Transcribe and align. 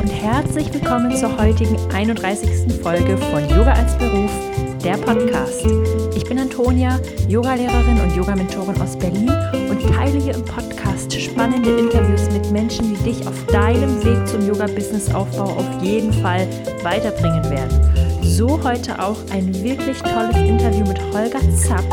und 0.00 0.08
herzlich 0.08 0.72
willkommen 0.72 1.14
zur 1.14 1.36
heutigen 1.36 1.76
31. 1.92 2.72
Folge 2.82 3.18
von 3.18 3.46
Yoga 3.50 3.72
als 3.72 3.98
Beruf, 3.98 4.30
der 4.82 4.96
Podcast. 4.96 5.66
Ich 6.16 6.24
bin 6.24 6.38
Antonia, 6.38 6.98
Yogalehrerin 7.28 8.00
und 8.00 8.16
Yogamentorin 8.16 8.80
aus 8.80 8.96
Berlin 8.96 9.30
und 9.68 9.94
teile 9.94 10.18
hier 10.18 10.36
im 10.36 10.44
Podcast 10.46 11.12
spannende 11.12 11.76
Interviews 11.76 12.30
mit 12.32 12.50
Menschen, 12.50 12.94
die 12.94 13.10
dich 13.10 13.26
auf 13.26 13.44
deinem 13.48 14.02
Weg 14.02 14.26
zum 14.26 14.46
Yoga-Business-Aufbau 14.48 15.56
auf 15.56 15.82
jeden 15.82 16.14
Fall 16.14 16.48
weiterbringen 16.82 17.50
werden. 17.50 18.22
So 18.22 18.58
heute 18.64 18.98
auch 19.02 19.18
ein 19.32 19.52
wirklich 19.62 19.98
tolles 20.00 20.36
Interview 20.36 20.86
mit 20.86 20.98
Holger 21.12 21.40
Zapf, 21.54 21.84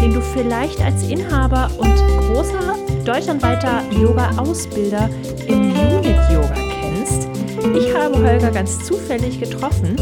den 0.00 0.14
du 0.14 0.22
vielleicht 0.22 0.80
als 0.80 1.06
Inhaber 1.06 1.70
und 1.76 1.94
großer 2.32 2.74
deutschlandweiter 3.04 3.82
Yoga-Ausbilder 3.90 5.10
im 5.46 5.68
kennst. 5.74 6.07
Ich 7.74 7.94
habe 7.94 8.16
Holger 8.16 8.50
ganz 8.50 8.84
zufällig 8.84 9.40
getroffen, 9.40 9.96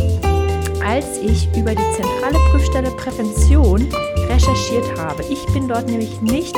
als 0.85 1.19
ich 1.19 1.49
über 1.57 1.75
die 1.75 1.93
zentrale 1.95 2.39
Prüfstelle 2.51 2.91
Prävention 2.91 3.89
recherchiert 4.29 4.99
habe. 4.99 5.23
Ich 5.31 5.45
bin 5.55 5.67
dort 5.67 5.89
nämlich 5.89 6.21
nicht 6.21 6.57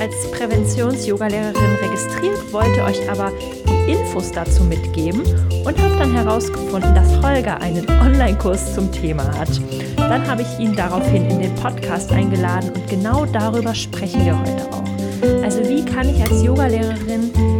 als 0.00 0.30
Präventions-Yoga-Lehrerin 0.32 1.76
registriert, 1.82 2.52
wollte 2.52 2.82
euch 2.84 3.10
aber 3.10 3.32
die 3.66 3.92
Infos 3.92 4.32
dazu 4.32 4.64
mitgeben 4.64 5.22
und 5.64 5.78
habe 5.78 5.96
dann 5.98 6.12
herausgefunden, 6.14 6.94
dass 6.94 7.22
Holger 7.22 7.60
einen 7.60 7.88
Online-Kurs 8.00 8.74
zum 8.74 8.90
Thema 8.90 9.24
hat. 9.38 9.50
Dann 9.96 10.26
habe 10.26 10.42
ich 10.42 10.58
ihn 10.58 10.74
daraufhin 10.74 11.28
in 11.28 11.40
den 11.40 11.54
Podcast 11.56 12.10
eingeladen 12.12 12.70
und 12.74 12.88
genau 12.88 13.26
darüber 13.26 13.74
sprechen 13.74 14.24
wir 14.24 14.38
heute 14.38 14.64
auch. 14.72 15.42
Also 15.42 15.60
wie 15.68 15.84
kann 15.84 16.08
ich 16.08 16.20
als 16.22 16.42
Yogalehrerin 16.42 17.57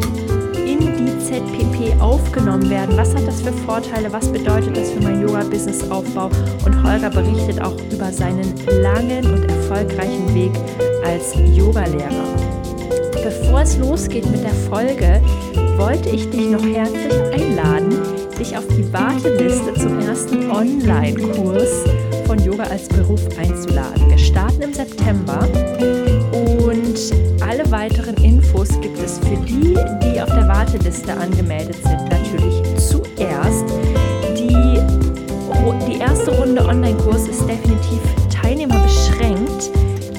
Aufgenommen 2.00 2.68
werden? 2.70 2.96
Was 2.96 3.14
hat 3.14 3.26
das 3.26 3.40
für 3.40 3.52
Vorteile? 3.52 4.12
Was 4.12 4.28
bedeutet 4.28 4.76
das 4.76 4.90
für 4.90 5.00
mein 5.00 5.20
Yoga-Business-Aufbau? 5.22 6.30
Und 6.64 6.82
Holger 6.82 7.10
berichtet 7.10 7.60
auch 7.60 7.76
über 7.92 8.12
seinen 8.12 8.54
langen 8.82 9.24
und 9.32 9.44
erfolgreichen 9.44 10.34
Weg 10.34 10.52
als 11.04 11.34
Yogalehrer. 11.56 12.36
Bevor 13.22 13.60
es 13.60 13.76
losgeht 13.78 14.30
mit 14.30 14.42
der 14.42 14.54
Folge, 14.70 15.20
wollte 15.76 16.08
ich 16.10 16.28
dich 16.30 16.48
noch 16.48 16.64
herzlich 16.64 17.14
einladen, 17.32 17.98
dich 18.38 18.56
auf 18.56 18.66
die 18.68 18.92
Warteliste 18.92 19.74
zum 19.74 19.98
ersten 20.00 20.50
Online-Kurs 20.50 21.84
von 22.26 22.38
Yoga 22.44 22.64
als 22.64 22.88
Beruf 22.88 23.20
einzuladen. 23.38 24.08
Wir 24.08 24.18
starten 24.18 24.62
im 24.62 24.72
September 24.72 25.46
alle 27.48 27.70
weiteren 27.70 28.14
Infos 28.16 28.68
gibt 28.80 28.98
es 28.98 29.18
für 29.18 29.36
die, 29.46 29.74
die 30.02 30.20
auf 30.20 30.28
der 30.28 30.46
Warteliste 30.48 31.14
angemeldet 31.14 31.76
sind, 31.82 32.04
natürlich 32.10 32.62
zuerst. 32.76 33.64
Die, 34.36 34.78
die 35.90 35.98
erste 35.98 36.30
Runde 36.38 36.64
Online-Kurs 36.66 37.26
ist 37.26 37.48
definitiv 37.48 38.00
teilnehmerbeschränkt, 38.28 39.70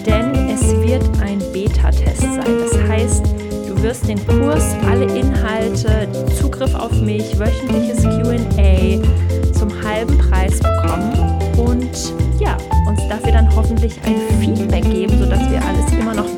denn 0.07 0.49
es 0.49 0.61
wird 0.81 1.03
ein 1.21 1.39
Beta-Test 1.53 2.21
sein. 2.21 2.57
Das 2.63 2.89
heißt, 2.89 3.25
du 3.67 3.83
wirst 3.83 4.07
den 4.07 4.25
Kurs, 4.25 4.63
alle 4.89 5.05
Inhalte, 5.05 6.07
Zugriff 6.39 6.73
auf 6.73 6.99
mich, 6.99 7.37
wöchentliches 7.37 8.03
QA 8.03 9.53
zum 9.53 9.69
halben 9.87 10.17
Preis 10.17 10.59
bekommen 10.59 11.13
und 11.57 12.13
ja, 12.39 12.57
uns 12.87 13.01
dafür 13.07 13.33
dann 13.33 13.55
hoffentlich 13.55 13.93
ein 14.05 14.15
Feedback 14.39 14.83
geben, 14.89 15.19
sodass 15.19 15.49
wir 15.51 15.61
alles 15.63 15.91
immer 15.99 16.15
noch 16.15 16.28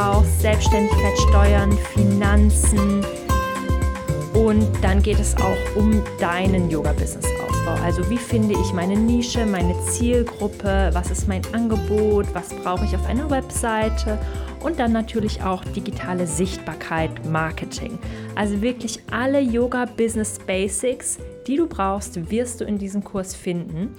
Brauchst, 0.00 0.40
Selbstständigkeit, 0.40 1.18
Steuern, 1.28 1.72
Finanzen 1.92 3.04
und 4.32 4.66
dann 4.80 5.02
geht 5.02 5.20
es 5.20 5.36
auch 5.36 5.76
um 5.76 6.02
deinen 6.18 6.70
Yoga-Business-Aufbau. 6.70 7.84
Also 7.84 8.08
wie 8.08 8.16
finde 8.16 8.54
ich 8.58 8.72
meine 8.72 8.96
Nische, 8.96 9.44
meine 9.44 9.78
Zielgruppe, 9.90 10.88
was 10.94 11.10
ist 11.10 11.28
mein 11.28 11.42
Angebot, 11.52 12.24
was 12.32 12.48
brauche 12.48 12.86
ich 12.86 12.96
auf 12.96 13.06
einer 13.06 13.28
Webseite 13.28 14.18
und 14.60 14.78
dann 14.78 14.92
natürlich 14.92 15.42
auch 15.42 15.62
digitale 15.64 16.26
Sichtbarkeit, 16.26 17.26
Marketing. 17.26 17.98
Also 18.36 18.62
wirklich 18.62 19.02
alle 19.10 19.40
Yoga 19.40 19.84
Business 19.84 20.38
Basics, 20.38 21.18
die 21.46 21.56
du 21.56 21.66
brauchst, 21.66 22.30
wirst 22.30 22.62
du 22.62 22.64
in 22.64 22.78
diesem 22.78 23.04
Kurs 23.04 23.34
finden. 23.34 23.94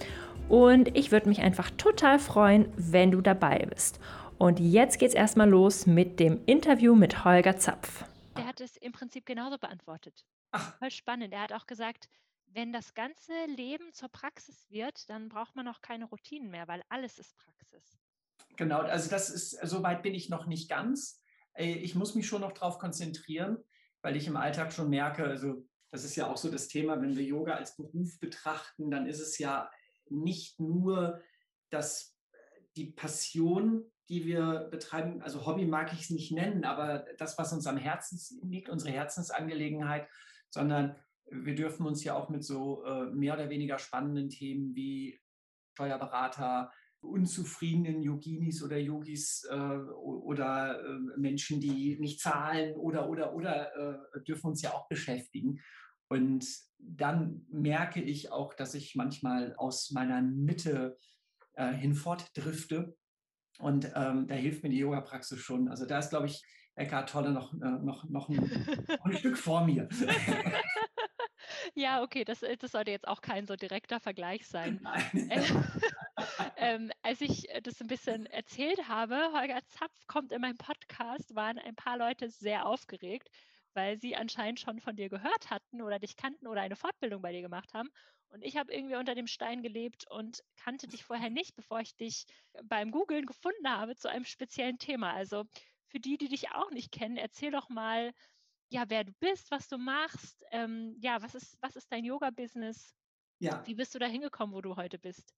Und 0.50 0.98
ich 0.98 1.12
würde 1.12 1.30
mich 1.30 1.42
einfach 1.42 1.70
total 1.78 2.18
freuen, 2.18 2.66
wenn 2.76 3.12
du 3.12 3.22
dabei 3.22 3.68
bist. 3.70 4.00
Und 4.42 4.60
jetzt 4.60 4.98
geht's 4.98 5.14
erstmal 5.14 5.48
los 5.48 5.86
mit 5.86 6.20
dem 6.20 6.44
Interview 6.48 6.96
mit 6.96 7.24
Holger 7.24 7.58
Zapf. 7.58 8.06
Der 8.36 8.48
hat 8.48 8.60
es 8.60 8.76
im 8.76 8.92
Prinzip 8.92 9.24
genauso 9.24 9.60
beantwortet. 9.60 10.26
Ach. 10.50 10.80
Voll 10.80 10.90
spannend. 10.90 11.32
Er 11.32 11.42
hat 11.42 11.54
auch 11.54 11.68
gesagt, 11.68 12.10
wenn 12.48 12.74
das 12.74 12.96
ganze 12.96 13.34
Leben 13.56 13.94
zur 13.94 14.10
Praxis 14.10 14.66
wird, 14.72 15.08
dann 15.12 15.30
braucht 15.30 15.56
man 15.56 15.68
auch 15.68 15.82
keine 15.82 16.06
Routinen 16.06 16.50
mehr, 16.50 16.68
weil 16.68 16.82
alles 16.90 17.20
ist 17.20 17.38
Praxis. 17.38 18.00
Genau, 18.58 18.80
also 18.80 19.12
das 19.12 19.30
ist, 19.30 19.52
so 19.62 19.84
weit 19.84 20.02
bin 20.02 20.16
ich 20.16 20.30
noch 20.30 20.48
nicht 20.48 20.68
ganz. 20.68 21.22
Äh, 21.54 21.74
ich 21.74 21.94
muss 21.94 22.16
mich 22.16 22.26
schon 22.26 22.42
noch 22.42 22.54
darauf 22.54 22.80
konzentrieren, 22.80 23.60
weil 24.02 24.16
ich 24.16 24.26
im 24.26 24.38
Alltag 24.38 24.74
schon 24.74 24.90
merke, 24.90 25.24
also 25.24 25.68
das 25.92 26.04
ist 26.04 26.16
ja 26.16 26.26
auch 26.26 26.38
so 26.38 26.50
das 26.50 26.68
Thema, 26.68 27.00
wenn 27.00 27.16
wir 27.16 27.24
Yoga 27.24 27.54
als 27.54 27.76
Beruf 27.76 28.20
betrachten, 28.20 28.90
dann 28.90 29.06
ist 29.06 29.20
es 29.20 29.38
ja 29.38 29.70
nicht 30.10 30.60
nur 30.60 31.22
das, 31.70 32.18
die 32.76 32.88
Passion, 32.88 33.86
die 34.12 34.26
wir 34.26 34.68
betreiben, 34.70 35.22
also 35.22 35.46
Hobby 35.46 35.66
mag 35.66 35.94
ich 35.94 36.02
es 36.02 36.10
nicht 36.10 36.34
nennen, 36.34 36.66
aber 36.66 37.06
das, 37.18 37.38
was 37.38 37.54
uns 37.54 37.66
am 37.66 37.78
Herzen 37.78 38.20
liegt, 38.44 38.68
unsere 38.68 38.92
Herzensangelegenheit, 38.92 40.06
sondern 40.50 40.98
wir 41.32 41.56
dürfen 41.56 41.86
uns 41.86 42.04
ja 42.04 42.14
auch 42.16 42.28
mit 42.28 42.44
so 42.44 42.84
äh, 42.84 43.06
mehr 43.06 43.36
oder 43.36 43.50
weniger 43.50 43.80
spannenden 43.80 44.30
Themen 44.30 44.76
wie 44.76 45.18
Steuerberater, 45.76 46.74
unzufriedenen 47.00 48.02
Yoginis 48.02 48.62
oder 48.62 48.78
Yogis 48.78 49.48
äh, 49.50 49.56
oder 49.56 50.84
äh, 50.84 51.18
Menschen, 51.18 51.62
die 51.62 51.98
nicht 51.98 52.20
zahlen 52.20 52.76
oder, 52.76 53.10
oder, 53.10 53.34
oder, 53.34 53.76
äh, 53.78 54.24
dürfen 54.24 54.48
uns 54.48 54.62
ja 54.62 54.74
auch 54.74 54.90
beschäftigen. 54.90 55.62
Und 56.10 56.46
dann 56.80 57.46
merke 57.50 58.02
ich 58.02 58.34
auch, 58.34 58.54
dass 58.54 58.74
ich 58.74 58.96
manchmal 58.96 59.56
aus 59.56 59.92
meiner 59.92 60.22
Mitte 60.22 60.98
äh, 61.54 61.72
hinfort 61.72 62.30
drifte. 62.36 62.98
Und 63.62 63.92
ähm, 63.96 64.28
da 64.28 64.36
hilft 64.36 64.64
mir 64.64 64.70
die 64.70 64.80
Yoga-Praxis 64.80 65.40
schon. 65.40 65.68
Also 65.68 65.86
da 65.86 66.00
ist, 66.00 66.10
glaube 66.10 66.28
ich, 66.28 66.42
Eckhart 66.76 67.10
Tolle 67.10 67.32
noch, 67.32 67.54
äh, 67.54 67.58
noch, 67.58 68.10
noch, 68.10 68.30
ein, 68.30 68.88
ein 69.04 69.14
Stück 69.18 69.38
vor 69.38 69.66
mir. 69.66 69.88
Ja, 71.76 72.02
okay, 72.02 72.24
das, 72.26 72.44
äh, 72.44 72.58
das 72.58 72.72
sollte 72.72 72.92
jetzt 72.92 73.08
auch 73.08 73.22
kein 73.22 73.46
so 73.46 73.56
direkter 73.56 74.00
Vergleich 74.00 74.48
sein. 74.48 74.80
Nein. 74.84 75.30
Äh, 75.30 75.44
ähm, 76.58 76.92
als 77.02 77.22
ich 77.22 77.50
äh, 77.50 77.62
das 77.62 77.80
ein 77.82 77.88
bisschen 77.88 78.26
erzählt 78.26 78.88
habe, 78.88 79.16
Holger 79.34 79.60
Zapf 79.68 80.08
kommt 80.08 80.32
in 80.32 80.42
meinem 80.42 80.58
Podcast, 80.58 81.36
waren 81.36 81.60
ein 81.60 81.76
paar 81.76 81.98
Leute 81.98 82.30
sehr 82.30 82.66
aufgeregt, 82.66 83.30
weil 83.74 84.00
sie 84.00 84.16
anscheinend 84.16 84.60
schon 84.60 84.80
von 84.80 84.96
dir 84.96 85.10
gehört 85.10 85.50
hatten 85.50 85.82
oder 85.82 86.00
dich 86.00 86.16
kannten 86.16 86.48
oder 86.48 86.62
eine 86.62 86.76
Fortbildung 86.76 87.22
bei 87.22 87.32
dir 87.32 87.42
gemacht 87.42 87.74
haben. 87.74 87.90
Und 88.30 88.44
ich 88.44 88.58
habe 88.58 88.74
irgendwie 88.74 88.96
unter 88.96 89.16
dem 89.16 89.28
Stein 89.28 89.62
gelebt 89.62 90.06
und 90.10 90.42
kannte 90.56 90.88
dich 90.88 91.04
vorher 91.04 91.30
nicht, 91.30 91.56
bevor 91.56 91.82
ich 91.82 91.96
dich 91.96 92.26
beim 92.64 92.92
Googlen 92.92 93.26
gefunden 93.26 93.70
habe 93.70 93.96
zu 93.96 94.10
einem 94.10 94.26
speziellen 94.26 94.78
Thema. 94.78 95.14
Also 95.14 95.46
für 95.88 96.00
die, 96.00 96.18
die 96.18 96.30
dich 96.30 96.52
auch 96.52 96.72
nicht 96.72 96.92
kennen, 96.92 97.18
erzähl 97.18 97.52
doch 97.52 97.70
mal, 97.70 98.14
ja, 98.70 98.86
wer 98.88 99.04
du 99.04 99.12
bist, 99.20 99.52
was 99.52 99.68
du 99.68 99.78
machst, 99.78 100.46
ähm, 100.52 100.96
ja, 101.02 101.22
was 101.22 101.36
ist, 101.36 101.58
was 101.62 101.76
ist 101.76 101.92
dein 101.92 102.06
Yoga-Business? 102.06 102.96
Ja. 103.40 103.62
Wie 103.66 103.76
bist 103.76 103.94
du 103.94 104.00
da 104.00 104.06
hingekommen, 104.06 104.56
wo 104.56 104.62
du 104.62 104.78
heute 104.78 104.98
bist? 104.98 105.34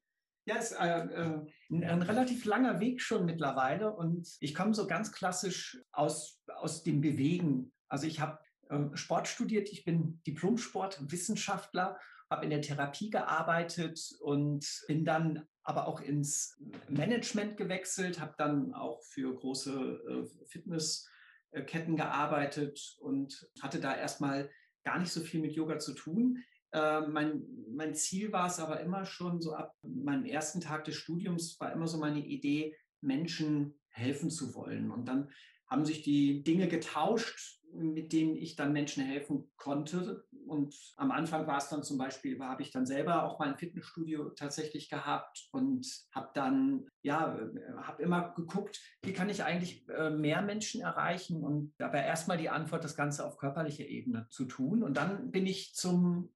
Ja, 0.46 0.58
es 0.58 0.72
ist 0.72 0.80
äh, 0.80 1.00
äh, 1.00 1.46
ein, 1.72 1.84
ein, 1.84 2.02
relativ 2.02 2.44
langer 2.46 2.80
Weg 2.80 3.02
schon 3.02 3.26
mittlerweile 3.26 3.96
und 3.96 4.28
ich 4.42 4.54
komme 4.54 4.74
so 4.74 4.88
ganz 4.88 5.14
klassisch 5.14 5.82
aus, 5.94 6.42
aus 6.58 6.84
dem 6.84 7.00
Bewegen. 7.00 7.72
Also 7.94 8.08
ich 8.08 8.20
habe 8.20 8.40
äh, 8.70 8.98
Sport 8.98 9.28
studiert, 9.28 9.72
ich 9.72 9.86
bin 9.86 10.20
Diplom-Sportwissenschaftler, 10.26 12.00
habe 12.28 12.44
in 12.44 12.50
der 12.50 12.64
Therapie 12.64 13.12
gearbeitet 13.12 14.00
und 14.20 14.66
bin 14.88 15.06
dann 15.06 15.48
aber 15.62 15.88
auch 15.88 16.02
ins 16.02 16.60
Management 16.90 17.56
gewechselt, 17.56 18.20
habe 18.20 18.34
dann 18.40 18.74
auch 18.74 19.04
für 19.04 19.36
große 19.36 19.72
äh, 19.72 20.46
Fitness- 20.48 21.08
äh, 21.52 21.62
Ketten 21.62 21.96
gearbeitet 21.96 22.98
und 23.00 23.48
hatte 23.62 23.80
da 23.80 23.96
erstmal 23.96 24.50
gar 24.84 24.98
nicht 24.98 25.12
so 25.12 25.22
viel 25.22 25.40
mit 25.40 25.54
Yoga 25.54 25.78
zu 25.78 25.94
tun. 25.94 26.44
Äh, 26.72 27.02
mein, 27.02 27.44
mein 27.70 27.94
Ziel 27.94 28.32
war 28.32 28.48
es 28.48 28.58
aber 28.58 28.80
immer 28.80 29.06
schon 29.06 29.40
so 29.40 29.54
ab 29.54 29.76
meinem 29.84 30.26
ersten 30.26 30.62
Tag 30.62 30.86
des 30.86 30.96
Studiums 30.96 31.60
war 31.60 31.72
immer 31.72 31.86
so 31.86 32.00
meine 32.00 32.26
Idee, 32.26 32.76
Menschen 33.02 33.80
helfen 33.90 34.32
zu 34.32 34.56
wollen. 34.56 34.90
Und 34.90 35.06
dann 35.06 35.30
haben 35.74 35.86
sich 35.86 36.04
die 36.04 36.44
Dinge 36.44 36.68
getauscht, 36.68 37.60
mit 37.74 38.14
denen 38.14 38.36
ich 38.36 38.56
dann 38.56 38.74
Menschen 38.74 39.04
helfen 39.04 39.52
konnte. 39.58 40.24
Und 40.46 40.76
am 40.98 41.10
Anfang 41.10 41.48
war 41.48 41.58
es 41.58 41.70
dann 41.70 41.82
zum 41.82 41.98
Beispiel, 41.98 42.40
habe 42.40 42.62
ich 42.62 42.70
dann 42.70 42.86
selber 42.86 43.24
auch 43.24 43.40
mal 43.40 43.50
ein 43.50 43.58
Fitnessstudio 43.58 44.30
tatsächlich 44.30 44.88
gehabt 44.88 45.50
und 45.52 45.88
habe 46.14 46.30
dann, 46.36 46.86
ja, 47.02 47.40
habe 47.78 48.04
immer 48.04 48.36
geguckt, 48.36 48.80
wie 49.02 49.14
kann 49.14 49.32
ich 49.32 49.44
eigentlich 49.44 49.90
äh, 49.90 50.12
mehr 50.12 50.44
Menschen 50.44 50.82
erreichen 50.82 51.44
und 51.44 51.74
dabei 51.80 52.04
erstmal 52.04 52.38
die 52.38 52.50
Antwort, 52.50 52.84
das 52.84 52.96
Ganze 52.96 53.26
auf 53.26 53.38
körperlicher 53.38 53.88
Ebene 53.88 54.28
zu 54.30 54.46
tun. 54.46 54.84
Und 54.84 54.96
dann 54.96 55.32
bin 55.32 55.48
ich 55.48 55.74
zum 55.74 56.32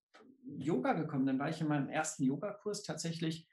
Yoga 0.47 0.93
gekommen. 0.93 1.27
Dann 1.27 1.37
war 1.37 1.49
ich 1.49 1.61
in 1.61 1.67
meinem 1.67 1.89
ersten 1.89 2.23
Yogakurs 2.23 2.81
tatsächlich 2.81 3.47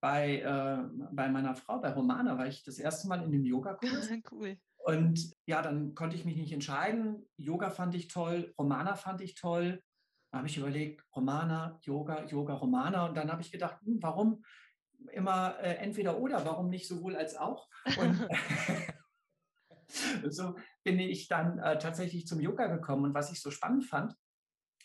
bei, 0.00 0.40
äh, 0.40 0.78
bei 1.12 1.28
meiner 1.28 1.54
Frau, 1.54 1.78
bei 1.78 1.92
Romana, 1.92 2.36
war 2.38 2.48
ich 2.48 2.64
das 2.64 2.80
erste 2.80 3.06
Mal 3.06 3.22
in 3.22 3.30
dem 3.30 3.44
Yogakurs. 3.44 4.08
cool. 4.32 4.58
Und 4.88 5.34
ja, 5.44 5.60
dann 5.60 5.94
konnte 5.94 6.16
ich 6.16 6.24
mich 6.24 6.38
nicht 6.38 6.50
entscheiden. 6.50 7.28
Yoga 7.36 7.68
fand 7.68 7.94
ich 7.94 8.08
toll, 8.08 8.54
Romana 8.58 8.96
fand 8.96 9.20
ich 9.20 9.34
toll. 9.34 9.82
Da 10.32 10.38
habe 10.38 10.48
ich 10.48 10.56
überlegt, 10.56 11.04
Romana, 11.14 11.78
Yoga, 11.82 12.24
Yoga, 12.24 12.54
Romana. 12.54 13.04
Und 13.04 13.14
dann 13.14 13.30
habe 13.30 13.42
ich 13.42 13.52
gedacht, 13.52 13.82
hm, 13.82 13.98
warum 14.00 14.42
immer 15.12 15.58
äh, 15.60 15.74
entweder 15.74 16.18
oder, 16.18 16.42
warum 16.46 16.70
nicht 16.70 16.88
sowohl 16.88 17.16
als 17.16 17.36
auch? 17.36 17.68
Und 17.98 18.28
so 20.32 20.56
bin 20.84 20.98
ich 21.00 21.28
dann 21.28 21.58
äh, 21.58 21.78
tatsächlich 21.78 22.26
zum 22.26 22.40
Yoga 22.40 22.68
gekommen. 22.68 23.04
Und 23.04 23.14
was 23.14 23.30
ich 23.30 23.42
so 23.42 23.50
spannend 23.50 23.84
fand, 23.84 24.14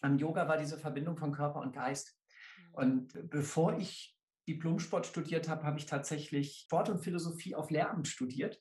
am 0.02 0.18
Yoga 0.18 0.50
war 0.50 0.58
diese 0.58 0.78
Verbindung 0.78 1.16
von 1.16 1.32
Körper 1.32 1.62
und 1.62 1.72
Geist. 1.72 2.20
Mhm. 2.58 2.74
Und 2.74 3.30
bevor 3.30 3.78
ich 3.78 4.18
Diplomsport 4.50 5.06
studiert 5.06 5.48
habe, 5.48 5.64
habe 5.64 5.80
ich 5.80 5.86
tatsächlich 5.86 6.64
Sport 6.66 6.90
und 6.90 7.00
Philosophie 7.00 7.56
auf 7.56 7.72
Lehramt 7.72 8.10
studiert 8.10 8.60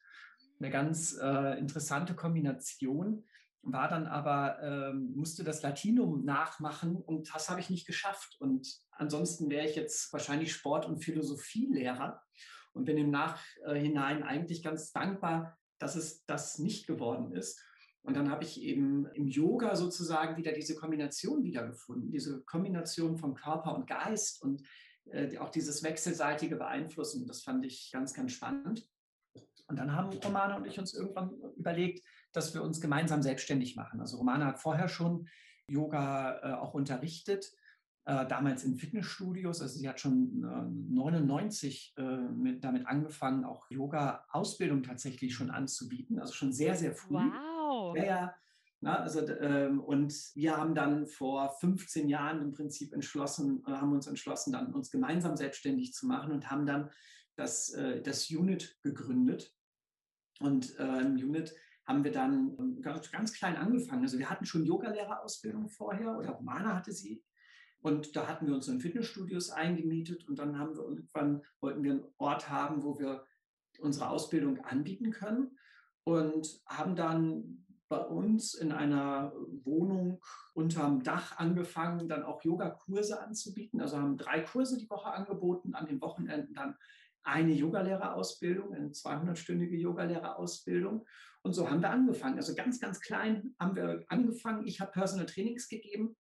eine 0.62 0.70
ganz 0.70 1.18
äh, 1.20 1.58
interessante 1.58 2.14
Kombination, 2.14 3.24
war 3.62 3.88
dann 3.88 4.06
aber, 4.06 4.60
ähm, 4.62 5.12
musste 5.14 5.44
das 5.44 5.62
Latinum 5.62 6.24
nachmachen 6.24 6.96
und 6.96 7.32
das 7.32 7.48
habe 7.48 7.60
ich 7.60 7.70
nicht 7.70 7.86
geschafft. 7.86 8.36
Und 8.40 8.68
ansonsten 8.92 9.50
wäre 9.50 9.66
ich 9.66 9.76
jetzt 9.76 10.12
wahrscheinlich 10.12 10.52
Sport- 10.52 10.86
und 10.86 10.98
Philosophielehrer 11.04 12.20
und 12.72 12.84
bin 12.84 12.98
im 12.98 13.10
Nachhinein 13.10 14.22
eigentlich 14.22 14.62
ganz 14.62 14.92
dankbar, 14.92 15.58
dass 15.78 15.94
es 15.94 16.24
das 16.26 16.58
nicht 16.58 16.86
geworden 16.86 17.32
ist. 17.32 17.60
Und 18.02 18.16
dann 18.16 18.30
habe 18.30 18.42
ich 18.42 18.60
eben 18.60 19.06
im 19.14 19.28
Yoga 19.28 19.76
sozusagen 19.76 20.36
wieder 20.36 20.52
diese 20.52 20.74
Kombination 20.74 21.44
wiedergefunden, 21.44 22.10
diese 22.10 22.42
Kombination 22.42 23.16
von 23.16 23.34
Körper 23.34 23.76
und 23.76 23.86
Geist 23.86 24.42
und 24.42 24.66
äh, 25.06 25.38
auch 25.38 25.50
dieses 25.50 25.84
wechselseitige 25.84 26.56
Beeinflussen. 26.56 27.26
Das 27.28 27.42
fand 27.42 27.64
ich 27.64 27.90
ganz, 27.92 28.12
ganz 28.12 28.32
spannend. 28.32 28.88
Und 29.66 29.78
dann 29.78 29.94
haben 29.94 30.10
Romana 30.24 30.56
und 30.56 30.66
ich 30.66 30.78
uns 30.78 30.94
irgendwann 30.94 31.30
überlegt, 31.56 32.04
dass 32.32 32.54
wir 32.54 32.62
uns 32.62 32.80
gemeinsam 32.80 33.22
selbstständig 33.22 33.76
machen. 33.76 34.00
Also 34.00 34.18
Romana 34.18 34.46
hat 34.46 34.60
vorher 34.60 34.88
schon 34.88 35.28
Yoga 35.66 36.40
äh, 36.42 36.54
auch 36.54 36.74
unterrichtet, 36.74 37.52
äh, 38.04 38.26
damals 38.26 38.64
in 38.64 38.76
Fitnessstudios. 38.76 39.62
Also 39.62 39.78
sie 39.78 39.88
hat 39.88 40.00
schon 40.00 40.44
äh, 40.44 40.92
99 40.92 41.94
mit, 42.34 42.64
damit 42.64 42.86
angefangen, 42.86 43.44
auch 43.44 43.70
Yoga-Ausbildung 43.70 44.82
tatsächlich 44.82 45.34
schon 45.34 45.50
anzubieten. 45.50 46.18
Also 46.18 46.34
schon 46.34 46.52
sehr, 46.52 46.74
sehr 46.74 46.94
früh. 46.94 47.14
Wow. 47.14 47.96
Ja, 47.96 48.04
ja. 48.04 48.34
Na, 48.84 48.96
also, 48.96 49.24
ähm, 49.28 49.78
und 49.78 50.12
wir 50.34 50.56
haben 50.56 50.74
dann 50.74 51.06
vor 51.06 51.50
15 51.60 52.08
Jahren 52.08 52.42
im 52.42 52.50
Prinzip 52.50 52.92
entschlossen, 52.92 53.62
haben 53.64 53.92
uns 53.92 54.08
entschlossen, 54.08 54.52
dann 54.52 54.74
uns 54.74 54.90
gemeinsam 54.90 55.36
selbstständig 55.36 55.94
zu 55.94 56.04
machen 56.08 56.32
und 56.32 56.50
haben 56.50 56.66
dann 56.66 56.90
das, 57.36 57.70
äh, 57.70 58.02
das 58.02 58.30
Unit 58.30 58.78
gegründet. 58.82 59.54
Und 60.40 60.78
äh, 60.78 61.00
im 61.00 61.16
Unit 61.16 61.54
haben 61.86 62.04
wir 62.04 62.12
dann 62.12 62.56
ähm, 62.58 62.80
ganz, 62.80 63.10
ganz 63.10 63.32
klein 63.32 63.56
angefangen. 63.56 64.02
Also 64.02 64.18
wir 64.18 64.30
hatten 64.30 64.44
schon 64.44 64.64
Yogalehrerausbildung 64.64 65.68
vorher 65.68 66.16
oder 66.16 66.30
Romana 66.30 66.76
hatte 66.76 66.92
sie. 66.92 67.22
Und 67.80 68.14
da 68.14 68.28
hatten 68.28 68.46
wir 68.46 68.54
uns 68.54 68.68
in 68.68 68.80
Fitnessstudios 68.80 69.50
eingemietet 69.50 70.28
und 70.28 70.38
dann 70.38 70.58
haben 70.58 70.76
wir 70.76 70.84
irgendwann, 70.84 71.42
wollten 71.60 71.82
wir 71.82 71.92
einen 71.92 72.04
Ort 72.16 72.48
haben, 72.48 72.84
wo 72.84 72.98
wir 72.98 73.26
unsere 73.80 74.08
Ausbildung 74.08 74.60
anbieten 74.64 75.10
können 75.10 75.58
und 76.04 76.60
haben 76.66 76.94
dann 76.94 77.66
bei 77.88 77.98
uns 77.98 78.54
in 78.54 78.72
einer 78.72 79.34
Wohnung 79.64 80.22
unterm 80.54 81.02
Dach 81.02 81.36
angefangen, 81.38 82.08
dann 82.08 82.22
auch 82.22 82.42
Yogakurse 82.42 83.20
anzubieten. 83.20 83.80
Also 83.80 83.98
haben 83.98 84.16
drei 84.16 84.40
Kurse 84.40 84.78
die 84.78 84.88
Woche 84.88 85.10
angeboten, 85.10 85.74
an 85.74 85.86
den 85.86 86.00
Wochenenden 86.00 86.54
dann 86.54 86.76
eine 87.24 87.52
Yogalehrerausbildung, 87.52 88.74
eine 88.74 88.88
200-stündige 88.88 89.76
Yogalehrerausbildung. 89.76 91.06
Und 91.42 91.52
so 91.54 91.68
haben 91.68 91.82
wir 91.82 91.90
angefangen. 91.90 92.36
Also 92.36 92.54
ganz, 92.54 92.80
ganz 92.80 93.00
klein 93.00 93.54
haben 93.58 93.76
wir 93.76 94.04
angefangen. 94.08 94.66
Ich 94.66 94.80
habe 94.80 94.92
Personal 94.92 95.26
Trainings 95.26 95.68
gegeben. 95.68 96.16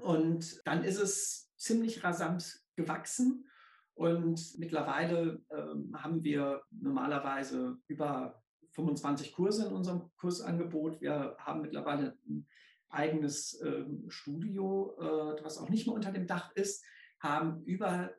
Und 0.00 0.60
dann 0.64 0.84
ist 0.84 1.00
es 1.00 1.52
ziemlich 1.56 2.04
rasant 2.04 2.60
gewachsen. 2.76 3.48
Und 3.94 4.58
mittlerweile 4.58 5.42
ähm, 5.50 5.92
haben 5.96 6.22
wir 6.22 6.62
normalerweise 6.70 7.78
über 7.88 8.40
25 8.70 9.32
Kurse 9.32 9.66
in 9.66 9.72
unserem 9.72 10.10
Kursangebot. 10.16 11.00
Wir 11.00 11.36
haben 11.40 11.62
mittlerweile 11.62 12.16
ein 12.28 12.46
eigenes 12.90 13.60
ähm, 13.60 14.04
Studio, 14.08 14.96
äh, 15.00 15.44
was 15.44 15.58
auch 15.58 15.68
nicht 15.68 15.86
mehr 15.86 15.96
unter 15.96 16.12
dem 16.12 16.28
Dach 16.28 16.52
ist, 16.54 16.84
haben 17.18 17.64
über 17.64 18.12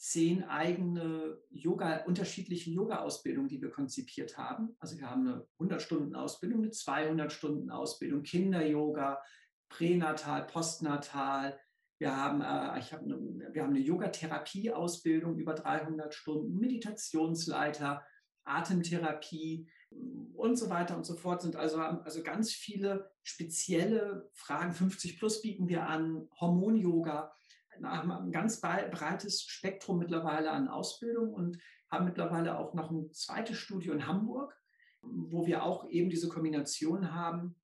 zehn 0.00 0.44
eigene 0.44 1.38
Yoga, 1.50 2.04
unterschiedliche 2.04 2.70
Yoga-Ausbildungen, 2.70 3.48
die 3.48 3.60
wir 3.60 3.70
konzipiert 3.70 4.38
haben. 4.38 4.74
Also 4.78 4.96
wir 4.96 5.10
haben 5.10 5.28
eine 5.28 5.46
100-Stunden-Ausbildung, 5.58 6.62
eine 6.62 6.70
200-Stunden-Ausbildung, 6.70 8.22
Kinder-Yoga, 8.22 9.22
Pränatal, 9.68 10.46
Postnatal. 10.46 11.60
Wir 11.98 12.16
haben, 12.16 12.40
äh, 12.40 12.78
ich 12.78 12.94
hab 12.94 13.02
eine, 13.02 13.18
wir 13.52 13.62
haben 13.62 13.74
eine 13.74 13.80
Yogatherapie-Ausbildung 13.80 15.36
über 15.36 15.52
300 15.52 16.14
Stunden, 16.14 16.58
Meditationsleiter, 16.58 18.02
Atemtherapie 18.44 19.68
und 20.32 20.56
so 20.56 20.70
weiter 20.70 20.96
und 20.96 21.04
so 21.04 21.14
fort 21.14 21.42
sind 21.42 21.56
also, 21.56 21.78
also 21.78 22.22
ganz 22.22 22.52
viele 22.52 23.10
spezielle 23.22 24.30
Fragen. 24.32 24.72
50 24.72 25.18
plus 25.18 25.42
bieten 25.42 25.68
wir 25.68 25.86
an, 25.86 26.26
Hormon-Yoga 26.40 27.34
ein 27.84 28.32
ganz 28.32 28.60
breites 28.60 29.42
Spektrum 29.42 29.98
mittlerweile 29.98 30.50
an 30.50 30.68
Ausbildung 30.68 31.32
und 31.32 31.58
haben 31.90 32.04
mittlerweile 32.04 32.58
auch 32.58 32.74
noch 32.74 32.90
ein 32.90 33.12
zweites 33.12 33.56
Studio 33.56 33.92
in 33.92 34.06
Hamburg, 34.06 34.56
wo 35.02 35.46
wir 35.46 35.64
auch 35.64 35.88
eben 35.88 36.10
diese 36.10 36.28
Kombination 36.28 37.12
haben 37.14 37.56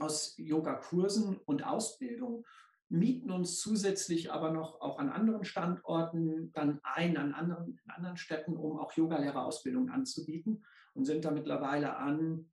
aus 0.00 0.34
Yoga-Kursen 0.36 1.38
und 1.44 1.64
Ausbildung, 1.64 2.44
mieten 2.88 3.30
uns 3.30 3.58
zusätzlich 3.58 4.32
aber 4.32 4.50
noch 4.50 4.80
auch 4.80 4.98
an 4.98 5.08
anderen 5.08 5.44
Standorten 5.44 6.52
dann 6.52 6.80
ein, 6.82 7.16
an 7.16 7.32
anderen, 7.32 7.78
in 7.84 7.90
anderen 7.90 8.16
Städten, 8.16 8.56
um 8.56 8.78
auch 8.78 8.92
Yogalehrerausbildung 8.92 9.90
anzubieten 9.90 10.64
und 10.92 11.04
sind 11.04 11.24
da 11.24 11.30
mittlerweile 11.30 11.96
an 11.96 12.50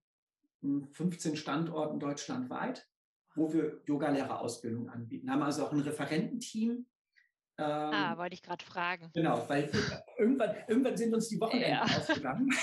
15 0.62 1.32
hm, 1.32 1.38
Standorten 1.38 2.00
deutschlandweit, 2.00 2.88
wo 3.36 3.54
wir 3.54 3.82
Yogalehrerausbildung 3.86 4.90
anbieten. 4.90 5.30
Haben 5.32 5.44
also 5.44 5.66
auch 5.66 5.72
ein 5.72 5.80
Referententeam, 5.80 6.86
ah, 7.66 8.12
ähm, 8.12 8.18
wollte 8.18 8.34
ich 8.34 8.42
gerade 8.42 8.64
fragen. 8.64 9.12
Genau, 9.14 9.48
weil 9.48 9.70
irgendwann, 10.18 10.56
irgendwann 10.68 10.98
sind 10.98 11.14
uns 11.14 11.30
die 11.30 11.40
Wochenenden 11.40 11.72
ja. 11.72 11.84
ausgegangen. 11.84 12.50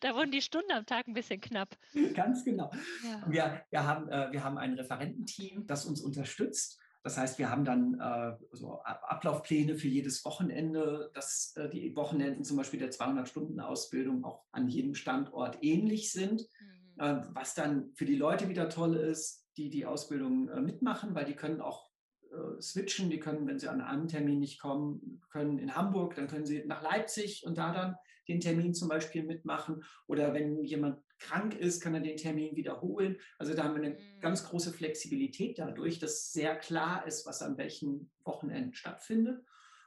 da 0.00 0.14
wurden 0.14 0.30
die 0.30 0.42
Stunden 0.42 0.72
am 0.72 0.86
Tag 0.86 1.08
ein 1.08 1.14
bisschen 1.14 1.40
knapp. 1.40 1.76
Ganz 2.14 2.44
genau. 2.44 2.70
Ja. 3.04 3.24
Wir, 3.26 3.62
wir, 3.70 3.86
haben, 3.86 4.08
äh, 4.08 4.32
wir 4.32 4.44
haben 4.44 4.58
ein 4.58 4.74
Referententeam, 4.74 5.66
das 5.66 5.84
uns 5.84 6.00
unterstützt. 6.00 6.78
Das 7.02 7.18
heißt, 7.18 7.38
wir 7.38 7.50
haben 7.50 7.64
dann 7.64 8.00
äh, 8.00 8.36
so 8.52 8.80
Ablaufpläne 8.82 9.76
für 9.76 9.88
jedes 9.88 10.24
Wochenende, 10.24 11.10
dass 11.14 11.54
äh, 11.56 11.68
die 11.68 11.96
Wochenenden 11.96 12.44
zum 12.44 12.56
Beispiel 12.56 12.78
der 12.78 12.92
200-Stunden-Ausbildung 12.92 14.24
auch 14.24 14.44
an 14.52 14.68
jedem 14.68 14.94
Standort 14.94 15.58
ähnlich 15.62 16.12
sind. 16.12 16.42
Mhm. 16.42 17.00
Äh, 17.00 17.22
was 17.30 17.54
dann 17.54 17.92
für 17.94 18.04
die 18.04 18.14
Leute 18.14 18.48
wieder 18.48 18.68
toll 18.68 18.96
ist, 18.96 19.48
die 19.56 19.68
die 19.68 19.84
Ausbildung 19.84 20.48
äh, 20.48 20.60
mitmachen, 20.60 21.14
weil 21.14 21.24
die 21.24 21.34
können 21.34 21.60
auch 21.60 21.90
äh, 22.32 22.60
switchen. 22.60 23.10
Die 23.10 23.20
können, 23.20 23.46
wenn 23.46 23.58
sie 23.58 23.68
an 23.68 23.80
einem 23.80 24.08
Termin 24.08 24.40
nicht 24.40 24.60
kommen 24.60 25.20
können, 25.30 25.58
in 25.58 25.74
Hamburg, 25.74 26.14
dann 26.14 26.28
können 26.28 26.46
sie 26.46 26.64
nach 26.66 26.82
Leipzig 26.82 27.44
und 27.46 27.58
da 27.58 27.72
dann 27.72 27.96
den 28.28 28.40
Termin 28.40 28.74
zum 28.74 28.88
Beispiel 28.88 29.24
mitmachen. 29.24 29.84
Oder 30.06 30.32
wenn 30.34 30.64
jemand 30.64 31.02
krank 31.18 31.54
ist, 31.54 31.80
kann 31.82 31.94
er 31.94 32.00
den 32.00 32.16
Termin 32.16 32.56
wiederholen. 32.56 33.16
Also 33.38 33.54
da 33.54 33.64
haben 33.64 33.74
wir 33.74 33.82
eine 33.82 33.94
mhm. 33.94 34.20
ganz 34.20 34.44
große 34.44 34.72
Flexibilität 34.72 35.58
dadurch, 35.58 35.98
dass 35.98 36.32
sehr 36.32 36.56
klar 36.56 37.06
ist, 37.06 37.26
was 37.26 37.42
an 37.42 37.58
welchen 37.58 38.10
Wochenenden 38.24 38.74
stattfindet. 38.74 39.44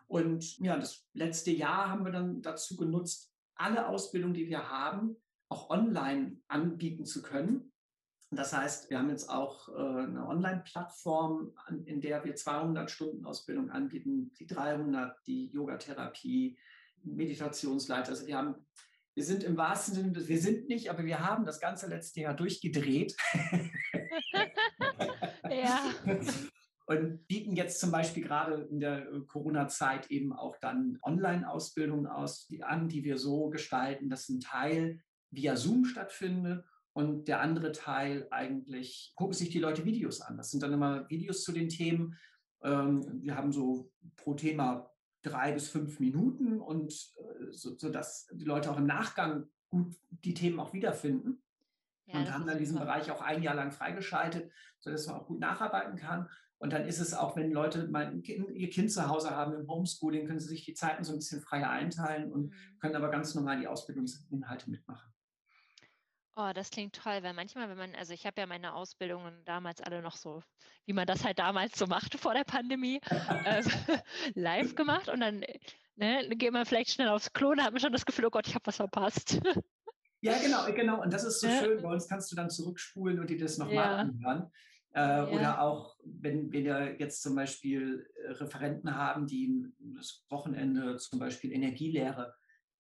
Und 0.07 0.59
ja, 0.59 0.77
das 0.77 1.07
letzte 1.13 1.51
Jahr 1.51 1.89
haben 1.89 2.05
wir 2.05 2.11
dann 2.11 2.41
dazu 2.41 2.75
genutzt, 2.75 3.31
alle 3.55 3.87
Ausbildungen, 3.87 4.33
die 4.33 4.47
wir 4.47 4.69
haben, 4.69 5.15
auch 5.49 5.69
online 5.69 6.37
anbieten 6.47 7.05
zu 7.05 7.21
können. 7.21 7.71
Das 8.31 8.53
heißt, 8.53 8.89
wir 8.89 8.97
haben 8.97 9.09
jetzt 9.09 9.29
auch 9.29 9.69
äh, 9.69 9.73
eine 9.73 10.27
Online-Plattform, 10.27 11.53
in 11.85 12.01
der 12.01 12.23
wir 12.25 12.35
200 12.35 12.89
Stunden 12.89 13.25
Ausbildung 13.25 13.69
anbieten, 13.69 14.33
die 14.39 14.47
300, 14.47 15.15
die 15.25 15.51
Yogatherapie, 15.51 16.57
Meditationsleiter. 17.03 18.09
Also 18.09 18.25
wir 18.27 18.37
haben 18.37 18.55
wir 19.15 19.23
sind 19.23 19.43
im 19.45 19.55
wahrsten 19.55 19.95
Sinne, 19.95 20.27
wir 20.27 20.41
sind 20.41 20.67
nicht, 20.67 20.89
aber 20.89 21.05
wir 21.05 21.25
haben 21.25 21.45
das 21.45 21.61
ganze 21.61 21.87
letzte 21.87 22.19
Jahr 22.19 22.33
durchgedreht. 22.33 23.15
ja. 25.49 25.79
Und 26.85 27.25
bieten 27.25 27.55
jetzt 27.55 27.79
zum 27.79 27.91
Beispiel 27.91 28.23
gerade 28.23 28.67
in 28.69 28.81
der 28.81 29.07
äh, 29.07 29.21
Corona-Zeit 29.25 30.11
eben 30.11 30.33
auch 30.33 30.57
dann 30.57 30.99
Online-Ausbildungen 31.01 32.07
aus, 32.07 32.45
die 32.47 32.61
an, 32.61 32.89
die 32.89 33.05
wir 33.05 33.17
so 33.17 33.49
gestalten, 33.49 34.09
dass 34.09 34.27
ein 34.27 34.41
Teil 34.41 34.99
via 35.31 35.55
Zoom 35.55 35.85
stattfindet 35.85 36.65
und 36.95 37.27
der 37.27 37.41
andere 37.41 37.73
Teil 37.73 38.25
eigentlich 38.31 39.11
gucken 39.15 39.33
sich 39.33 39.49
die 39.49 39.59
Leute 39.59 39.83
Videos 39.83 40.21
an. 40.21 40.37
Das 40.37 40.49
sind 40.49 40.63
dann 40.63 40.71
immer 40.71 41.09
Videos 41.09 41.43
zu 41.43 41.51
den 41.51 41.67
Themen. 41.67 42.17
Ähm, 42.63 43.21
wir 43.21 43.35
haben 43.35 43.51
so 43.51 43.91
pro 44.15 44.33
Thema 44.33 44.89
drei 45.21 45.51
bis 45.51 45.67
fünf 45.67 45.99
Minuten 45.99 46.61
und 46.61 46.93
äh, 47.17 47.51
so, 47.51 47.77
sodass 47.77 48.27
die 48.31 48.45
Leute 48.45 48.71
auch 48.71 48.77
im 48.77 48.85
Nachgang 48.85 49.49
gut 49.69 49.93
die 50.09 50.33
Themen 50.33 50.57
auch 50.57 50.71
wiederfinden. 50.71 51.43
Ja, 52.05 52.19
und 52.19 52.33
haben 52.33 52.47
dann 52.47 52.59
diesen 52.59 52.77
super. 52.77 52.85
Bereich 52.85 53.11
auch 53.11 53.21
ein 53.21 53.43
Jahr 53.43 53.55
lang 53.55 53.73
freigeschaltet, 53.73 54.49
sodass 54.79 55.05
man 55.07 55.17
auch 55.17 55.27
gut 55.27 55.41
nacharbeiten 55.41 55.97
kann. 55.97 56.29
Und 56.59 56.71
dann 56.71 56.85
ist 56.85 56.99
es 56.99 57.13
auch, 57.13 57.35
wenn 57.35 57.51
Leute 57.51 57.89
mal 57.89 58.17
ihr 58.23 58.69
Kind 58.69 58.89
zu 58.89 59.09
Hause 59.09 59.31
haben 59.31 59.53
im 59.53 59.67
Homeschooling, 59.67 60.27
können 60.27 60.39
sie 60.39 60.47
sich 60.47 60.63
die 60.63 60.75
Zeiten 60.75 61.03
so 61.03 61.11
ein 61.11 61.19
bisschen 61.19 61.41
freier 61.41 61.69
einteilen 61.69 62.31
und 62.31 62.51
mhm. 62.51 62.79
können 62.79 62.95
aber 62.95 63.09
ganz 63.09 63.35
normal 63.35 63.59
die 63.59 63.67
Ausbildungsinhalte 63.67 64.69
mitmachen. 64.69 65.14
Oh, 66.37 66.51
das 66.53 66.69
klingt 66.69 66.95
toll, 66.95 67.19
weil 67.21 67.33
manchmal, 67.33 67.69
wenn 67.69 67.77
man, 67.77 67.95
also 67.95 68.13
ich 68.13 68.25
habe 68.25 68.41
ja 68.41 68.45
meine 68.45 68.73
Ausbildungen 68.73 69.33
damals 69.45 69.79
alle 69.81 70.01
noch 70.01 70.17
so, 70.17 70.43
wie 70.85 70.91
man 70.91 71.07
das 71.07 71.23
halt 71.23 71.39
damals 71.39 71.79
so 71.79 71.87
machte 71.87 72.17
vor 72.17 72.33
der 72.33 72.43
Pandemie, 72.43 72.99
äh, 73.45 73.63
live 74.35 74.75
gemacht 74.75 75.07
und 75.07 75.21
dann 75.21 75.45
ne, 75.95 76.27
geht 76.35 76.51
man 76.51 76.65
vielleicht 76.65 76.91
schnell 76.91 77.07
aufs 77.07 77.31
Klo 77.31 77.51
und 77.51 77.63
hat 77.63 77.71
man 77.71 77.79
schon 77.79 77.93
das 77.93 78.05
Gefühl, 78.05 78.25
oh 78.25 78.29
Gott, 78.29 78.47
ich 78.47 78.55
habe 78.55 78.65
was 78.65 78.75
verpasst. 78.75 79.39
Ja, 80.21 80.37
genau, 80.39 80.65
genau. 80.73 81.01
Und 81.01 81.13
das 81.13 81.23
ist 81.23 81.39
so 81.39 81.47
ja. 81.47 81.63
schön. 81.63 81.81
Bei 81.81 81.89
uns 81.89 82.07
kannst 82.07 82.31
du 82.31 82.35
dann 82.35 82.49
zurückspulen 82.49 83.19
und 83.19 83.29
dir 83.29 83.37
das 83.37 83.57
nochmal 83.57 83.75
ja. 83.75 83.95
anhören. 83.97 84.51
Äh, 84.93 84.99
ja. 84.99 85.27
Oder 85.27 85.61
auch, 85.61 85.95
wenn 86.03 86.51
wir 86.51 86.95
jetzt 86.99 87.21
zum 87.21 87.35
Beispiel 87.35 88.09
äh, 88.23 88.31
Referenten 88.31 88.95
haben, 88.95 89.27
die 89.27 89.71
das 89.95 90.25
Wochenende 90.29 90.97
zum 90.97 91.19
Beispiel 91.19 91.51
Energielehre 91.51 92.33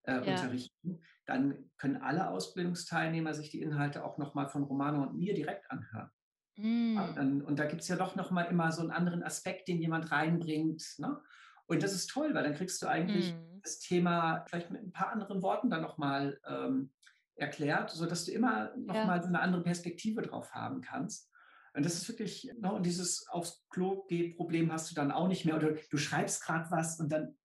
äh, 0.07 0.13
ja. 0.13 0.19
unterrichten, 0.19 1.01
dann 1.25 1.69
können 1.77 1.97
alle 1.97 2.29
Ausbildungsteilnehmer 2.29 3.33
sich 3.33 3.49
die 3.49 3.61
Inhalte 3.61 4.03
auch 4.03 4.17
nochmal 4.17 4.47
von 4.47 4.63
Romano 4.63 5.03
und 5.03 5.17
mir 5.17 5.33
direkt 5.33 5.69
anhören. 5.71 6.09
Mm. 6.57 6.95
Ja, 6.95 7.11
dann, 7.13 7.41
und 7.41 7.59
da 7.59 7.65
gibt 7.65 7.81
es 7.81 7.87
ja 7.87 7.95
doch 7.95 8.15
nochmal 8.15 8.45
immer 8.45 8.71
so 8.71 8.81
einen 8.81 8.91
anderen 8.91 9.23
Aspekt, 9.23 9.67
den 9.67 9.79
jemand 9.79 10.11
reinbringt. 10.11 10.83
Ne? 10.97 11.19
Und 11.67 11.83
das 11.83 11.93
ist 11.93 12.09
toll, 12.09 12.33
weil 12.33 12.43
dann 12.43 12.55
kriegst 12.55 12.81
du 12.81 12.87
eigentlich 12.87 13.33
mm. 13.33 13.61
das 13.63 13.79
Thema 13.79 14.45
vielleicht 14.47 14.71
mit 14.71 14.81
ein 14.81 14.91
paar 14.91 15.11
anderen 15.11 15.41
Worten 15.41 15.69
dann 15.69 15.81
nochmal 15.81 16.39
ähm, 16.47 16.91
erklärt, 17.35 17.89
sodass 17.89 18.25
du 18.25 18.31
immer 18.31 18.75
nochmal 18.77 19.17
ja. 19.17 19.21
so 19.21 19.27
eine 19.27 19.41
andere 19.41 19.63
Perspektive 19.63 20.21
drauf 20.21 20.53
haben 20.53 20.81
kannst. 20.81 21.29
Und 21.73 21.85
das 21.85 21.95
ist 21.95 22.07
wirklich, 22.07 22.49
ne, 22.59 22.71
und 22.71 22.85
dieses 22.85 23.27
aufs 23.27 23.65
Klo 23.69 24.05
geh 24.07 24.33
Problem 24.33 24.71
hast 24.71 24.89
du 24.89 24.95
dann 24.95 25.11
auch 25.11 25.27
nicht 25.27 25.43
mehr. 25.43 25.57
Oder 25.57 25.73
du 25.89 25.97
schreibst 25.97 26.45
gerade 26.45 26.71
was 26.71 26.99
und 26.99 27.11
dann 27.11 27.35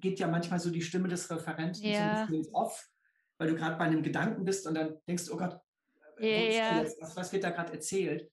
geht 0.00 0.18
ja 0.18 0.26
manchmal 0.26 0.58
so 0.58 0.70
die 0.70 0.82
Stimme 0.82 1.08
des 1.08 1.30
Referenten 1.30 1.82
ja. 1.82 2.26
so 2.26 2.34
ein 2.34 2.38
bisschen 2.38 2.54
off, 2.54 2.88
weil 3.38 3.48
du 3.48 3.54
gerade 3.54 3.76
bei 3.76 3.84
einem 3.84 4.02
Gedanken 4.02 4.44
bist 4.44 4.66
und 4.66 4.74
dann 4.74 4.98
denkst, 5.06 5.24
oh 5.30 5.36
Gott, 5.36 5.58
äh, 6.18 6.56
ja. 6.56 6.84
was, 7.00 7.16
was, 7.16 7.32
wird 7.32 7.44
da 7.44 7.50
gerade 7.50 7.72
erzählt? 7.72 8.30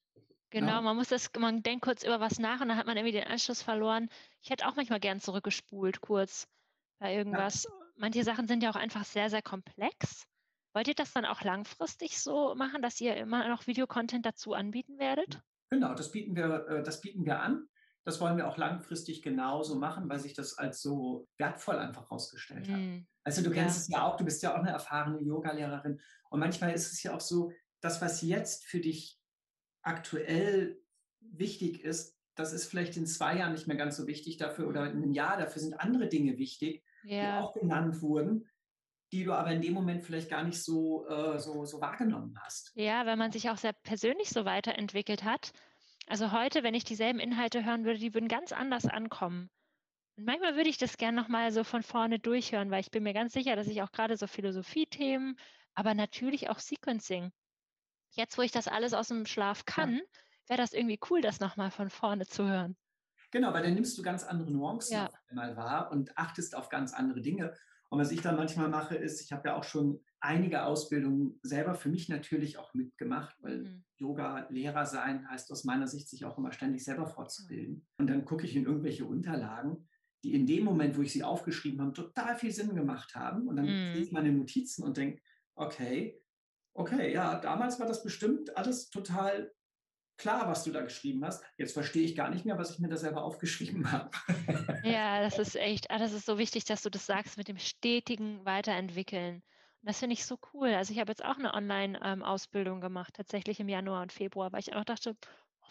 Genau, 0.50 0.74
ja. 0.74 0.82
man 0.82 0.96
muss 0.96 1.10
das, 1.10 1.30
man 1.38 1.62
denkt 1.62 1.84
kurz 1.84 2.04
über 2.04 2.20
was 2.20 2.40
nach 2.40 2.62
und 2.62 2.70
dann 2.70 2.78
hat 2.78 2.86
man 2.86 2.98
irgendwie 2.98 3.18
den 3.18 3.28
Anschluss 3.28 3.62
verloren. 3.62 4.10
Ich 4.42 4.50
hätte 4.50 4.68
auch 4.68 4.76
manchmal 4.76 5.00
gern 5.00 5.20
zurückgespult, 5.20 6.02
kurz 6.02 6.48
bei 7.00 7.14
irgendwas. 7.14 7.68
Manche 7.96 8.24
Sachen 8.24 8.48
sind 8.48 8.64
ja 8.64 8.70
auch 8.70 8.76
einfach 8.76 9.04
sehr, 9.06 9.30
sehr 9.30 9.42
komplex. 9.42 10.26
Wollt 10.74 10.88
ihr 10.88 10.96
das 10.96 11.12
dann 11.12 11.26
auch 11.26 11.42
langfristig 11.42 12.20
so 12.20 12.56
machen, 12.56 12.82
dass 12.82 13.02
ihr 13.02 13.16
immer 13.18 13.48
noch 13.50 13.68
Videocontent 13.68 14.26
dazu 14.26 14.54
anbieten 14.54 15.00
werdet? 15.00 15.42
Genau, 15.70 15.94
das 15.96 16.12
bieten 16.12 16.36
wir, 16.36 16.68
äh, 16.70 16.84
das 16.84 17.02
bieten 17.02 17.26
wir 17.26 17.40
an. 17.42 17.68
Das 18.08 18.22
wollen 18.22 18.38
wir 18.38 18.48
auch 18.48 18.56
langfristig 18.56 19.22
genauso 19.22 19.76
machen, 19.76 20.08
weil 20.08 20.20
sich 20.20 20.34
das 20.34 20.58
als 20.58 20.82
so 20.82 21.28
wertvoll 21.38 21.76
einfach 21.76 22.04
herausgestellt 22.04 22.70
hat. 22.70 22.80
Mm. 22.80 23.06
Also 23.26 23.44
du 23.44 23.52
kennst 23.52 23.76
ja. 23.76 23.82
es 23.82 23.88
ja 23.90 24.08
auch, 24.08 24.16
du 24.16 24.24
bist 24.24 24.42
ja 24.44 24.54
auch 24.54 24.60
eine 24.60 24.70
erfahrene 24.70 25.22
Yoga-Lehrerin. 25.22 26.00
Und 26.30 26.40
manchmal 26.40 26.72
ist 26.72 26.94
es 26.94 27.04
ja 27.04 27.14
auch 27.14 27.20
so, 27.20 27.52
das, 27.82 28.02
was 28.02 28.22
jetzt 28.22 28.66
für 28.66 28.80
dich 28.80 29.20
aktuell 29.82 30.80
wichtig 31.20 31.84
ist, 31.84 32.18
das 32.36 32.54
ist 32.54 32.68
vielleicht 32.68 32.96
in 32.96 33.08
zwei 33.08 33.38
Jahren 33.38 33.52
nicht 33.52 33.68
mehr 33.68 33.76
ganz 33.76 33.98
so 33.98 34.08
wichtig 34.08 34.38
dafür 34.38 34.70
oder 34.70 34.90
in 34.90 35.04
einem 35.04 35.12
Jahr, 35.12 35.38
dafür 35.38 35.62
sind 35.62 35.74
andere 35.74 36.08
Dinge 36.08 36.38
wichtig, 36.38 36.86
ja. 37.04 37.42
die 37.42 37.44
auch 37.44 37.54
genannt 37.54 38.02
wurden 38.02 38.48
die 39.12 39.24
du 39.24 39.34
aber 39.34 39.52
in 39.52 39.62
dem 39.62 39.74
Moment 39.74 40.04
vielleicht 40.04 40.30
gar 40.30 40.44
nicht 40.44 40.62
so, 40.62 41.08
äh, 41.08 41.40
so, 41.40 41.66
so 41.66 41.80
wahrgenommen 41.80 42.38
hast. 42.42 42.72
Ja, 42.76 43.06
weil 43.06 43.16
man 43.16 43.32
sich 43.32 43.50
auch 43.50 43.58
sehr 43.58 43.74
persönlich 43.74 44.30
so 44.30 44.46
weiterentwickelt 44.46 45.24
hat. 45.24 45.54
Also 46.08 46.32
heute, 46.32 46.64
wenn 46.64 46.74
ich 46.74 46.86
dieselben 46.86 47.20
Inhalte 47.20 47.66
hören 47.66 47.84
würde, 47.84 48.00
die 48.00 48.14
würden 48.14 48.30
ganz 48.30 48.54
anders 48.54 48.86
ankommen. 48.86 49.50
Und 50.16 50.26
manchmal 50.26 50.56
würde 50.56 50.70
ich 50.70 50.78
das 50.78 50.98
gerne 50.98 51.22
nochmal 51.22 51.52
so 51.52 51.64
von 51.64 51.84
vorne 51.84 52.18
durchhören, 52.18 52.72
weil 52.72 52.80
ich 52.80 52.92
bin 52.92 53.04
mir 53.04 53.14
ganz 53.14 53.34
sicher, 53.34 53.56
dass 53.56 53.68
ich 53.68 53.82
auch 53.82 53.92
gerade 53.92 54.16
so 54.18 54.26
Philosophie-Themen, 54.26 55.38
aber 55.74 55.94
natürlich 55.94 56.50
auch 56.50 56.60
Sequencing. 56.60 57.32
Jetzt, 58.12 58.38
wo 58.38 58.42
ich 58.42 58.52
das 58.52 58.68
alles 58.68 58.94
aus 58.94 59.10
dem 59.10 59.26
Schlaf 59.26 59.66
kann, 59.66 60.02
wäre 60.48 60.58
das 60.58 60.74
irgendwie 60.74 61.00
cool, 61.10 61.22
das 61.22 61.40
nochmal 61.42 61.72
von 61.72 61.90
vorne 61.90 62.26
zu 62.26 62.48
hören. 62.48 62.78
Genau, 63.32 63.54
weil 63.54 63.64
dann 63.64 63.74
nimmst 63.74 63.98
du 63.98 64.02
ganz 64.02 64.24
andere 64.24 64.50
Nuancen 64.50 64.96
ja. 64.96 65.10
mal 65.32 65.58
wahr 65.58 65.92
und 65.92 66.18
achtest 66.18 66.56
auf 66.56 66.70
ganz 66.70 66.94
andere 66.94 67.22
Dinge. 67.22 67.54
Und 67.89 68.00
was 68.00 68.12
ich 68.12 68.22
dann 68.22 68.36
manchmal 68.36 68.70
mache, 68.70 68.96
ist, 68.96 69.22
ich 69.22 69.32
habe 69.32 69.50
ja 69.50 69.56
auch 69.56 69.63
schon 69.63 70.01
einige 70.20 70.63
Ausbildungen 70.63 71.39
selber 71.41 71.75
für 71.75 71.89
mich 71.89 72.10
natürlich 72.10 72.58
auch 72.58 72.74
mitgemacht, 72.74 73.36
weil 73.41 73.60
mhm. 73.60 73.84
Yoga-Lehrer 73.98 74.86
sein 74.86 75.29
heißt 75.29 75.51
aus 75.51 75.63
meiner 75.63 75.88
Sicht, 75.88 76.10
sich 76.10 76.25
auch 76.25 76.38
immer 76.38 76.51
ständig 76.51 76.84
selber 76.84 77.08
fortzubilden. 77.08 77.88
Und 77.98 78.10
dann 78.10 78.25
gucke 78.25 78.46
ich 78.46 78.56
in 78.56 78.65
irgendwelche 78.65 79.06
Unterlagen, 79.06 79.88
die 80.24 80.34
in 80.34 80.48
dem 80.48 80.65
Moment, 80.65 80.98
wo 80.98 81.01
ich 81.01 81.13
sie 81.13 81.24
aufgeschrieben 81.24 81.82
habe, 81.82 81.94
total 81.94 82.36
viel 82.36 82.51
Sinn 82.51 82.75
gemacht 82.75 83.15
haben. 83.15 83.48
Und 83.48 83.56
dann 83.56 83.65
mhm. 83.65 83.94
sehe 83.94 84.03
ich 84.03 84.12
meine 84.12 84.32
Notizen 84.32 84.84
und 84.84 84.98
denke, 84.98 85.22
okay, 85.56 86.22
okay, 86.74 87.13
ja, 87.13 87.39
damals 87.39 87.79
war 87.79 87.88
das 87.88 88.03
bestimmt 88.03 88.56
alles 88.58 88.89
total 88.89 89.51
klar, 90.18 90.48
was 90.48 90.64
du 90.64 90.72
da 90.72 90.82
geschrieben 90.82 91.24
hast. 91.26 91.44
Jetzt 91.58 91.74
verstehe 91.74 92.04
ich 92.04 92.16
gar 92.16 92.30
nicht 92.30 92.46
mehr, 92.46 92.58
was 92.58 92.72
ich 92.72 92.80
mir 92.80 92.90
da 92.90 92.98
selber 92.98 93.24
aufgeschrieben 93.24 93.92
habe. 93.92 94.10
Ja, 94.84 95.22
das 95.22 95.40
ist 95.40 95.56
echt, 95.56 95.92
ah, 95.92 95.98
das 95.98 96.14
ist 96.14 96.26
so 96.26 96.38
wichtig, 96.38 96.66
dass 96.66 96.82
du 96.82 96.90
das 96.90 97.06
sagst 97.06 97.38
mit 97.38 97.48
dem 97.48 97.58
stetigen 97.58 98.44
Weiterentwickeln. 98.46 99.36
Und 99.82 99.90
das 99.90 100.00
finde 100.00 100.14
ich 100.14 100.26
so 100.26 100.38
cool. 100.54 100.70
Also 100.70 100.94
ich 100.94 101.00
habe 101.00 101.12
jetzt 101.12 101.24
auch 101.24 101.38
eine 101.38 101.54
Online-Ausbildung 101.54 102.82
gemacht, 102.82 103.14
tatsächlich 103.16 103.60
im 103.60 103.70
Januar 103.70 104.02
und 104.02 104.12
Februar, 104.12 104.52
weil 104.52 104.62
ich 104.62 104.74
auch 104.74 104.84
dachte, 104.84 105.16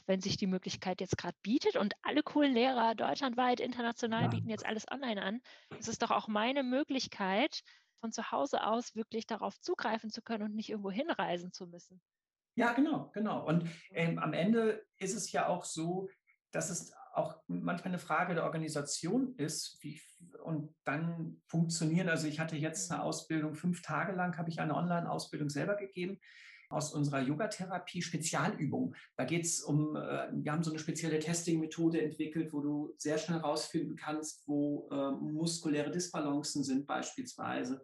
wenn 0.06 0.20
sich 0.20 0.36
die 0.36 0.46
Möglichkeit 0.46 1.00
jetzt 1.00 1.18
gerade 1.18 1.36
bietet 1.42 1.76
und 1.76 1.94
alle 2.02 2.22
coolen 2.22 2.54
Lehrer 2.54 2.94
deutschlandweit, 2.94 3.58
international 3.60 4.22
ja. 4.22 4.28
bieten 4.28 4.48
jetzt 4.48 4.64
alles 4.64 4.86
online 4.90 5.20
an, 5.20 5.40
ist 5.78 5.88
es 5.88 5.98
doch 5.98 6.12
auch 6.12 6.28
meine 6.28 6.62
Möglichkeit, 6.62 7.62
von 8.00 8.12
zu 8.12 8.30
Hause 8.30 8.64
aus 8.64 8.94
wirklich 8.94 9.26
darauf 9.26 9.58
zugreifen 9.60 10.10
zu 10.10 10.22
können 10.22 10.44
und 10.44 10.54
nicht 10.54 10.70
irgendwo 10.70 10.90
hinreisen 10.90 11.52
zu 11.52 11.66
müssen. 11.66 12.00
Ja, 12.56 12.72
genau, 12.72 13.10
genau. 13.12 13.46
Und 13.46 13.68
ähm, 13.92 14.18
am 14.18 14.32
Ende 14.32 14.82
ist 14.98 15.14
es 15.14 15.30
ja 15.30 15.46
auch 15.46 15.64
so, 15.64 16.08
dass 16.52 16.70
es 16.70 16.92
auch 17.14 17.36
manchmal 17.48 17.88
eine 17.88 17.98
Frage 17.98 18.34
der 18.34 18.44
Organisation 18.44 19.34
ist, 19.36 19.78
wie, 19.82 20.00
und 20.42 20.74
dann 20.84 21.40
funktionieren. 21.46 22.08
Also 22.08 22.26
ich 22.26 22.40
hatte 22.40 22.56
jetzt 22.56 22.90
eine 22.90 23.02
Ausbildung, 23.02 23.54
fünf 23.54 23.82
Tage 23.82 24.12
lang 24.12 24.36
habe 24.38 24.48
ich 24.48 24.58
eine 24.58 24.74
Online-Ausbildung 24.74 25.50
selber 25.50 25.76
gegeben 25.76 26.18
aus 26.68 26.92
unserer 26.92 27.20
Yogatherapie 27.20 28.02
Spezialübung. 28.02 28.94
Da 29.16 29.24
geht 29.24 29.44
es 29.44 29.60
um, 29.60 29.94
äh, 29.94 30.28
wir 30.32 30.50
haben 30.50 30.64
so 30.64 30.70
eine 30.70 30.78
spezielle 30.78 31.18
Testing-Methode 31.18 32.00
entwickelt, 32.00 32.52
wo 32.52 32.60
du 32.60 32.94
sehr 32.96 33.18
schnell 33.18 33.38
herausfinden 33.38 33.96
kannst, 33.96 34.48
wo 34.48 34.88
äh, 34.90 35.10
muskuläre 35.10 35.90
Disbalancen 35.90 36.64
sind 36.64 36.86
beispielsweise. 36.86 37.82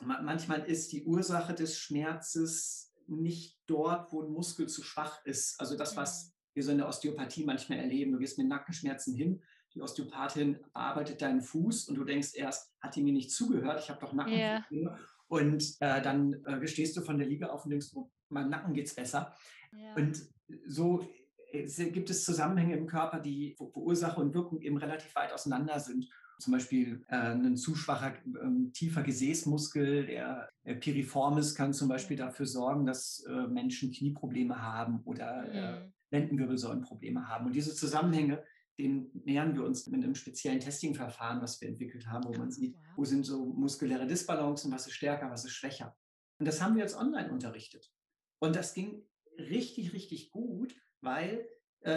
Manchmal 0.00 0.64
ist 0.64 0.92
die 0.92 1.04
Ursache 1.04 1.54
des 1.54 1.78
Schmerzes 1.78 2.91
nicht 3.16 3.58
dort, 3.66 4.12
wo 4.12 4.22
ein 4.22 4.30
Muskel 4.30 4.68
zu 4.68 4.82
schwach 4.82 5.24
ist. 5.24 5.60
Also 5.60 5.76
das, 5.76 5.96
was 5.96 6.26
mhm. 6.26 6.30
wir 6.54 6.62
so 6.62 6.72
in 6.72 6.78
der 6.78 6.88
Osteopathie 6.88 7.44
manchmal 7.44 7.78
erleben. 7.78 8.12
Du 8.12 8.18
gehst 8.18 8.38
mit 8.38 8.48
Nackenschmerzen 8.48 9.14
hin, 9.14 9.42
die 9.74 9.80
Osteopathin 9.80 10.58
bearbeitet 10.72 11.22
deinen 11.22 11.40
Fuß 11.40 11.88
und 11.88 11.94
du 11.94 12.04
denkst 12.04 12.34
erst, 12.34 12.74
hat 12.80 12.94
die 12.94 13.02
mir 13.02 13.12
nicht 13.12 13.30
zugehört? 13.30 13.80
Ich 13.80 13.90
habe 13.90 14.00
doch 14.00 14.12
Nackenprobleme. 14.12 14.90
Yeah. 14.90 14.98
Und 15.28 15.76
äh, 15.80 16.02
dann 16.02 16.44
äh, 16.44 16.66
stehst 16.66 16.96
du 16.96 17.00
von 17.00 17.16
der 17.16 17.26
Liege 17.26 17.50
auf 17.50 17.64
und 17.64 17.70
denkst, 17.70 17.88
oh, 17.94 18.10
meinem 18.28 18.50
Nacken 18.50 18.74
geht 18.74 18.86
es 18.86 18.94
besser. 18.94 19.34
Yeah. 19.72 19.94
Und 19.96 20.22
so 20.66 21.08
äh, 21.52 21.66
gibt 21.90 22.10
es 22.10 22.24
Zusammenhänge 22.24 22.76
im 22.76 22.86
Körper, 22.86 23.18
die, 23.18 23.56
wo 23.58 23.72
Ursache 23.74 24.20
und 24.20 24.34
Wirkung 24.34 24.60
eben 24.60 24.76
relativ 24.76 25.14
weit 25.14 25.32
auseinander 25.32 25.80
sind 25.80 26.06
zum 26.42 26.52
Beispiel 26.52 27.04
äh, 27.08 27.16
ein 27.16 27.56
zu 27.56 27.74
schwacher, 27.74 28.14
äh, 28.14 28.70
tiefer 28.72 29.02
Gesäßmuskel, 29.02 30.06
der 30.06 30.48
äh, 30.64 30.74
Piriformis, 30.74 31.54
kann 31.54 31.72
zum 31.72 31.88
Beispiel 31.88 32.16
dafür 32.16 32.46
sorgen, 32.46 32.84
dass 32.86 33.24
äh, 33.28 33.46
Menschen 33.46 33.92
Knieprobleme 33.92 34.60
haben 34.60 35.00
oder 35.04 35.52
äh, 35.52 35.80
mhm. 35.80 35.92
Lendenwirbelsäulenprobleme 36.10 37.28
haben. 37.28 37.46
Und 37.46 37.54
diese 37.54 37.74
Zusammenhänge 37.74 38.42
den 38.78 39.10
nähern 39.24 39.54
wir 39.54 39.64
uns 39.64 39.86
mit 39.86 40.02
einem 40.02 40.14
speziellen 40.14 40.60
Testing-Verfahren, 40.60 41.42
was 41.42 41.60
wir 41.60 41.68
entwickelt 41.68 42.06
haben, 42.06 42.24
wo 42.24 42.32
man 42.38 42.50
sieht, 42.50 42.74
Wow. 42.74 42.82
wo 42.96 43.04
sind 43.04 43.24
so 43.24 43.44
muskuläre 43.44 44.06
Disbalancen, 44.06 44.72
was 44.72 44.86
ist 44.86 44.94
stärker, 44.94 45.30
was 45.30 45.44
ist 45.44 45.52
schwächer. 45.52 45.96
Und 46.38 46.46
das 46.46 46.62
haben 46.62 46.74
wir 46.74 46.82
jetzt 46.82 46.96
online 46.96 47.30
unterrichtet. 47.30 47.92
Und 48.38 48.56
das 48.56 48.74
ging 48.74 49.06
richtig, 49.38 49.92
richtig 49.92 50.30
gut, 50.30 50.74
weil 51.00 51.46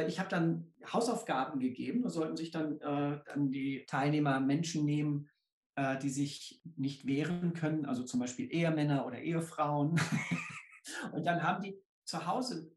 ich 0.07 0.19
habe 0.19 0.29
dann 0.29 0.73
Hausaufgaben 0.91 1.59
gegeben. 1.59 2.01
Da 2.01 2.09
sollten 2.09 2.37
sich 2.37 2.51
dann, 2.51 2.79
äh, 2.81 3.19
dann 3.25 3.51
die 3.51 3.85
Teilnehmer 3.87 4.39
Menschen 4.39 4.85
nehmen, 4.85 5.29
äh, 5.75 5.97
die 5.99 6.09
sich 6.09 6.61
nicht 6.75 7.05
wehren 7.05 7.53
können, 7.53 7.85
also 7.85 8.03
zum 8.03 8.19
Beispiel 8.19 8.51
Ehemänner 8.51 9.05
oder 9.05 9.19
Ehefrauen. 9.19 9.99
und 11.11 11.25
dann 11.25 11.43
haben 11.43 11.63
die 11.63 11.77
zu 12.03 12.25
Hause 12.25 12.71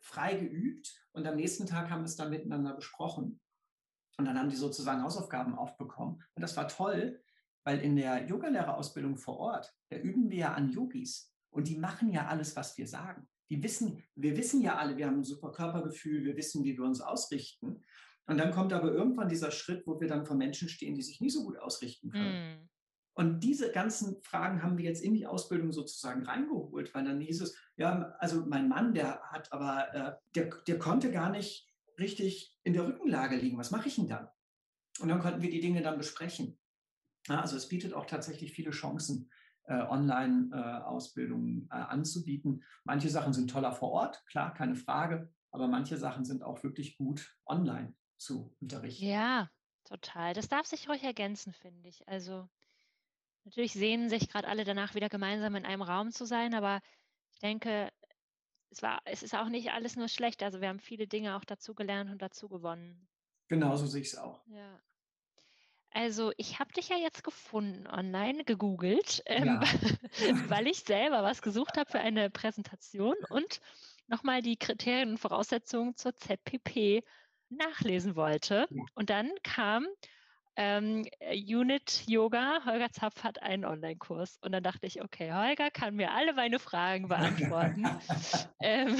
frei 0.00 0.34
geübt 0.34 1.08
und 1.12 1.26
am 1.26 1.36
nächsten 1.36 1.66
Tag 1.66 1.90
haben 1.90 2.02
wir 2.02 2.06
es 2.06 2.16
dann 2.16 2.30
miteinander 2.30 2.74
besprochen. 2.74 3.40
Und 4.18 4.26
dann 4.26 4.38
haben 4.38 4.50
die 4.50 4.56
sozusagen 4.56 5.02
Hausaufgaben 5.02 5.54
aufbekommen. 5.54 6.22
Und 6.34 6.42
das 6.42 6.56
war 6.56 6.68
toll, 6.68 7.22
weil 7.64 7.80
in 7.80 7.96
der 7.96 8.26
Yogalehrerausbildung 8.26 9.16
vor 9.16 9.38
Ort, 9.38 9.74
da 9.88 9.96
üben 9.96 10.28
wir 10.30 10.38
ja 10.38 10.54
an 10.54 10.70
Yogis. 10.70 11.32
Und 11.50 11.68
die 11.68 11.78
machen 11.78 12.10
ja 12.10 12.26
alles, 12.26 12.54
was 12.56 12.76
wir 12.76 12.86
sagen. 12.86 13.28
Die 13.50 13.62
wissen, 13.62 14.02
wir 14.14 14.36
wissen 14.36 14.62
ja 14.62 14.76
alle, 14.76 14.96
wir 14.96 15.06
haben 15.06 15.18
ein 15.18 15.24
super 15.24 15.52
Körpergefühl, 15.52 16.24
wir 16.24 16.36
wissen, 16.36 16.64
wie 16.64 16.76
wir 16.76 16.84
uns 16.84 17.00
ausrichten. 17.00 17.82
Und 18.26 18.38
dann 18.38 18.52
kommt 18.52 18.72
aber 18.72 18.92
irgendwann 18.92 19.28
dieser 19.28 19.50
Schritt, 19.50 19.86
wo 19.86 20.00
wir 20.00 20.08
dann 20.08 20.24
vor 20.24 20.36
Menschen 20.36 20.68
stehen, 20.68 20.94
die 20.94 21.02
sich 21.02 21.20
nicht 21.20 21.34
so 21.34 21.44
gut 21.44 21.58
ausrichten 21.58 22.10
können. 22.10 22.56
Mm. 22.56 22.68
Und 23.14 23.40
diese 23.40 23.70
ganzen 23.72 24.22
Fragen 24.22 24.62
haben 24.62 24.78
wir 24.78 24.84
jetzt 24.86 25.02
in 25.02 25.14
die 25.14 25.26
Ausbildung 25.26 25.70
sozusagen 25.72 26.24
reingeholt, 26.24 26.94
weil 26.94 27.04
dann 27.04 27.20
hieß 27.20 27.42
es, 27.42 27.56
ja, 27.76 28.14
also 28.18 28.46
mein 28.46 28.68
Mann, 28.68 28.94
der 28.94 29.20
hat 29.24 29.52
aber, 29.52 29.94
äh, 29.94 30.12
der, 30.34 30.50
der 30.66 30.78
konnte 30.78 31.10
gar 31.10 31.30
nicht 31.30 31.68
richtig 31.98 32.58
in 32.62 32.72
der 32.72 32.86
Rückenlage 32.86 33.36
liegen. 33.36 33.58
Was 33.58 33.70
mache 33.70 33.88
ich 33.88 33.96
denn 33.96 34.08
dann? 34.08 34.28
Und 35.00 35.08
dann 35.08 35.20
konnten 35.20 35.42
wir 35.42 35.50
die 35.50 35.60
Dinge 35.60 35.82
dann 35.82 35.98
besprechen. 35.98 36.58
Ja, 37.28 37.40
also 37.40 37.56
es 37.56 37.68
bietet 37.68 37.92
auch 37.92 38.06
tatsächlich 38.06 38.52
viele 38.52 38.70
Chancen, 38.70 39.30
Online-Ausbildungen 39.68 41.68
äh, 41.70 41.74
anzubieten. 41.74 42.64
Manche 42.84 43.08
Sachen 43.08 43.32
sind 43.32 43.50
toller 43.50 43.72
vor 43.72 43.92
Ort, 43.92 44.24
klar, 44.26 44.52
keine 44.54 44.74
Frage, 44.74 45.30
aber 45.50 45.68
manche 45.68 45.96
Sachen 45.96 46.24
sind 46.24 46.42
auch 46.42 46.62
wirklich 46.62 46.96
gut 46.96 47.36
online 47.46 47.94
zu 48.16 48.54
unterrichten. 48.60 49.04
Ja, 49.04 49.50
total. 49.84 50.34
Das 50.34 50.48
darf 50.48 50.66
sich 50.66 50.88
ruhig 50.88 51.04
ergänzen, 51.04 51.52
finde 51.52 51.88
ich. 51.88 52.06
Also 52.08 52.48
natürlich 53.44 53.72
sehnen 53.72 54.08
sich 54.08 54.28
gerade 54.28 54.48
alle 54.48 54.64
danach, 54.64 54.94
wieder 54.94 55.08
gemeinsam 55.08 55.54
in 55.54 55.64
einem 55.64 55.82
Raum 55.82 56.10
zu 56.10 56.24
sein, 56.24 56.54
aber 56.54 56.80
ich 57.30 57.38
denke, 57.38 57.90
es 58.70 58.82
war, 58.82 59.00
es 59.04 59.22
ist 59.22 59.34
auch 59.34 59.48
nicht 59.48 59.72
alles 59.72 59.96
nur 59.96 60.08
schlecht. 60.08 60.42
Also 60.42 60.60
wir 60.60 60.68
haben 60.68 60.80
viele 60.80 61.06
Dinge 61.06 61.36
auch 61.36 61.44
dazu 61.44 61.74
gelernt 61.74 62.10
und 62.10 62.22
dazu 62.22 62.48
gewonnen. 62.48 63.06
Genauso 63.48 63.86
sehe 63.86 64.00
ich 64.00 64.08
es 64.08 64.16
auch. 64.16 64.44
Ja. 64.46 64.80
Also 65.94 66.32
ich 66.36 66.58
habe 66.58 66.72
dich 66.72 66.88
ja 66.88 66.96
jetzt 66.96 67.22
gefunden 67.22 67.86
online, 67.86 68.44
gegoogelt, 68.44 69.22
ähm, 69.26 69.60
Ja. 69.60 69.62
weil 70.48 70.66
ich 70.66 70.80
selber 70.80 71.22
was 71.22 71.42
gesucht 71.42 71.76
habe 71.76 71.90
für 71.90 72.00
eine 72.00 72.30
Präsentation 72.30 73.16
und 73.28 73.60
nochmal 74.06 74.42
die 74.42 74.56
Kriterien 74.56 75.10
und 75.10 75.18
Voraussetzungen 75.18 75.96
zur 75.96 76.16
ZPP 76.16 77.02
nachlesen 77.48 78.16
wollte. 78.16 78.66
Ja. 78.70 78.82
Und 78.94 79.10
dann 79.10 79.30
kam 79.42 79.86
ähm, 80.56 81.06
äh, 81.20 81.36
Unit 81.54 82.04
Yoga, 82.06 82.64
Holger 82.64 82.90
Zapf 82.90 83.24
hat 83.24 83.42
einen 83.42 83.64
Online-Kurs. 83.64 84.38
Und 84.42 84.52
dann 84.52 84.62
dachte 84.62 84.86
ich, 84.86 85.02
okay, 85.02 85.32
Holger 85.32 85.70
kann 85.70 85.94
mir 85.96 86.12
alle 86.12 86.34
meine 86.34 86.58
Fragen 86.58 87.08
beantworten. 87.08 87.86
ähm, 88.60 88.96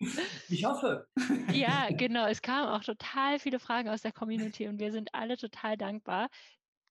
Ich 0.48 0.64
hoffe. 0.64 1.08
ja, 1.52 1.88
genau. 1.92 2.26
Es 2.26 2.42
kamen 2.42 2.68
auch 2.68 2.82
total 2.84 3.38
viele 3.38 3.58
Fragen 3.60 3.88
aus 3.88 4.02
der 4.02 4.12
Community 4.12 4.66
und 4.68 4.78
wir 4.78 4.92
sind 4.92 5.14
alle 5.14 5.36
total 5.36 5.76
dankbar. 5.76 6.28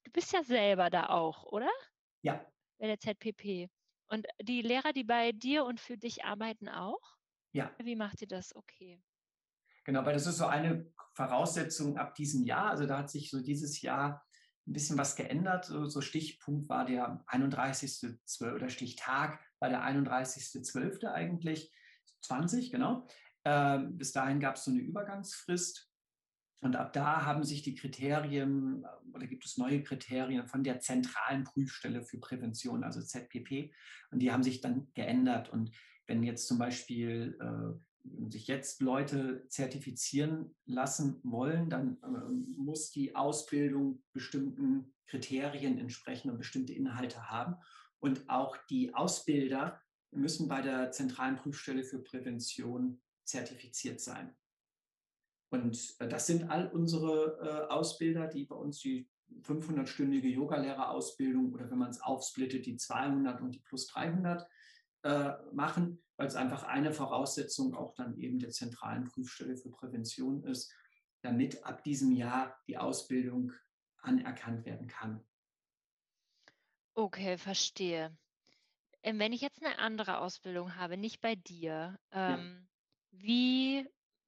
Du 0.03 0.11
bist 0.11 0.33
ja 0.33 0.43
selber 0.43 0.89
da 0.89 1.07
auch, 1.09 1.43
oder? 1.43 1.69
Ja, 2.21 2.45
Bei 2.79 2.87
der 2.87 2.99
ZPP. 2.99 3.69
Und 4.07 4.27
die 4.41 4.61
Lehrer, 4.61 4.93
die 4.93 5.03
bei 5.03 5.31
dir 5.31 5.65
und 5.65 5.79
für 5.79 5.97
dich 5.97 6.23
arbeiten 6.25 6.67
auch? 6.69 7.17
ja. 7.51 7.71
Wie 7.79 7.95
macht 7.95 8.21
ihr 8.21 8.27
das? 8.27 8.55
Okay. 8.55 9.01
Genau, 9.85 10.05
weil 10.05 10.13
das 10.13 10.27
ist 10.27 10.37
so 10.37 10.45
eine 10.45 10.85
Voraussetzung 11.13 11.97
ab 11.97 12.15
diesem 12.15 12.43
Jahr. 12.43 12.71
Also 12.71 12.85
da 12.85 12.99
hat 12.99 13.09
sich 13.09 13.29
so 13.29 13.41
dieses 13.41 13.81
Jahr 13.81 14.25
ein 14.67 14.73
bisschen 14.73 14.97
was 14.97 15.15
geändert. 15.15 15.65
So, 15.65 16.01
Stichpunkt 16.01 16.69
war 16.69 16.85
der 16.85 17.23
31.12. 17.27 18.53
oder 18.53 18.69
Stichtag 18.69 19.39
war 19.59 19.69
der 19.69 19.81
31.12. 19.83 21.05
eigentlich, 21.07 21.71
20, 22.21 22.71
genau. 22.71 23.07
Ähm, 23.45 23.97
bis 23.97 24.11
dahin 24.11 24.39
gab 24.39 24.55
es 24.55 24.65
so 24.65 24.71
eine 24.71 24.81
Übergangsfrist. 24.81 25.89
Und 26.61 26.75
ab 26.75 26.91
da 26.91 27.25
haben 27.25 27.43
sich 27.43 27.61
die 27.63 27.75
Kriterien 27.75 28.83
äh, 28.83 29.15
oder 29.15 29.27
gibt 29.27 29.45
es 29.45 29.57
neue 29.57 29.81
Kriterien 29.81 30.45
von 30.47 30.63
der 30.63 30.79
zentralen 30.79 31.45
Prüfstelle 31.45 32.03
für 32.03 32.19
Prävention, 32.19 32.83
also 32.83 33.01
ZPP. 33.01 33.73
Und 34.11 34.19
die 34.19 34.31
haben 34.31 34.43
sich 34.43 34.61
dann 34.61 34.91
geändert. 34.93 35.49
Und 35.49 35.71
wenn 36.07 36.23
jetzt 36.23 36.47
zum 36.47 36.57
Beispiel 36.57 37.37
äh, 37.41 37.79
sich 38.29 38.47
jetzt 38.47 38.81
Leute 38.81 39.45
zertifizieren 39.49 40.55
lassen 40.65 41.19
wollen, 41.23 41.69
dann 41.69 41.97
äh, 42.01 42.59
muss 42.59 42.91
die 42.91 43.15
Ausbildung 43.15 44.03
bestimmten 44.13 44.93
Kriterien 45.07 45.77
entsprechen 45.77 46.29
und 46.29 46.37
bestimmte 46.37 46.73
Inhalte 46.73 47.29
haben. 47.29 47.55
Und 47.99 48.29
auch 48.29 48.57
die 48.69 48.93
Ausbilder 48.93 49.81
müssen 50.11 50.47
bei 50.47 50.61
der 50.61 50.91
zentralen 50.91 51.35
Prüfstelle 51.35 51.83
für 51.83 51.99
Prävention 51.99 53.01
zertifiziert 53.25 53.99
sein. 53.99 54.35
Und 55.49 55.95
äh, 55.99 56.07
das 56.07 56.27
sind 56.27 56.49
all 56.49 56.67
unsere 56.69 57.67
äh, 57.67 57.71
Ausbilder, 57.71 58.27
die 58.27 58.45
bei 58.45 58.55
uns 58.55 58.79
die 58.79 59.09
500-stündige 59.41 60.27
Yogalehrerausbildung 60.27 61.53
oder 61.53 61.69
wenn 61.69 61.77
man 61.77 61.91
es 61.91 62.01
aufsplittet, 62.01 62.65
die 62.65 62.77
200 62.77 63.41
und 63.41 63.53
die 63.53 63.59
plus 63.59 63.87
300 63.87 64.47
äh, 65.03 65.31
machen, 65.53 66.01
weil 66.19 66.27
es 66.27 66.35
einfach 66.35 66.63
eine 66.63 66.91
Voraussetzung 66.91 67.73
auch 67.75 67.95
dann 67.95 68.17
eben 68.17 68.39
der 68.39 68.49
zentralen 68.51 69.05
Prüfstelle 69.05 69.55
für 69.55 69.69
Prävention 69.71 70.43
ist, 70.43 70.73
damit 71.21 71.63
ab 71.65 71.83
diesem 71.85 72.11
Jahr 72.11 72.59
die 72.67 72.77
Ausbildung 72.77 73.53
anerkannt 74.01 74.65
werden 74.65 74.87
kann. 74.87 75.25
Okay, 76.95 77.37
verstehe. 77.37 78.15
Ähm, 79.03 79.19
wenn 79.19 79.33
ich 79.33 79.41
jetzt 79.41 79.63
eine 79.63 79.79
andere 79.79 80.19
Ausbildung 80.19 80.75
habe, 80.75 80.97
nicht 80.97 81.21
bei 81.21 81.35
dir, 81.35 81.99
Ja. 82.25 82.39
ähm, 82.39 82.69
wie 83.11 83.87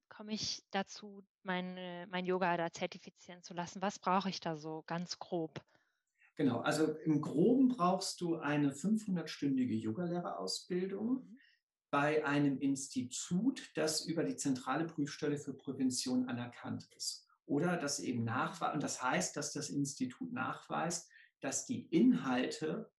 komme 0.09 0.33
ich 0.33 0.63
dazu, 0.71 1.23
meine, 1.43 2.07
mein 2.09 2.25
Yoga 2.25 2.57
da 2.57 2.71
zertifizieren 2.71 3.43
zu 3.43 3.53
lassen? 3.55 3.81
Was 3.81 3.99
brauche 3.99 4.29
ich 4.29 4.39
da 4.41 4.57
so 4.57 4.83
ganz 4.87 5.19
grob? 5.19 5.61
Genau, 6.35 6.59
also 6.59 6.93
im 6.95 7.21
Groben 7.21 7.69
brauchst 7.69 8.19
du 8.21 8.35
eine 8.37 8.71
500-stündige 8.73 9.75
Yogalehrerausbildung 9.75 11.25
Mhm. 11.25 11.39
Bei 11.91 12.25
einem 12.25 12.57
Institut, 12.57 13.69
das 13.75 14.05
über 14.05 14.23
die 14.23 14.37
zentrale 14.37 14.85
Prüfstelle 14.85 15.37
für 15.37 15.53
Prävention 15.53 16.27
anerkannt 16.27 16.89
ist. 16.95 17.27
Oder 17.45 17.75
das 17.75 17.99
eben 17.99 18.23
nachweist, 18.23 18.73
und 18.73 18.81
das 18.81 19.03
heißt, 19.03 19.35
dass 19.35 19.51
das 19.51 19.69
Institut 19.69 20.31
nachweist, 20.31 21.09
dass 21.41 21.65
die 21.65 21.87
Inhalte, 21.87 22.89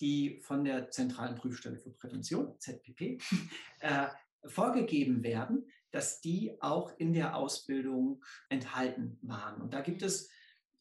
die 0.00 0.40
von 0.42 0.64
der 0.64 0.90
zentralen 0.90 1.36
Prüfstelle 1.36 1.78
für 1.78 1.90
Prävention, 1.90 2.58
ZPP, 2.58 3.18
äh, 3.80 4.08
vorgegeben 4.44 5.22
werden, 5.22 5.70
dass 5.92 6.20
die 6.20 6.60
auch 6.60 6.98
in 6.98 7.12
der 7.12 7.36
Ausbildung 7.36 8.24
enthalten 8.48 9.18
waren. 9.22 9.60
Und 9.60 9.74
da 9.74 9.80
gibt 9.80 10.02
es 10.02 10.30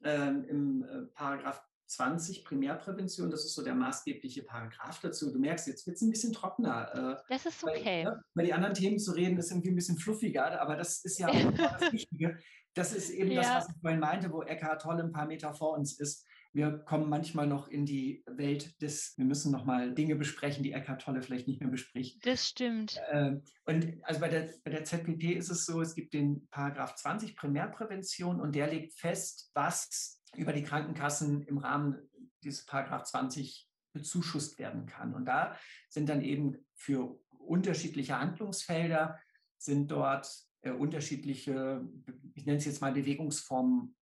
ähm, 0.03 0.43
im 0.45 0.83
äh, 0.83 1.01
Paragraph 1.13 1.68
20 1.89 2.45
Primärprävention, 2.45 3.29
das 3.31 3.45
ist 3.45 3.55
so 3.55 3.63
der 3.63 3.75
maßgebliche 3.75 4.43
Paragraph 4.43 4.99
dazu. 5.01 5.31
Du 5.31 5.39
merkst, 5.39 5.67
jetzt 5.67 5.85
wird 5.87 5.95
es 5.97 6.01
ein 6.01 6.09
bisschen 6.11 6.33
trockener. 6.33 7.19
Das 7.29 7.45
ist 7.45 7.63
Äh, 7.63 7.67
weil, 7.67 7.77
okay. 7.79 8.03
ja, 8.03 8.21
über 8.35 8.43
die 8.43 8.53
anderen 8.53 8.73
Themen 8.75 8.99
zu 8.99 9.11
reden, 9.11 9.37
ist 9.37 9.51
irgendwie 9.51 9.69
ein 9.69 9.75
bisschen 9.75 9.97
fluffiger, 9.97 10.61
aber 10.61 10.75
das 10.75 11.03
ist 11.03 11.17
ja 11.19 11.27
auch 11.29 11.33
genau 11.57 11.69
das 11.79 11.91
Wichtige. 11.91 12.37
Das 12.75 12.93
ist 12.93 13.09
eben 13.09 13.35
das, 13.35 13.47
Ja. 13.47 13.55
was 13.57 13.69
ich 13.69 13.81
vorhin 13.81 13.99
meinte, 13.99 14.31
wo 14.31 14.43
Eckhart 14.43 14.81
Tolle 14.83 15.03
ein 15.03 15.11
paar 15.11 15.25
Meter 15.25 15.53
vor 15.53 15.75
uns 15.77 15.99
ist. 15.99 16.25
Wir 16.51 16.79
kommen 16.79 17.09
manchmal 17.09 17.45
noch 17.45 17.67
in 17.67 17.85
die 17.85 18.23
Welt 18.27 18.79
des, 18.81 19.13
wir 19.17 19.25
müssen 19.25 19.51
noch 19.51 19.65
mal 19.65 19.93
Dinge 19.93 20.15
besprechen, 20.15 20.63
die 20.63 20.71
Eckhart 20.73 21.01
Tolle 21.03 21.21
vielleicht 21.21 21.47
nicht 21.47 21.61
mehr 21.61 21.69
bespricht. 21.69 22.25
Das 22.25 22.47
stimmt. 22.47 22.99
Ähm, 23.11 23.43
Und 23.65 23.97
also 24.03 24.19
bei 24.19 24.29
der, 24.29 24.49
bei 24.63 24.71
der 24.71 24.83
ZPP 24.83 25.35
ist 25.35 25.49
es 25.51 25.65
so, 25.65 25.79
es 25.81 25.93
gibt 25.93 26.13
den 26.13 26.47
Paragraph 26.49 26.95
20 26.95 27.35
Primärprävention 27.35 28.41
und 28.41 28.55
der 28.55 28.67
legt 28.67 28.93
fest, 28.99 29.51
was 29.53 30.18
über 30.35 30.53
die 30.53 30.63
Krankenkassen 30.63 31.43
im 31.43 31.57
Rahmen 31.57 31.97
dieses 32.43 32.65
Paragraph 32.65 33.03
20 33.03 33.69
bezuschusst 33.93 34.59
werden 34.59 34.85
kann. 34.85 35.13
Und 35.13 35.25
da 35.25 35.55
sind 35.89 36.09
dann 36.09 36.21
eben 36.21 36.57
für 36.73 37.19
unterschiedliche 37.29 38.19
Handlungsfelder 38.19 39.19
sind 39.57 39.91
dort 39.91 40.31
äh, 40.61 40.71
unterschiedliche, 40.71 41.87
ich 42.33 42.45
nenne 42.45 42.59
es 42.59 42.65
jetzt 42.65 42.81
mal 42.81 42.93
Bewegungsformen 42.93 43.95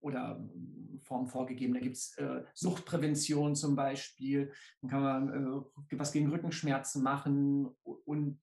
oder 0.00 0.38
ähm, 0.38 1.00
Formen 1.02 1.26
vorgegeben. 1.26 1.74
Da 1.74 1.80
gibt 1.80 1.96
es 1.96 2.16
äh, 2.18 2.44
Suchtprävention 2.54 3.54
zum 3.56 3.76
Beispiel, 3.76 4.52
dann 4.80 4.90
kann 4.90 5.02
man 5.02 5.28
äh, 5.28 5.98
was 5.98 6.12
gegen 6.12 6.30
Rückenschmerzen 6.30 7.02
machen 7.02 7.66
und 7.82 8.40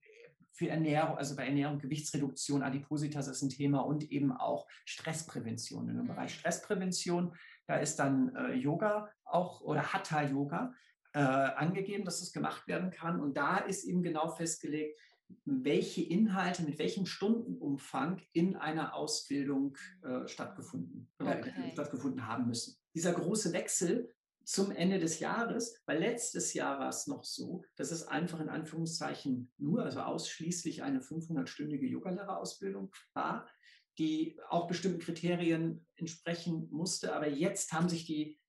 für 0.60 0.68
Ernährung, 0.68 1.16
also 1.16 1.36
bei 1.36 1.46
Ernährung, 1.46 1.78
Gewichtsreduktion, 1.78 2.62
Adipositas 2.62 3.28
ist 3.28 3.40
ein 3.40 3.48
Thema 3.48 3.80
und 3.80 4.12
eben 4.12 4.30
auch 4.30 4.68
Stressprävention. 4.84 5.88
In 5.88 5.96
dem 5.96 6.06
Bereich 6.06 6.34
mhm. 6.34 6.38
Stressprävention, 6.40 7.34
da 7.66 7.76
ist 7.76 7.96
dann 7.96 8.36
äh, 8.36 8.52
Yoga 8.52 9.08
auch 9.24 9.62
oder 9.62 9.94
Hatha 9.94 10.22
Yoga 10.22 10.74
äh, 11.14 11.18
angegeben, 11.20 12.04
dass 12.04 12.20
es 12.20 12.34
gemacht 12.34 12.68
werden 12.68 12.90
kann. 12.90 13.20
Und 13.20 13.38
da 13.38 13.56
ist 13.56 13.84
eben 13.84 14.02
genau 14.02 14.28
festgelegt, 14.28 15.00
welche 15.46 16.02
Inhalte 16.02 16.62
mit 16.62 16.78
welchem 16.78 17.06
Stundenumfang 17.06 18.20
in 18.34 18.54
einer 18.56 18.94
Ausbildung 18.94 19.78
äh, 20.02 20.28
stattgefunden, 20.28 21.08
okay. 21.18 21.70
stattgefunden 21.72 22.26
haben 22.26 22.48
müssen. 22.48 22.76
Dieser 22.94 23.14
große 23.14 23.54
Wechsel 23.54 24.12
zum 24.50 24.72
Ende 24.72 24.98
des 24.98 25.20
Jahres, 25.20 25.80
weil 25.86 26.00
letztes 26.00 26.54
Jahr 26.54 26.80
war 26.80 26.88
es 26.88 27.06
noch 27.06 27.22
so, 27.22 27.62
dass 27.76 27.92
es 27.92 28.08
einfach 28.08 28.40
in 28.40 28.48
Anführungszeichen 28.48 29.52
nur, 29.58 29.84
also 29.84 30.00
ausschließlich 30.00 30.82
eine 30.82 30.98
500-stündige 30.98 31.86
Yogalehrerausbildung 31.86 32.90
war, 33.12 33.48
die 33.96 34.40
auch 34.48 34.66
bestimmten 34.66 34.98
Kriterien 34.98 35.86
entsprechen 35.94 36.66
musste. 36.72 37.14
Aber 37.14 37.28
jetzt 37.28 37.72
haben 37.72 37.88
sich 37.88 38.06
die 38.06 38.40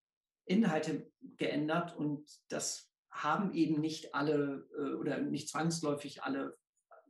Inhalte 0.45 1.11
geändert 1.37 1.95
und 1.95 2.27
das 2.49 2.91
haben 3.11 3.53
eben 3.53 3.79
nicht 3.79 4.15
alle 4.15 4.67
äh, 4.75 4.95
oder 4.95 5.19
nicht 5.21 5.49
zwangsläufig 5.49 6.23
alle 6.23 6.57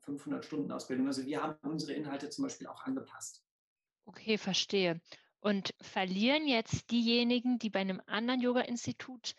500 0.02 0.44
Stunden 0.44 0.70
Ausbildung. 0.70 1.08
Also 1.08 1.26
wir 1.26 1.42
haben 1.42 1.58
unsere 1.62 1.94
Inhalte 1.94 2.30
zum 2.30 2.44
Beispiel 2.44 2.68
auch 2.68 2.84
angepasst. 2.84 3.42
Okay, 4.04 4.38
verstehe. 4.38 5.00
Und 5.42 5.74
verlieren 5.82 6.48
jetzt 6.48 6.92
diejenigen, 6.92 7.58
die 7.60 7.70
bei 7.70 7.80
einem 7.80 8.02
anderen 8.06 8.42
Yoga-Institut 8.42 9.36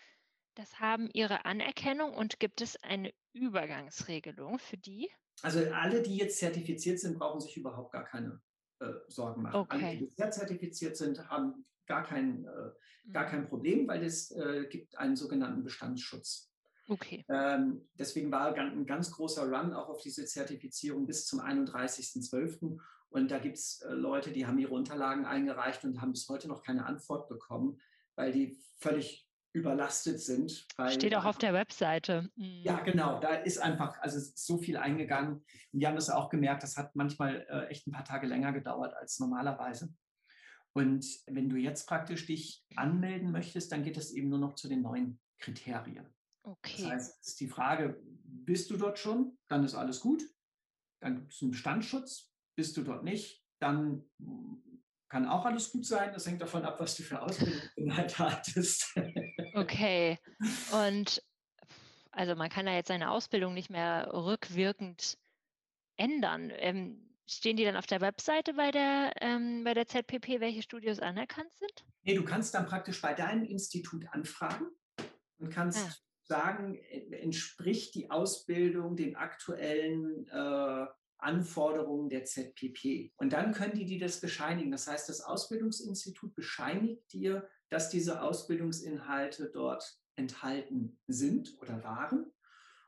das 0.54 0.80
haben, 0.80 1.08
ihre 1.12 1.44
Anerkennung 1.44 2.12
und 2.12 2.38
gibt 2.40 2.60
es 2.60 2.76
eine 2.82 3.12
Übergangsregelung 3.32 4.58
für 4.58 4.76
die? 4.76 5.08
Also 5.42 5.60
alle, 5.72 6.02
die 6.02 6.16
jetzt 6.16 6.38
zertifiziert 6.38 6.98
sind, 6.98 7.18
brauchen 7.18 7.40
sich 7.40 7.56
überhaupt 7.56 7.92
gar 7.92 8.04
keine 8.04 8.40
äh, 8.80 8.92
Sorgen 9.08 9.42
machen. 9.42 9.56
Okay. 9.56 9.84
Alle, 9.84 9.96
die 9.96 10.04
bisher 10.04 10.30
zertifiziert 10.30 10.96
sind, 10.96 11.28
haben 11.30 11.64
gar 11.86 12.02
kein, 12.02 12.44
äh, 12.44 13.10
gar 13.10 13.26
kein 13.26 13.48
Problem, 13.48 13.88
weil 13.88 14.04
es 14.04 14.30
äh, 14.32 14.66
gibt 14.68 14.98
einen 14.98 15.16
sogenannten 15.16 15.62
Bestandsschutz. 15.62 16.52
Okay. 16.88 17.24
Ähm, 17.28 17.88
deswegen 17.94 18.30
war 18.30 18.54
ein 18.54 18.86
ganz 18.86 19.12
großer 19.12 19.44
Run 19.44 19.72
auch 19.72 19.88
auf 19.88 20.02
diese 20.02 20.26
Zertifizierung 20.26 21.06
bis 21.06 21.26
zum 21.26 21.40
31.12. 21.40 22.78
Und 23.12 23.31
da 23.31 23.38
gibt 23.38 23.59
es 23.59 23.83
äh, 23.83 23.92
Leute, 23.92 24.33
die 24.33 24.46
haben 24.46 24.59
ihre 24.59 24.75
Unterlagen 24.75 25.25
eingereicht 25.25 25.85
und 25.85 26.01
haben 26.01 26.12
bis 26.12 26.29
heute 26.29 26.48
noch 26.48 26.62
keine 26.62 26.87
Antwort 26.87 27.29
bekommen, 27.29 27.81
weil 28.16 28.33
die 28.33 28.59
völlig 28.79 29.29
überlastet 29.53 30.20
sind. 30.20 30.66
Steht 30.88 31.14
auch 31.14 31.27
auf 31.27 31.37
der 31.37 31.53
Webseite. 31.53 32.31
Mhm. 32.37 32.62
Ja, 32.62 32.81
genau. 32.81 33.20
Da 33.20 33.35
ist 33.35 33.59
einfach, 33.59 34.01
also 34.01 34.18
so 34.35 34.57
viel 34.59 34.79
eingegangen. 34.79 35.44
Und 35.72 35.81
wir 35.81 35.88
haben 35.88 35.94
das 35.94 36.09
auch 36.09 36.31
gemerkt, 36.31 36.62
das 36.62 36.77
hat 36.77 36.96
manchmal 36.96 37.46
äh, 37.51 37.66
echt 37.66 37.87
ein 37.87 37.92
paar 37.92 38.05
Tage 38.05 38.27
länger 38.27 38.53
gedauert 38.53 38.94
als 38.94 39.18
normalerweise. 39.20 39.94
Und 40.72 41.05
wenn 41.27 41.51
du 41.51 41.57
jetzt 41.57 41.87
praktisch 41.87 42.27
dich 42.27 42.64
anmelden 42.77 43.31
möchtest, 43.31 43.72
dann 43.72 43.85
geht 43.85 43.98
es 43.98 44.12
eben 44.12 44.31
nur 44.31 44.38
noch 44.38 44.55
zu 44.55 44.68
den 44.68 44.81
neuen 44.81 45.20
Kriterien. 45.38 46.07
Okay. 46.44 46.83
Das 46.83 46.90
heißt, 46.90 47.27
ist 47.27 47.40
die 47.40 47.48
Frage, 47.48 48.01
bist 48.25 48.70
du 48.70 48.79
dort 48.79 48.98
schon? 48.98 49.37
Dann 49.48 49.64
ist 49.64 49.75
alles 49.75 50.01
gut. 50.01 50.22
Dann 51.01 51.16
gibt 51.16 51.33
es 51.33 51.42
einen 51.42 51.51
Bestandsschutz. 51.51 52.32
Bist 52.54 52.76
du 52.76 52.82
dort 52.82 53.04
nicht? 53.04 53.42
Dann 53.58 54.04
kann 55.08 55.28
auch 55.28 55.44
alles 55.44 55.70
gut 55.70 55.86
sein. 55.86 56.12
Das 56.12 56.26
hängt 56.26 56.42
davon 56.42 56.64
ab, 56.64 56.80
was 56.80 56.96
du 56.96 57.02
für 57.02 57.20
Ausbildungsinhalte 57.20 58.18
hattest. 58.18 58.94
Okay. 59.54 60.18
Und 60.72 61.22
also 62.10 62.34
man 62.34 62.50
kann 62.50 62.66
ja 62.66 62.74
jetzt 62.74 62.88
seine 62.88 63.10
Ausbildung 63.10 63.54
nicht 63.54 63.70
mehr 63.70 64.08
rückwirkend 64.12 65.18
ändern. 65.96 66.52
Ähm, 66.56 67.14
stehen 67.26 67.56
die 67.56 67.64
dann 67.64 67.76
auf 67.76 67.86
der 67.86 68.00
Webseite 68.00 68.54
bei 68.54 68.70
der, 68.70 69.12
ähm, 69.20 69.64
bei 69.64 69.74
der 69.74 69.86
ZPP, 69.86 70.40
welche 70.40 70.62
Studios 70.62 70.98
anerkannt 70.98 71.52
sind? 71.54 71.84
Nee, 72.02 72.14
du 72.14 72.24
kannst 72.24 72.54
dann 72.54 72.66
praktisch 72.66 73.00
bei 73.00 73.14
deinem 73.14 73.44
Institut 73.44 74.04
anfragen 74.12 74.66
und 75.38 75.50
kannst 75.50 75.86
ah 75.86 75.94
sagen, 76.32 76.76
entspricht 76.76 77.94
die 77.94 78.10
Ausbildung 78.10 78.96
den 78.96 79.16
aktuellen 79.16 80.26
äh, 80.28 80.86
Anforderungen 81.22 82.08
der 82.08 82.24
ZPP. 82.24 83.12
Und 83.16 83.32
dann 83.32 83.52
können 83.52 83.74
die, 83.74 83.87
die 83.87 83.98
das 83.98 84.20
bescheinigen. 84.20 84.70
Das 84.70 84.87
heißt, 84.87 85.08
das 85.08 85.20
Ausbildungsinstitut 85.20 86.35
bescheinigt 86.35 87.12
dir, 87.12 87.48
dass 87.70 87.90
diese 87.90 88.22
Ausbildungsinhalte 88.22 89.50
dort 89.50 89.98
enthalten 90.16 91.00
sind 91.06 91.56
oder 91.61 91.82
waren. 91.85 92.32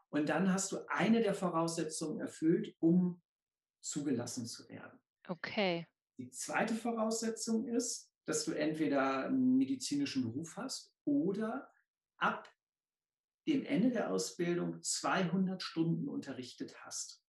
Und 0.08 0.28
dann 0.28 0.52
hast 0.52 0.72
du 0.72 0.78
eine 0.88 1.22
der 1.22 1.34
Voraussetzungen 1.34 2.20
erfüllt, 2.20 2.76
um 2.80 3.22
zugelassen 3.80 4.46
zu 4.46 4.68
werden. 4.68 4.98
Okay. 5.28 5.86
Die 6.18 6.30
zweite 6.30 6.74
Voraussetzung 6.74 7.66
ist, 7.66 8.12
dass 8.24 8.44
du 8.44 8.52
entweder 8.52 9.26
einen 9.26 9.56
medizinischen 9.56 10.22
Beruf 10.22 10.56
hast 10.56 10.94
oder 11.04 11.70
ab 12.16 12.48
dem 13.46 13.64
Ende 13.64 13.90
der 13.90 14.10
Ausbildung 14.10 14.82
200 14.82 15.62
Stunden 15.62 16.08
unterrichtet 16.08 16.84
hast. 16.84 17.23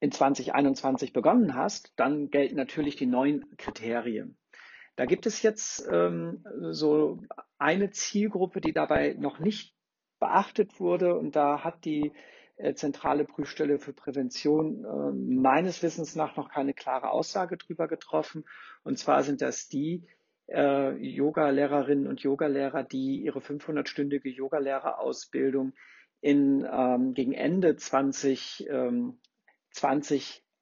in 0.00 0.10
2021 0.10 1.12
begonnen 1.12 1.54
hast, 1.54 1.92
dann 1.96 2.30
gelten 2.30 2.56
natürlich 2.56 2.96
die 2.96 3.06
neuen 3.06 3.56
Kriterien. 3.58 4.36
Da 4.96 5.04
gibt 5.04 5.26
es 5.26 5.42
jetzt 5.42 5.86
ähm, 5.90 6.44
so 6.70 7.20
eine 7.58 7.90
Zielgruppe, 7.90 8.60
die 8.60 8.72
dabei 8.72 9.14
noch 9.18 9.38
nicht 9.38 9.74
beachtet 10.18 10.80
wurde. 10.80 11.16
Und 11.18 11.36
da 11.36 11.64
hat 11.64 11.84
die 11.84 12.12
zentrale 12.74 13.24
Prüfstelle 13.24 13.78
für 13.78 13.92
Prävention 13.92 14.84
äh, 14.84 15.12
meines 15.12 15.82
Wissens 15.82 16.14
nach 16.16 16.36
noch 16.36 16.48
keine 16.50 16.74
klare 16.74 17.10
Aussage 17.10 17.56
drüber 17.56 17.88
getroffen. 17.88 18.44
Und 18.84 18.98
zwar 18.98 19.22
sind 19.22 19.42
das 19.42 19.68
die 19.68 20.06
äh, 20.48 20.92
Yoga-Lehrerinnen 20.96 22.06
und 22.06 22.20
Yogalehrer, 22.20 22.84
die 22.84 23.22
ihre 23.22 23.40
500-stündige 23.40 24.28
Yogalehrerausbildung 24.28 25.72
in, 26.20 26.66
ähm, 26.70 27.14
gegen 27.14 27.32
Ende 27.32 27.76
2020 27.76 28.68
ähm, 28.68 29.18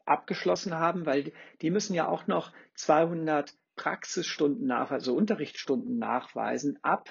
abgeschlossen 0.07 0.75
haben, 0.75 1.07
weil 1.07 1.33
die 1.61 1.71
müssen 1.71 1.95
ja 1.95 2.09
auch 2.09 2.27
noch 2.27 2.53
200 2.75 3.55
Praxisstunden 3.77 4.67
nach, 4.67 4.91
also 4.91 5.15
Unterrichtsstunden 5.15 5.99
nachweisen 5.99 6.79
ab 6.83 7.09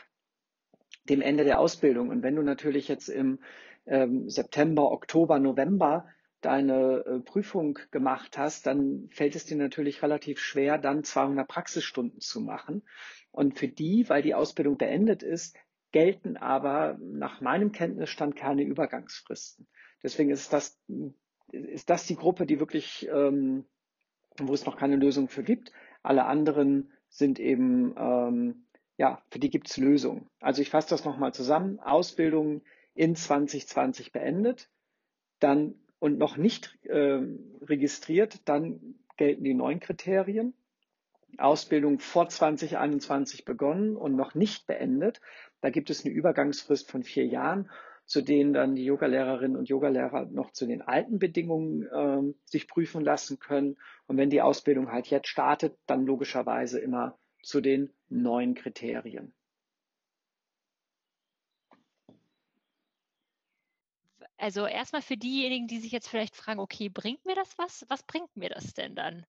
dem 1.06 1.22
Ende 1.22 1.44
der 1.44 1.60
Ausbildung. 1.60 2.10
Und 2.10 2.24
wenn 2.24 2.36
du 2.36 2.44
natürlich 2.44 2.88
jetzt 2.88 3.10
im 3.10 3.40
ähm, 3.90 4.30
September, 4.30 4.92
Oktober, 4.92 5.40
November 5.40 6.06
deine 6.42 7.04
äh, 7.06 7.20
Prüfung 7.20 7.80
gemacht 7.92 8.38
hast, 8.38 8.66
dann 8.66 9.10
fällt 9.12 9.36
es 9.36 9.46
dir 9.46 9.58
natürlich 9.58 10.02
relativ 10.04 10.40
schwer, 10.40 10.78
dann 10.78 11.04
200 11.04 11.48
Praxisstunden 11.48 12.22
zu 12.22 12.40
machen. 12.40 12.84
Und 13.32 13.60
für 13.60 13.68
die, 13.68 14.08
weil 14.08 14.22
die 14.22 14.36
Ausbildung 14.36 14.78
beendet 14.78 15.22
ist, 15.22 15.58
gelten 15.92 16.38
aber 16.38 16.98
nach 17.02 17.42
meinem 17.42 17.72
Kenntnisstand 17.72 18.36
keine 18.36 18.64
Übergangsfristen. 18.64 19.68
Deswegen 20.04 20.30
ist 20.30 20.54
das, 20.54 20.80
ist 21.52 21.90
das 21.90 22.06
die 22.06 22.16
Gruppe, 22.16 22.46
die 22.46 22.60
wirklich, 22.60 23.10
ähm, 23.12 23.66
wo 24.38 24.54
es 24.54 24.66
noch 24.66 24.78
keine 24.78 24.96
Lösung 24.96 25.28
für 25.28 25.44
gibt. 25.44 25.74
Alle 26.04 26.26
anderen 26.26 26.92
sind 27.10 27.40
eben, 27.40 27.96
ähm, 27.98 28.66
ja, 28.98 29.22
für 29.30 29.40
die 29.40 29.50
gibt 29.50 29.70
es 29.70 29.78
Lösungen. 29.78 30.30
Also 30.40 30.62
ich 30.62 30.70
fasse 30.70 30.90
das 30.90 31.06
nochmal 31.06 31.34
zusammen. 31.34 31.80
Ausbildung 31.80 32.62
in 32.94 33.16
2020 33.16 34.12
beendet, 34.12 34.70
dann 35.40 35.76
und 36.00 36.18
noch 36.18 36.38
nicht 36.38 36.78
äh, 36.86 37.22
registriert, 37.62 38.48
dann 38.48 38.96
gelten 39.18 39.44
die 39.44 39.54
neuen 39.54 39.80
Kriterien. 39.80 40.54
Ausbildung 41.38 42.00
vor 42.00 42.28
2021 42.28 43.46
begonnen 43.46 43.96
und 43.96 44.16
noch 44.16 44.34
nicht 44.34 44.66
beendet. 44.66 45.22
Da 45.62 45.70
gibt 45.70 45.90
es 45.90 46.04
eine 46.04 46.14
Übergangsfrist 46.14 46.90
von 46.90 47.04
vier 47.04 47.26
Jahren, 47.26 47.70
zu 48.06 48.22
denen 48.24 48.54
dann 48.54 48.76
die 48.76 48.86
Yogalehrerinnen 48.86 49.56
und 49.56 49.70
Yogalehrer 49.70 50.26
noch 50.32 50.52
zu 50.52 50.66
den 50.66 50.82
alten 50.82 51.20
Bedingungen 51.20 51.84
äh, 51.84 52.34
sich 52.46 52.68
prüfen 52.68 53.04
lassen 53.04 53.38
können. 53.40 53.78
Und 54.08 54.18
wenn 54.18 54.32
die 54.32 54.42
Ausbildung 54.42 54.92
halt 54.92 55.08
jetzt 55.08 55.28
startet, 55.28 55.78
dann 55.86 56.06
logischerweise 56.06 56.80
immer 56.80 57.20
zu 57.44 57.62
den 57.62 57.94
neuen 58.08 58.56
Kriterien. 58.56 59.34
Also 64.40 64.66
erstmal 64.66 65.02
für 65.02 65.18
diejenigen, 65.18 65.68
die 65.68 65.80
sich 65.80 65.92
jetzt 65.92 66.08
vielleicht 66.08 66.36
fragen, 66.36 66.62
okay, 66.62 66.88
bringt 66.88 67.26
mir 67.26 67.36
das 67.36 67.58
was? 67.58 67.86
Was 67.90 68.04
bringt 68.04 68.34
mir 68.38 68.50
das 68.50 68.74
denn 68.74 68.96
dann? 68.96 69.26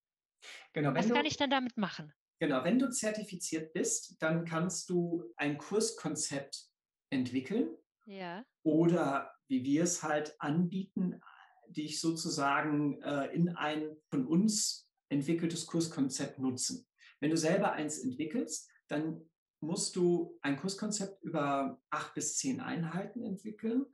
Genau, 0.73 0.94
was 0.94 1.09
du, 1.09 1.14
kann 1.14 1.27
ich 1.27 1.37
denn 1.37 1.51
damit 1.51 1.77
machen? 1.77 2.12
Genau, 2.38 2.62
wenn 2.62 2.79
du 2.79 2.88
zertifiziert 2.90 3.73
bist, 3.73 4.16
dann 4.23 4.44
kannst 4.44 4.88
du 4.88 5.25
ein 5.37 5.59
Kurskonzept 5.59 6.64
entwickeln. 7.11 7.77
Ja. 8.07 8.44
Oder 8.62 9.35
wie 9.49 9.64
wir 9.64 9.83
es 9.83 10.05
halt 10.05 10.37
anbieten, 10.38 11.20
dich 11.66 12.01
sozusagen 12.01 13.03
äh, 13.03 13.27
in 13.35 13.49
ein 13.57 13.96
von 14.11 14.27
uns 14.27 14.88
entwickeltes 15.09 15.66
Kurskonzept 15.66 16.38
nutzen. 16.38 16.87
Wenn 17.18 17.31
du 17.31 17.37
selber 17.37 17.73
eins 17.73 17.99
entwickelst, 17.99 18.70
dann 18.87 19.29
musst 19.61 19.96
du 19.96 20.38
ein 20.40 20.57
Kurskonzept 20.57 21.23
über 21.23 21.83
acht 21.90 22.14
bis 22.14 22.37
zehn 22.38 22.61
Einheiten 22.61 23.25
entwickeln 23.25 23.87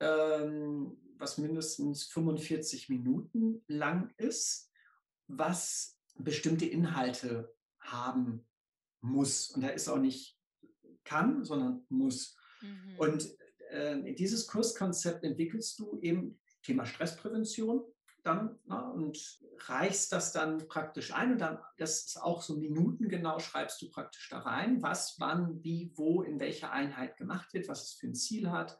ähm, 0.00 0.96
was 1.18 1.38
mindestens 1.38 2.04
45 2.04 2.88
Minuten 2.88 3.62
lang 3.66 4.12
ist, 4.16 4.70
was 5.26 5.98
bestimmte 6.16 6.66
Inhalte 6.66 7.54
haben 7.80 8.46
muss. 9.00 9.50
Und 9.50 9.62
da 9.62 9.68
ist 9.68 9.88
auch 9.88 9.98
nicht 9.98 10.38
kann, 11.04 11.44
sondern 11.44 11.84
muss. 11.88 12.36
Mhm. 12.60 12.98
Und 12.98 13.38
äh, 13.70 14.14
dieses 14.14 14.46
Kurskonzept 14.46 15.24
entwickelst 15.24 15.78
du 15.78 15.98
eben 16.00 16.40
Thema 16.62 16.84
Stressprävention 16.84 17.82
dann 18.24 18.58
na, 18.66 18.90
und 18.90 19.18
reichst 19.66 20.12
das 20.12 20.32
dann 20.32 20.68
praktisch 20.68 21.14
ein 21.14 21.32
und 21.32 21.38
dann, 21.38 21.58
das 21.78 22.04
ist 22.04 22.22
auch 22.22 22.42
so 22.42 22.56
minutengenau, 22.56 23.38
schreibst 23.38 23.80
du 23.80 23.90
praktisch 23.90 24.28
da 24.28 24.40
rein, 24.40 24.82
was, 24.82 25.18
wann, 25.18 25.62
wie, 25.62 25.92
wo, 25.94 26.22
in 26.22 26.40
welcher 26.40 26.72
Einheit 26.72 27.16
gemacht 27.16 27.54
wird, 27.54 27.68
was 27.68 27.84
es 27.84 27.92
für 27.92 28.08
ein 28.08 28.14
Ziel 28.14 28.50
hat, 28.50 28.78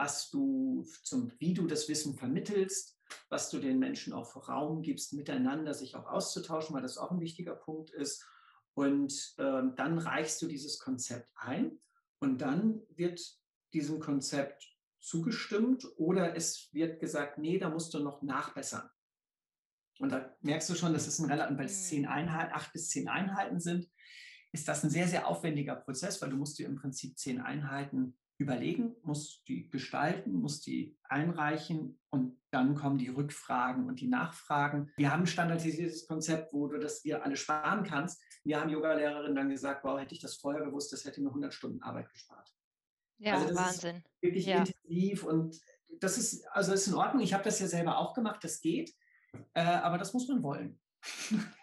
was 0.00 0.30
du 0.30 0.86
zum, 1.02 1.30
wie 1.40 1.52
du 1.52 1.66
das 1.66 1.86
Wissen 1.90 2.16
vermittelst, 2.16 2.98
was 3.28 3.50
du 3.50 3.58
den 3.58 3.78
Menschen 3.78 4.14
auch 4.14 4.48
Raum 4.48 4.80
gibst, 4.80 5.12
miteinander 5.12 5.74
sich 5.74 5.94
auch 5.94 6.06
auszutauschen, 6.06 6.74
weil 6.74 6.80
das 6.80 6.96
auch 6.96 7.10
ein 7.10 7.20
wichtiger 7.20 7.54
Punkt 7.54 7.90
ist. 7.90 8.24
Und 8.72 9.34
ähm, 9.36 9.74
dann 9.76 9.98
reichst 9.98 10.40
du 10.40 10.46
dieses 10.46 10.78
Konzept 10.78 11.30
ein 11.36 11.78
und 12.18 12.40
dann 12.40 12.80
wird 12.88 13.20
diesem 13.74 14.00
Konzept 14.00 14.74
zugestimmt 15.00 15.86
oder 15.98 16.34
es 16.34 16.70
wird 16.72 16.98
gesagt, 16.98 17.36
nee, 17.36 17.58
da 17.58 17.68
musst 17.68 17.92
du 17.92 17.98
noch 17.98 18.22
nachbessern. 18.22 18.88
Und 19.98 20.12
da 20.12 20.34
merkst 20.40 20.70
du 20.70 20.76
schon, 20.76 20.94
dass 20.94 21.08
es 21.08 21.18
ein 21.18 21.30
relativ, 21.30 21.58
weil 21.58 21.66
es 21.66 21.88
zehn 21.88 22.02
mhm. 22.02 22.08
Einheiten, 22.08 22.54
acht 22.54 22.72
bis 22.72 22.88
zehn 22.88 23.06
Einheiten 23.06 23.60
sind, 23.60 23.90
ist 24.52 24.66
das 24.66 24.82
ein 24.82 24.88
sehr, 24.88 25.08
sehr 25.08 25.26
aufwendiger 25.26 25.76
Prozess, 25.76 26.22
weil 26.22 26.30
du 26.30 26.36
musst 26.36 26.58
dir 26.58 26.66
im 26.66 26.76
Prinzip 26.76 27.18
zehn 27.18 27.38
Einheiten 27.38 28.16
überlegen, 28.40 28.96
muss 29.02 29.44
die 29.44 29.68
gestalten, 29.68 30.32
muss 30.32 30.60
die 30.60 30.96
einreichen 31.04 32.00
und 32.08 32.40
dann 32.50 32.74
kommen 32.74 32.98
die 32.98 33.08
Rückfragen 33.08 33.86
und 33.86 34.00
die 34.00 34.08
Nachfragen. 34.08 34.90
Wir 34.96 35.12
haben 35.12 35.24
ein 35.24 35.26
standardisiertes 35.26 36.06
Konzept, 36.06 36.52
wo 36.52 36.66
du 36.66 36.78
das 36.78 37.02
dir 37.02 37.22
alle 37.22 37.36
sparen 37.36 37.84
kannst. 37.84 38.22
Wir 38.42 38.60
haben 38.60 38.70
Yoga-Lehrerinnen 38.70 39.36
dann 39.36 39.50
gesagt, 39.50 39.84
wow, 39.84 40.00
hätte 40.00 40.14
ich 40.14 40.20
das 40.20 40.36
vorher 40.36 40.64
gewusst, 40.64 40.92
das 40.92 41.04
hätte 41.04 41.20
mir 41.20 41.28
100 41.28 41.52
Stunden 41.52 41.82
Arbeit 41.82 42.10
gespart. 42.10 42.50
Ja, 43.18 43.34
also 43.34 43.54
Wahnsinn. 43.54 44.02
wirklich 44.22 44.46
ja. 44.46 44.58
intensiv 44.58 45.24
und 45.24 45.60
das 46.00 46.16
ist, 46.16 46.46
also 46.48 46.72
ist 46.72 46.86
in 46.86 46.94
Ordnung. 46.94 47.22
Ich 47.22 47.34
habe 47.34 47.44
das 47.44 47.60
ja 47.60 47.66
selber 47.66 47.98
auch 47.98 48.14
gemacht, 48.14 48.42
das 48.42 48.60
geht, 48.62 48.94
äh, 49.52 49.60
aber 49.60 49.98
das 49.98 50.14
muss 50.14 50.28
man 50.28 50.42
wollen. 50.42 50.80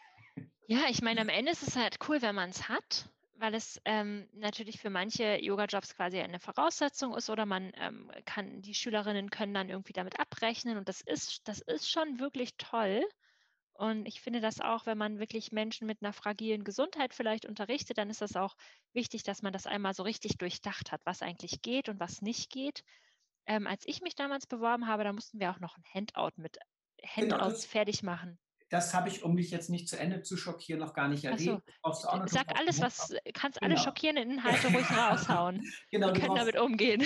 Ja, 0.69 0.79
ich 0.89 1.01
meine, 1.01 1.21
am 1.21 1.29
Ende 1.29 1.53
ist 1.53 1.65
es 1.65 1.77
halt 1.77 1.97
cool, 2.09 2.21
wenn 2.21 2.35
man 2.35 2.49
es 2.49 2.67
hat 2.67 3.09
weil 3.39 3.53
es 3.53 3.79
ähm, 3.85 4.27
natürlich 4.33 4.79
für 4.79 4.89
manche 4.89 5.37
Yoga-Jobs 5.41 5.95
quasi 5.95 6.19
eine 6.19 6.39
Voraussetzung 6.39 7.15
ist 7.15 7.29
oder 7.29 7.45
man 7.45 7.71
ähm, 7.75 8.11
kann, 8.25 8.61
die 8.61 8.73
Schülerinnen 8.73 9.29
können 9.29 9.53
dann 9.53 9.69
irgendwie 9.69 9.93
damit 9.93 10.19
abrechnen 10.19 10.77
und 10.77 10.89
das 10.89 11.01
ist, 11.01 11.47
das 11.47 11.61
ist 11.61 11.89
schon 11.89 12.19
wirklich 12.19 12.55
toll. 12.57 13.03
Und 13.73 14.07
ich 14.07 14.21
finde 14.21 14.41
das 14.41 14.59
auch, 14.59 14.87
wenn 14.87 14.97
man 14.97 15.19
wirklich 15.19 15.51
Menschen 15.51 15.85
mit 15.85 16.01
einer 16.01 16.13
fragilen 16.13 16.63
Gesundheit 16.63 17.13
vielleicht 17.13 17.45
unterrichtet, 17.45 17.99
dann 17.99 18.09
ist 18.09 18.21
das 18.21 18.35
auch 18.35 18.55
wichtig, 18.93 19.21
dass 19.21 19.43
man 19.43 19.53
das 19.53 19.67
einmal 19.67 19.93
so 19.93 20.01
richtig 20.01 20.39
durchdacht 20.39 20.91
hat, 20.91 21.01
was 21.05 21.21
eigentlich 21.21 21.61
geht 21.61 21.87
und 21.87 21.99
was 21.99 22.23
nicht 22.23 22.49
geht. 22.49 22.83
Ähm, 23.45 23.67
als 23.67 23.83
ich 23.85 24.01
mich 24.01 24.15
damals 24.15 24.47
beworben 24.47 24.87
habe, 24.87 25.03
da 25.03 25.13
mussten 25.13 25.39
wir 25.39 25.51
auch 25.51 25.59
noch 25.59 25.77
ein 25.77 25.83
Handout 25.93 26.41
mit 26.41 26.57
Handouts 27.03 27.61
genau. 27.61 27.71
fertig 27.71 28.01
machen 28.01 28.39
das 28.69 28.93
habe 28.93 29.09
ich, 29.09 29.23
um 29.23 29.37
dich 29.37 29.51
jetzt 29.51 29.69
nicht 29.69 29.87
zu 29.87 29.97
Ende 29.97 30.21
zu 30.23 30.35
schockieren, 30.35 30.79
noch 30.79 30.93
gar 30.93 31.07
nicht 31.07 31.23
erwähnt. 31.23 31.63
So. 31.83 32.25
Sag 32.25 32.59
alles, 32.59 32.81
was, 32.81 33.13
kannst 33.33 33.59
genau. 33.59 33.73
alle 33.73 33.83
schockierenden 33.83 34.31
Inhalte 34.37 34.67
ruhig 34.67 34.89
raushauen. 34.91 35.63
genau, 35.91 36.07
Wir 36.07 36.13
können 36.13 36.27
brauchst, 36.27 36.41
damit 36.41 36.59
umgehen. 36.59 37.01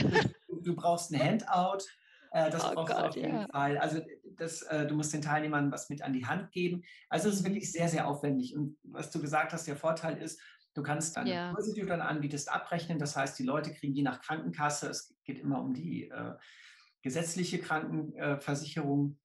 Du, 0.48 0.62
du, 0.62 0.76
brauchst 0.76 1.12
ein 1.12 1.22
Handout, 1.22 1.84
äh, 2.32 2.50
das 2.50 2.66
oh 2.66 2.74
brauchst 2.74 2.94
Gott, 2.94 3.04
du 3.04 3.08
auf 3.10 3.16
jeden 3.16 3.36
ja. 3.36 3.48
Fall. 3.48 3.78
Also 3.78 4.02
das, 4.38 4.64
äh, 4.64 4.88
du 4.88 4.96
musst 4.96 5.14
den 5.14 5.22
Teilnehmern 5.22 5.72
was 5.72 5.90
mit 5.90 6.02
an 6.02 6.14
die 6.14 6.26
Hand 6.26 6.52
geben. 6.52 6.84
Also 7.10 7.30
es 7.30 7.36
ist 7.36 7.42
mhm. 7.42 7.50
wirklich 7.50 7.72
sehr, 7.72 7.90
sehr 7.90 8.08
aufwendig. 8.08 8.56
Und 8.56 8.78
was 8.84 9.12
du 9.12 9.22
gesagt 9.22 9.54
hast, 9.54 9.68
der 9.68 9.76
Vorteil 9.76 10.18
ist, 10.18 10.42
du 10.74 10.82
kannst 10.82 11.16
deine 11.16 11.34
ja. 11.34 11.54
Kurse, 11.54 11.74
die 11.74 11.82
du 11.82 11.88
dann 11.88 12.02
anbietest, 12.02 12.52
abrechnen. 12.52 12.98
Das 12.98 13.16
heißt, 13.16 13.38
die 13.38 13.44
Leute 13.44 13.72
kriegen 13.74 13.94
je 13.94 14.04
nach 14.04 14.22
Krankenkasse, 14.22 14.90
es 14.90 15.14
geht 15.26 15.40
immer 15.40 15.62
um 15.62 15.74
die 15.74 16.10
äh, 16.10 16.34
gesetzliche 17.04 17.60
Krankenversicherung, 17.60 19.20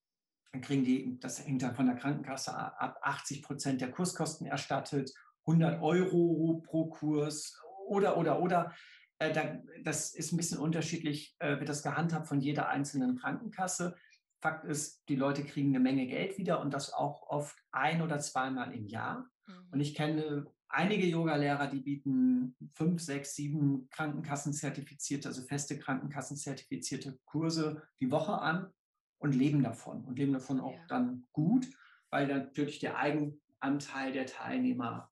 dann 0.53 0.63
kriegen 0.63 0.85
die, 0.85 1.19
das 1.21 1.45
hängt 1.45 1.63
dann 1.63 1.75
von 1.75 1.87
der 1.87 1.97
Krankenkasse 1.97 2.55
ab, 2.55 2.99
80 3.03 3.43
Prozent 3.43 3.81
der 3.81 3.91
Kurskosten 3.91 4.47
erstattet, 4.47 5.13
100 5.47 5.81
Euro 5.83 6.63
pro 6.67 6.87
Kurs 6.87 7.61
oder, 7.87 8.17
oder, 8.17 8.41
oder. 8.41 8.75
Äh, 9.19 9.59
das 9.83 10.15
ist 10.15 10.33
ein 10.33 10.37
bisschen 10.37 10.59
unterschiedlich, 10.59 11.37
äh, 11.39 11.59
wird 11.59 11.69
das 11.69 11.83
gehandhabt 11.83 12.27
von 12.27 12.41
jeder 12.41 12.69
einzelnen 12.69 13.17
Krankenkasse. 13.17 13.97
Fakt 14.41 14.65
ist, 14.65 15.03
die 15.09 15.17
Leute 15.17 15.45
kriegen 15.45 15.71
eine 15.71 15.81
Menge 15.81 16.07
Geld 16.07 16.39
wieder 16.39 16.61
und 16.61 16.75
das 16.75 16.93
auch 16.93 17.29
oft 17.29 17.57
ein 17.73 18.03
oder 18.03 18.19
zweimal 18.21 18.75
im 18.75 18.87
Jahr. 18.87 19.29
Mhm. 19.47 19.69
Und 19.73 19.81
ich 19.81 19.95
kenne 19.95 20.47
einige 20.69 21.07
Yoga-Lehrer, 21.07 21.69
die 21.69 21.81
bieten 21.81 22.57
fünf, 22.75 23.01
sechs, 23.01 23.35
sieben 23.35 23.89
Krankenkassenzertifizierte, 23.91 25.29
also 25.29 25.43
feste 25.43 25.79
Krankenkassenzertifizierte 25.79 27.19
Kurse 27.25 27.83
die 28.01 28.11
Woche 28.11 28.39
an 28.39 28.73
und 29.19 29.35
leben 29.35 29.63
davon 29.63 30.05
und 30.05 30.19
leben 30.19 30.33
davon 30.33 30.61
auch 30.61 30.75
ja. 30.75 30.87
dann 30.89 31.27
gut, 31.33 31.67
weil 32.11 32.27
natürlich 32.27 32.79
der 32.79 32.99
Eigenanteil 32.99 34.13
der 34.13 34.27
Teilnehmer 34.27 35.11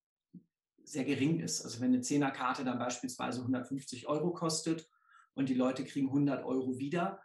sehr 0.84 1.04
gering 1.04 1.40
ist. 1.40 1.62
Also 1.62 1.80
wenn 1.80 1.92
eine 1.92 2.02
Zehnerkarte 2.02 2.64
dann 2.64 2.78
beispielsweise 2.78 3.40
150 3.40 4.06
Euro 4.08 4.32
kostet 4.32 4.88
und 5.34 5.48
die 5.48 5.54
Leute 5.54 5.84
kriegen 5.84 6.08
100 6.08 6.44
Euro 6.44 6.78
wieder, 6.78 7.22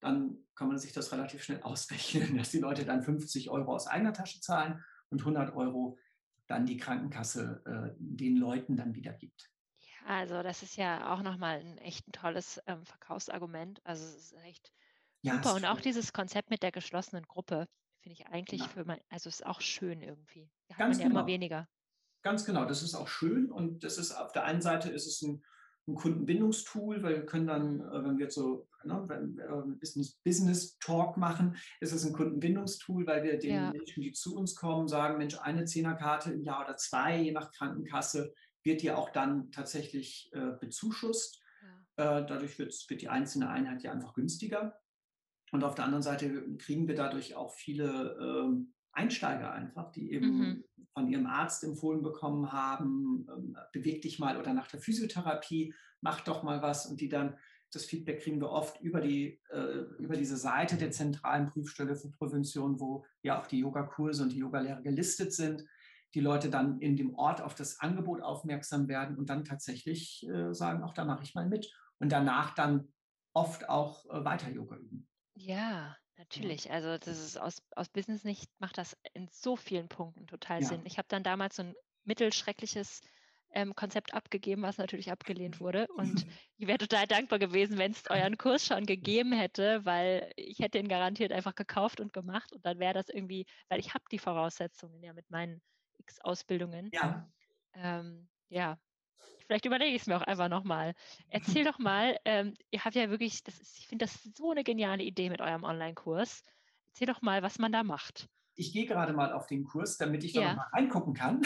dann 0.00 0.38
kann 0.54 0.68
man 0.68 0.78
sich 0.78 0.92
das 0.92 1.12
relativ 1.12 1.42
schnell 1.42 1.60
ausrechnen, 1.62 2.36
dass 2.36 2.50
die 2.50 2.58
Leute 2.58 2.84
dann 2.84 3.02
50 3.02 3.50
Euro 3.50 3.74
aus 3.74 3.86
eigener 3.86 4.12
Tasche 4.12 4.40
zahlen 4.40 4.82
und 5.10 5.20
100 5.20 5.54
Euro 5.54 5.98
dann 6.46 6.66
die 6.66 6.76
Krankenkasse 6.76 7.62
äh, 7.64 7.94
den 7.98 8.36
Leuten 8.36 8.76
dann 8.76 8.94
wieder 8.94 9.12
gibt. 9.12 9.50
Ja, 9.78 10.16
also 10.16 10.42
das 10.42 10.62
ist 10.62 10.76
ja 10.76 11.12
auch 11.12 11.22
nochmal 11.22 11.60
ein 11.60 11.78
echt 11.78 12.08
ein 12.08 12.12
tolles 12.12 12.60
ähm, 12.66 12.84
Verkaufsargument. 12.84 13.80
Also 13.84 14.04
es 14.04 14.16
ist 14.16 14.34
echt 14.44 14.72
ja, 15.22 15.34
Super. 15.36 15.54
Und 15.54 15.64
auch 15.64 15.80
dieses 15.80 16.12
Konzept 16.12 16.50
mit 16.50 16.62
der 16.62 16.72
geschlossenen 16.72 17.24
Gruppe 17.24 17.66
finde 18.00 18.14
ich 18.14 18.26
eigentlich 18.26 18.60
Ja. 18.60 18.68
für 18.68 18.84
mein, 18.84 19.00
also 19.08 19.28
ist 19.28 19.46
auch 19.46 19.60
schön 19.60 20.02
irgendwie. 20.02 20.50
Hat 20.70 20.78
Ganz 20.78 20.96
man 20.98 21.00
ja 21.06 21.10
immer 21.10 21.20
genau. 21.20 21.32
weniger. 21.32 21.68
Ganz 22.22 22.44
genau, 22.44 22.64
das 22.64 22.82
ist 22.82 22.94
auch 22.94 23.08
schön 23.08 23.50
und 23.50 23.84
das 23.84 23.98
ist 23.98 24.12
auf 24.12 24.32
der 24.32 24.44
einen 24.44 24.60
Seite 24.62 24.90
ist 24.90 25.06
es 25.06 25.22
ein, 25.22 25.44
ein 25.88 25.96
Kundenbindungstool, 25.96 27.02
weil 27.02 27.16
wir 27.16 27.26
können 27.26 27.48
dann, 27.48 27.80
äh, 27.80 28.04
wenn 28.04 28.16
wir 28.18 28.24
jetzt 28.24 28.36
so 28.36 28.68
ne, 28.84 29.04
wenn 29.08 29.36
wir, 29.36 29.44
äh, 29.44 29.76
Business, 29.78 30.16
Business 30.24 30.78
Talk 30.78 31.16
machen, 31.16 31.56
ist 31.80 31.92
es 31.92 32.04
ein 32.04 32.12
Kundenbindungstool, 32.12 33.06
weil 33.06 33.22
wir 33.24 33.38
den 33.38 33.54
Ja. 33.54 33.70
Menschen, 33.72 34.02
die 34.02 34.12
zu 34.12 34.36
uns 34.36 34.54
kommen, 34.54 34.88
sagen, 34.88 35.18
Mensch, 35.18 35.38
eine 35.38 35.64
Zehnerkarte 35.64 36.32
im 36.32 36.42
Jahr 36.42 36.64
oder 36.64 36.76
zwei, 36.76 37.20
je 37.20 37.32
nach 37.32 37.50
Krankenkasse, 37.52 38.32
wird 38.64 38.82
dir 38.82 38.96
auch 38.98 39.10
dann 39.10 39.50
tatsächlich 39.50 40.30
äh, 40.32 40.52
bezuschusst. 40.60 41.42
Ja. 41.98 42.18
Äh, 42.20 42.26
dadurch 42.26 42.58
wird 42.58 43.02
die 43.02 43.08
einzelne 43.08 43.48
Einheit 43.48 43.82
ja 43.82 43.92
einfach 43.92 44.14
günstiger. 44.14 44.78
Und 45.52 45.64
auf 45.64 45.74
der 45.74 45.84
anderen 45.84 46.02
Seite 46.02 46.56
kriegen 46.56 46.88
wir 46.88 46.96
dadurch 46.96 47.36
auch 47.36 47.52
viele 47.52 48.18
ähm, 48.20 48.72
Einsteiger 48.92 49.52
einfach, 49.52 49.92
die 49.92 50.12
eben 50.12 50.38
Mhm. 50.38 50.64
von 50.94 51.08
ihrem 51.08 51.26
Arzt 51.26 51.62
empfohlen 51.64 52.02
bekommen 52.02 52.52
haben, 52.52 53.26
ähm, 53.30 53.56
beweg 53.72 54.02
dich 54.02 54.18
mal 54.18 54.36
oder 54.38 54.52
nach 54.52 54.66
der 54.68 54.80
Physiotherapie, 54.80 55.74
mach 56.00 56.20
doch 56.20 56.42
mal 56.42 56.60
was 56.62 56.86
und 56.86 57.00
die 57.00 57.08
dann, 57.08 57.36
das 57.70 57.84
Feedback 57.86 58.22
kriegen 58.22 58.40
wir 58.40 58.50
oft 58.50 58.80
über, 58.82 59.00
die, 59.00 59.40
äh, 59.50 59.84
über 59.98 60.16
diese 60.16 60.36
Seite 60.36 60.76
der 60.76 60.90
zentralen 60.90 61.46
Prüfstelle 61.46 61.96
für 61.96 62.10
Prävention, 62.10 62.80
wo 62.80 63.04
ja 63.22 63.40
auch 63.40 63.46
die 63.46 63.60
Yogakurse 63.60 64.22
und 64.22 64.32
die 64.32 64.38
Yogalehrer 64.38 64.82
gelistet 64.82 65.32
sind. 65.32 65.64
Die 66.14 66.20
Leute 66.20 66.50
dann 66.50 66.78
in 66.80 66.96
dem 66.96 67.14
Ort 67.14 67.40
auf 67.40 67.54
das 67.54 67.80
Angebot 67.80 68.20
aufmerksam 68.20 68.88
werden 68.88 69.16
und 69.16 69.30
dann 69.30 69.44
tatsächlich 69.44 70.28
äh, 70.28 70.52
sagen, 70.52 70.82
auch 70.82 70.92
da 70.92 71.06
mache 71.06 71.22
ich 71.22 71.34
mal 71.34 71.48
mit. 71.48 71.72
Und 71.98 72.12
danach 72.12 72.54
dann 72.54 72.92
oft 73.32 73.70
auch 73.70 74.04
äh, 74.10 74.22
weiter 74.22 74.50
Yoga 74.50 74.76
üben. 74.76 75.08
Ja, 75.34 75.96
natürlich. 76.16 76.70
Also 76.70 76.98
das 76.98 77.18
ist 77.18 77.36
aus, 77.38 77.62
aus 77.74 77.88
Business 77.88 78.24
nicht, 78.24 78.50
macht 78.58 78.78
das 78.78 78.96
in 79.14 79.28
so 79.28 79.56
vielen 79.56 79.88
Punkten 79.88 80.26
total 80.26 80.62
Ja. 80.62 80.62
Sinn. 80.62 80.84
Ich 80.86 80.98
habe 80.98 81.08
dann 81.08 81.22
damals 81.22 81.56
so 81.56 81.62
ein 81.62 81.74
mittelschreckliches 82.04 83.00
ähm, 83.54 83.74
Konzept 83.74 84.14
abgegeben, 84.14 84.62
was 84.62 84.78
natürlich 84.78 85.10
abgelehnt 85.10 85.60
wurde. 85.60 85.86
Und 85.96 86.24
ich 86.56 86.66
wäre 86.66 86.78
total 86.78 87.06
dankbar 87.06 87.38
gewesen, 87.38 87.78
wenn 87.78 87.92
es 87.92 88.04
euren 88.10 88.36
Kurs 88.38 88.66
schon 88.66 88.86
gegeben 88.86 89.32
hätte, 89.32 89.84
weil 89.84 90.32
ich 90.36 90.58
hätte 90.60 90.78
ihn 90.78 90.88
garantiert 90.88 91.32
einfach 91.32 91.54
gekauft 91.54 92.00
und 92.00 92.12
gemacht. 92.12 92.52
Und 92.52 92.64
dann 92.66 92.78
wäre 92.78 92.94
das 92.94 93.08
irgendwie, 93.08 93.46
weil 93.68 93.80
ich 93.80 93.94
habe 93.94 94.04
die 94.10 94.18
Voraussetzungen 94.18 95.02
ja 95.02 95.12
mit 95.12 95.30
meinen 95.30 95.62
X 95.98 96.20
Ausbildungen. 96.20 96.92
Ja, 96.92 97.32
Ähm, 97.74 98.28
ja, 98.48 98.78
vielleicht 99.46 99.66
überlege 99.66 99.94
ich 99.94 100.02
es 100.02 100.06
mir 100.06 100.16
auch 100.16 100.22
einfach 100.22 100.48
nochmal. 100.48 100.94
Erzähl 101.28 101.64
doch 101.64 101.78
mal, 101.78 102.18
ähm, 102.24 102.54
ihr 102.70 102.84
habt 102.84 102.94
ja 102.94 103.10
wirklich, 103.10 103.42
das 103.44 103.58
ist, 103.60 103.78
ich 103.78 103.86
finde 103.88 104.04
das 104.06 104.22
so 104.36 104.50
eine 104.50 104.64
geniale 104.64 105.02
Idee 105.02 105.30
mit 105.30 105.40
eurem 105.40 105.64
Online-Kurs. 105.64 106.42
Erzähl 106.94 107.06
doch 107.06 107.22
mal, 107.22 107.42
was 107.42 107.58
man 107.58 107.72
da 107.72 107.82
macht. 107.82 108.28
ich 108.54 108.72
gehe 108.74 108.84
gerade 108.86 109.14
mal 109.14 109.32
auf 109.32 109.46
den 109.46 109.64
Kurs, 109.64 109.96
damit 109.96 110.24
ich 110.24 110.34
da 110.34 110.40
Ja. 110.42 110.48
noch 110.50 110.56
mal 110.56 110.68
reingucken 110.74 111.14
kann. 111.14 111.40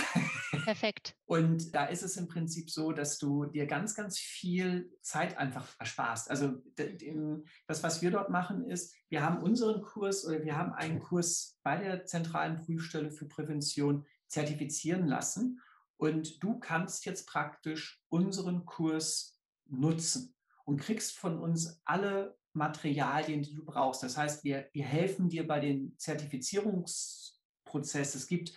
Perfekt. 0.65 1.15
Und 1.27 1.73
da 1.73 1.87
ist 1.87 2.03
es 2.03 2.17
im 2.17 2.27
Prinzip 2.27 2.69
so, 2.69 2.91
dass 2.93 3.19
du 3.19 3.45
dir 3.47 3.67
ganz, 3.67 3.95
ganz 3.95 4.19
viel 4.19 4.91
Zeit 5.03 5.39
einfach 5.39 5.75
ersparst. 5.79 6.29
Also 6.31 6.55
das, 7.69 7.83
was 7.85 8.03
wir 8.03 8.11
dort 8.11 8.31
machen, 8.31 8.69
ist, 8.69 8.93
wir 9.09 9.23
haben 9.23 9.41
unseren 9.41 9.83
Kurs 9.83 10.27
oder 10.27 10.43
wir 10.45 10.57
haben 10.57 10.73
einen 10.73 10.99
Kurs 10.99 11.59
bei 11.63 11.77
der 11.77 12.05
zentralen 12.07 12.57
Prüfstelle 12.57 13.13
für 13.13 13.27
Prävention 13.27 14.05
zertifizieren 14.27 15.07
lassen. 15.07 15.61
Und 15.97 16.43
du 16.43 16.59
kannst 16.59 17.07
jetzt 17.07 17.27
praktisch 17.27 18.03
unseren 18.09 18.67
Kurs 18.67 19.39
nutzen 19.67 20.35
und 20.65 20.81
kriegst 20.81 21.17
von 21.17 21.39
uns 21.39 21.81
alle 21.85 22.37
Materialien, 22.53 23.43
die 23.43 23.55
du 23.55 23.65
brauchst. 23.65 24.03
Das 24.03 24.17
heißt, 24.17 24.43
wir, 24.45 24.69
wir 24.73 24.85
helfen 24.85 25.29
dir 25.29 25.47
bei 25.47 25.61
dem 25.61 25.97
Zertifizierungsprozess. 25.99 28.15
Es 28.15 28.27
gibt 28.27 28.55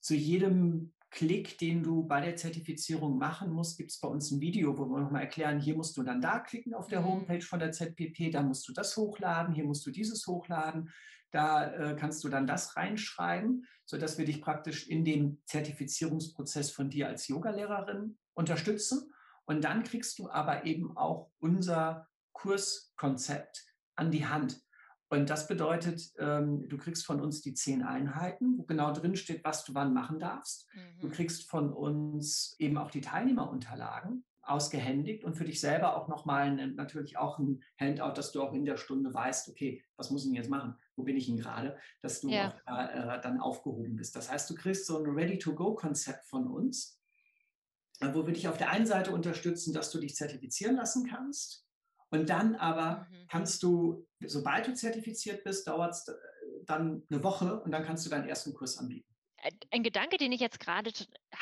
zu 0.00 0.14
jedem 0.14 0.94
Klick, 1.10 1.58
den 1.58 1.82
du 1.82 2.04
bei 2.04 2.20
der 2.20 2.36
Zertifizierung 2.36 3.18
machen 3.18 3.50
musst, 3.50 3.76
gibt 3.76 3.90
es 3.90 3.98
bei 3.98 4.06
uns 4.06 4.30
ein 4.30 4.40
Video, 4.40 4.78
wo 4.78 4.86
wir 4.86 5.00
nochmal 5.00 5.22
erklären, 5.22 5.58
hier 5.58 5.76
musst 5.76 5.96
du 5.96 6.04
dann 6.04 6.20
da 6.20 6.38
klicken 6.38 6.72
auf 6.72 6.86
der 6.86 7.00
Mhm. 7.00 7.06
Homepage 7.06 7.42
von 7.42 7.58
der 7.58 7.72
ZPP, 7.72 8.30
da 8.30 8.42
musst 8.42 8.68
du 8.68 8.72
das 8.72 8.96
hochladen, 8.96 9.52
hier 9.52 9.64
musst 9.64 9.84
du 9.84 9.90
dieses 9.90 10.24
hochladen, 10.28 10.88
da 11.30 11.70
äh, 11.72 11.96
kannst 11.96 12.24
du 12.24 12.28
dann 12.28 12.46
das 12.46 12.76
reinschreiben, 12.76 13.66
sodass 13.84 14.18
wir 14.18 14.24
dich 14.24 14.40
praktisch 14.40 14.88
in 14.88 15.04
dem 15.04 15.40
Zertifizierungsprozess 15.46 16.70
von 16.70 16.90
dir 16.90 17.08
als 17.08 17.28
Yogalehrerin 17.28 18.18
unterstützen. 18.34 19.12
Und 19.44 19.64
dann 19.64 19.82
kriegst 19.82 20.18
du 20.18 20.30
aber 20.30 20.64
eben 20.64 20.96
auch 20.96 21.30
unser 21.40 22.08
Kurskonzept 22.32 23.66
an 23.96 24.10
die 24.10 24.26
Hand. 24.26 24.60
Und 25.08 25.28
das 25.28 25.48
bedeutet, 25.48 26.12
ähm, 26.18 26.68
du 26.68 26.78
kriegst 26.78 27.04
von 27.04 27.20
uns 27.20 27.42
die 27.42 27.52
zehn 27.54 27.82
Einheiten, 27.82 28.56
wo 28.58 28.62
genau 28.62 28.92
drin 28.92 29.16
steht, 29.16 29.42
was 29.44 29.64
du 29.64 29.74
wann 29.74 29.92
machen 29.92 30.20
darfst. 30.20 30.68
Du 31.00 31.08
Mhm. 31.08 31.10
kriegst 31.10 31.50
von 31.50 31.72
uns 31.72 32.54
eben 32.60 32.78
auch 32.78 32.92
die 32.92 33.00
Teilnehmerunterlagen 33.00 34.24
ausgehändigt 34.42 35.24
und 35.24 35.34
für 35.36 35.44
dich 35.44 35.60
selber 35.60 35.96
auch 35.96 36.08
nochmal 36.08 36.54
natürlich 36.74 37.18
auch 37.18 37.38
ein 37.38 37.62
Handout, 37.78 38.12
dass 38.14 38.30
du 38.32 38.42
auch 38.42 38.52
in 38.52 38.64
der 38.64 38.76
Stunde 38.76 39.12
weißt, 39.12 39.48
okay, 39.48 39.82
was 39.96 40.10
muss 40.10 40.24
ich 40.26 40.32
jetzt 40.32 40.48
machen? 40.48 40.76
Wo 41.00 41.04
bin 41.04 41.16
ich 41.16 41.26
denn 41.28 41.38
gerade? 41.38 41.78
Dass 42.02 42.20
du 42.20 42.28
Ja. 42.28 42.54
auch 42.66 42.78
äh, 42.78 43.20
dann 43.22 43.40
aufgehoben 43.40 43.96
bist. 43.96 44.14
Das 44.16 44.30
heißt, 44.30 44.50
du 44.50 44.54
kriegst 44.54 44.84
so 44.84 44.98
ein 44.98 45.06
Ready-to-Go-Konzept 45.06 46.26
von 46.26 46.46
uns, 46.46 47.00
äh, 48.00 48.12
wo 48.12 48.26
wir 48.26 48.34
dich 48.34 48.48
auf 48.48 48.58
der 48.58 48.68
einen 48.68 48.84
Seite 48.86 49.12
unterstützen, 49.12 49.72
dass 49.72 49.90
du 49.90 49.98
dich 49.98 50.14
zertifizieren 50.14 50.76
lassen 50.76 51.08
kannst. 51.08 51.64
Und 52.10 52.28
dann 52.28 52.54
aber 52.54 53.06
Mhm. 53.10 53.26
kannst 53.28 53.62
du, 53.62 54.06
sobald 54.26 54.66
du 54.66 54.74
zertifiziert 54.74 55.42
bist, 55.42 55.66
dauert 55.68 55.92
es 55.94 56.04
dann 56.66 57.02
eine 57.10 57.24
Woche 57.24 57.60
und 57.62 57.70
dann 57.70 57.82
kannst 57.84 58.04
du 58.04 58.10
deinen 58.10 58.28
ersten 58.28 58.52
Kurs 58.52 58.76
anbieten. 58.76 59.08
Ein- 59.38 59.58
Ein 59.70 59.82
Gedanke, 59.82 60.18
den 60.18 60.32
ich 60.32 60.40
jetzt 60.40 60.60
gerade 60.60 60.92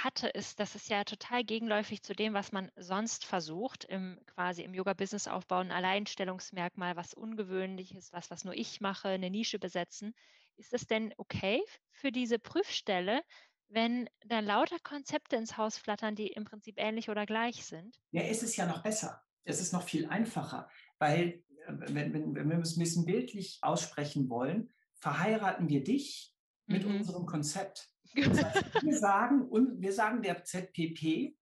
hatte, 0.05 0.29
ist, 0.29 0.61
dass 0.61 0.75
es 0.75 0.89
ja 0.89 1.05
total 1.05 1.45
gegenläufig 1.45 2.03
zu 2.03 2.15
dem, 2.15 2.35
was 2.35 2.53
man 2.53 2.71
sonst 2.77 3.25
versucht, 3.25 3.85
im 3.85 4.19
quasi 4.27 4.63
im 4.63 4.75
Yoga-Business-Aufbau, 4.75 5.59
ein 5.59 5.73
Alleinstellungsmerkmal, 5.73 6.97
was 6.97 7.15
Ungewöhnliches, 7.15 8.13
was, 8.13 8.31
was 8.31 8.45
nur 8.45 8.55
ich 8.55 8.81
mache, 8.81 9.09
eine 9.09 9.31
Nische 9.31 9.59
besetzen. 9.59 10.15
Ist 10.57 10.73
es 10.73 10.87
denn 10.87 11.15
okay 11.19 11.63
für 11.91 12.13
diese 12.13 12.39
Prüfstelle, 12.39 13.23
wenn 13.69 14.09
da 14.25 14.41
lauter 14.41 14.79
Konzepte 14.83 15.37
ins 15.37 15.57
Haus 15.57 15.79
flattern, 15.79 16.15
die 16.15 16.29
im 16.29 16.45
Prinzip 16.45 16.77
ähnlich 16.79 17.11
oder 17.11 17.27
gleich 17.27 17.65
sind? 17.67 18.01
Ja, 18.11 18.23
es 18.23 18.43
ist 18.43 18.57
ja 18.57 18.67
noch 18.67 18.83
besser. 18.83 19.23
Es 19.45 19.61
ist 19.61 19.73
noch 19.73 19.83
viel 19.83 20.07
einfacher, 20.07 20.69
weil, 20.99 21.45
äh, 21.67 21.73
wenn, 21.89 22.13
wenn, 22.13 22.35
wenn 22.35 22.49
wir 22.49 22.59
es 22.59 22.77
ein 22.77 22.81
bisschen 22.81 23.05
bildlich 23.05 23.59
aussprechen 23.63 24.29
wollen, 24.29 24.73
verheiraten 24.95 25.69
wir 25.69 25.83
dich 25.85 26.35
mit 26.67 26.85
Mhm. 26.85 26.97
unserem 26.97 27.27
Konzept. 27.27 27.91
Das 28.14 28.42
heißt, 28.42 28.64
wir, 28.83 28.99
sagen, 28.99 29.42
und 29.49 29.81
wir 29.81 29.92
sagen 29.92 30.23
der 30.23 30.44
ZPP, 30.44 31.37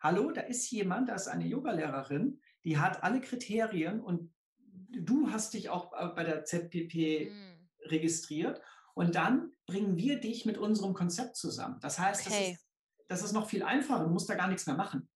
hallo, 0.00 0.30
da 0.30 0.42
ist 0.42 0.70
jemand, 0.70 1.08
da 1.08 1.14
ist 1.14 1.28
eine 1.28 1.46
Yogalehrerin, 1.46 2.40
die 2.64 2.78
hat 2.78 3.02
alle 3.02 3.20
Kriterien 3.20 4.00
und 4.00 4.32
du 4.90 5.30
hast 5.30 5.54
dich 5.54 5.68
auch 5.68 5.92
äh, 5.92 6.08
bei 6.14 6.24
der 6.24 6.44
ZPP 6.44 7.30
Mm, 7.30 7.68
registriert 7.88 8.60
und 8.94 9.14
dann 9.14 9.52
bringen 9.66 9.96
wir 9.96 10.20
dich 10.20 10.44
mit 10.46 10.58
unserem 10.58 10.94
Konzept 10.94 11.36
zusammen. 11.36 11.78
Das 11.80 11.98
heißt, 11.98 12.26
das, 12.26 12.32
Okay. 12.32 12.52
ist, 12.52 12.66
das 13.08 13.22
ist 13.22 13.32
noch 13.32 13.48
viel 13.48 13.62
einfacher, 13.62 14.04
du 14.04 14.10
musst 14.10 14.28
da 14.28 14.34
gar 14.34 14.48
nichts 14.48 14.66
mehr 14.66 14.76
machen 14.76 15.08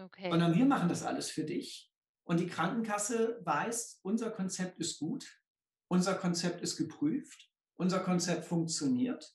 Okay. 0.00 0.30
sondern 0.30 0.54
wir 0.54 0.64
machen 0.64 0.88
das 0.88 1.02
alles 1.02 1.30
für 1.30 1.44
dich. 1.44 1.92
Und 2.24 2.40
die 2.40 2.46
Krankenkasse 2.46 3.40
weiß, 3.44 4.00
unser 4.02 4.30
Konzept 4.30 4.78
ist 4.78 4.98
gut, 4.98 5.42
unser 5.88 6.14
Konzept 6.14 6.60
ist 6.60 6.76
geprüft, 6.76 7.50
unser 7.76 8.00
Konzept 8.00 8.44
funktioniert. 8.44 9.34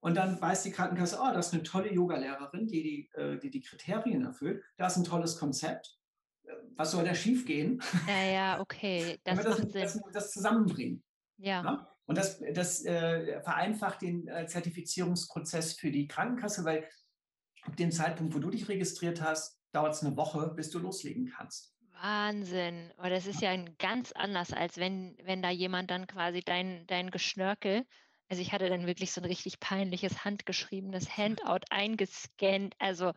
Und 0.00 0.14
dann 0.16 0.40
weiß 0.40 0.62
die 0.62 0.70
Krankenkasse, 0.70 1.18
oh, 1.20 1.32
das 1.32 1.48
ist 1.48 1.54
eine 1.54 1.62
tolle 1.62 1.92
Yogalehrerin, 1.92 2.66
die 2.66 2.82
die, 2.82 3.10
äh, 3.20 3.38
die 3.38 3.50
die 3.50 3.60
Kriterien 3.60 4.24
erfüllt. 4.24 4.62
Das 4.76 4.92
ist 4.92 4.98
ein 4.98 5.04
tolles 5.04 5.38
Konzept. 5.38 5.98
Äh, 6.44 6.52
Was 6.76 6.92
soll 6.92 7.04
da 7.04 7.14
schiefgehen? 7.14 7.82
Ja, 8.06 8.24
ja, 8.24 8.60
okay. 8.60 9.18
Das 9.24 9.36
macht 9.36 9.48
das, 9.48 9.56
Sinn. 9.56 9.72
das, 9.72 10.00
das 10.12 10.30
zusammenbringen. 10.32 11.02
Ja. 11.38 11.62
Ne? 11.62 11.86
Und 12.06 12.18
das, 12.18 12.40
das 12.54 12.84
äh, 12.84 13.40
vereinfacht 13.42 14.02
den 14.02 14.28
äh, 14.28 14.46
Zertifizierungsprozess 14.46 15.74
für 15.74 15.90
die 15.90 16.06
Krankenkasse, 16.06 16.64
weil 16.64 16.88
ab 17.62 17.76
dem 17.76 17.90
Zeitpunkt, 17.90 18.34
wo 18.34 18.38
du 18.38 18.50
dich 18.50 18.68
registriert 18.68 19.20
hast, 19.20 19.60
dauert 19.72 19.94
es 19.94 20.04
eine 20.04 20.16
Woche, 20.16 20.52
bis 20.54 20.70
du 20.70 20.78
loslegen 20.78 21.26
kannst. 21.26 21.74
Wahnsinn. 22.00 22.92
Aber 22.96 23.10
das 23.10 23.26
ist 23.26 23.40
ja 23.40 23.50
ein 23.50 23.76
ganz 23.78 24.12
anders, 24.12 24.52
als 24.52 24.76
wenn, 24.76 25.16
wenn 25.24 25.42
da 25.42 25.50
jemand 25.50 25.90
dann 25.90 26.06
quasi 26.06 26.40
dein, 26.40 26.86
dein 26.86 27.10
Geschnörkel, 27.10 27.84
also 28.28 28.42
ich 28.42 28.52
hatte 28.52 28.68
dann 28.68 28.86
wirklich 28.86 29.12
so 29.12 29.20
ein 29.20 29.26
richtig 29.26 29.60
peinliches 29.60 30.24
handgeschriebenes 30.24 31.08
Handout 31.16 31.64
eingescannt, 31.70 32.74
also 32.78 33.12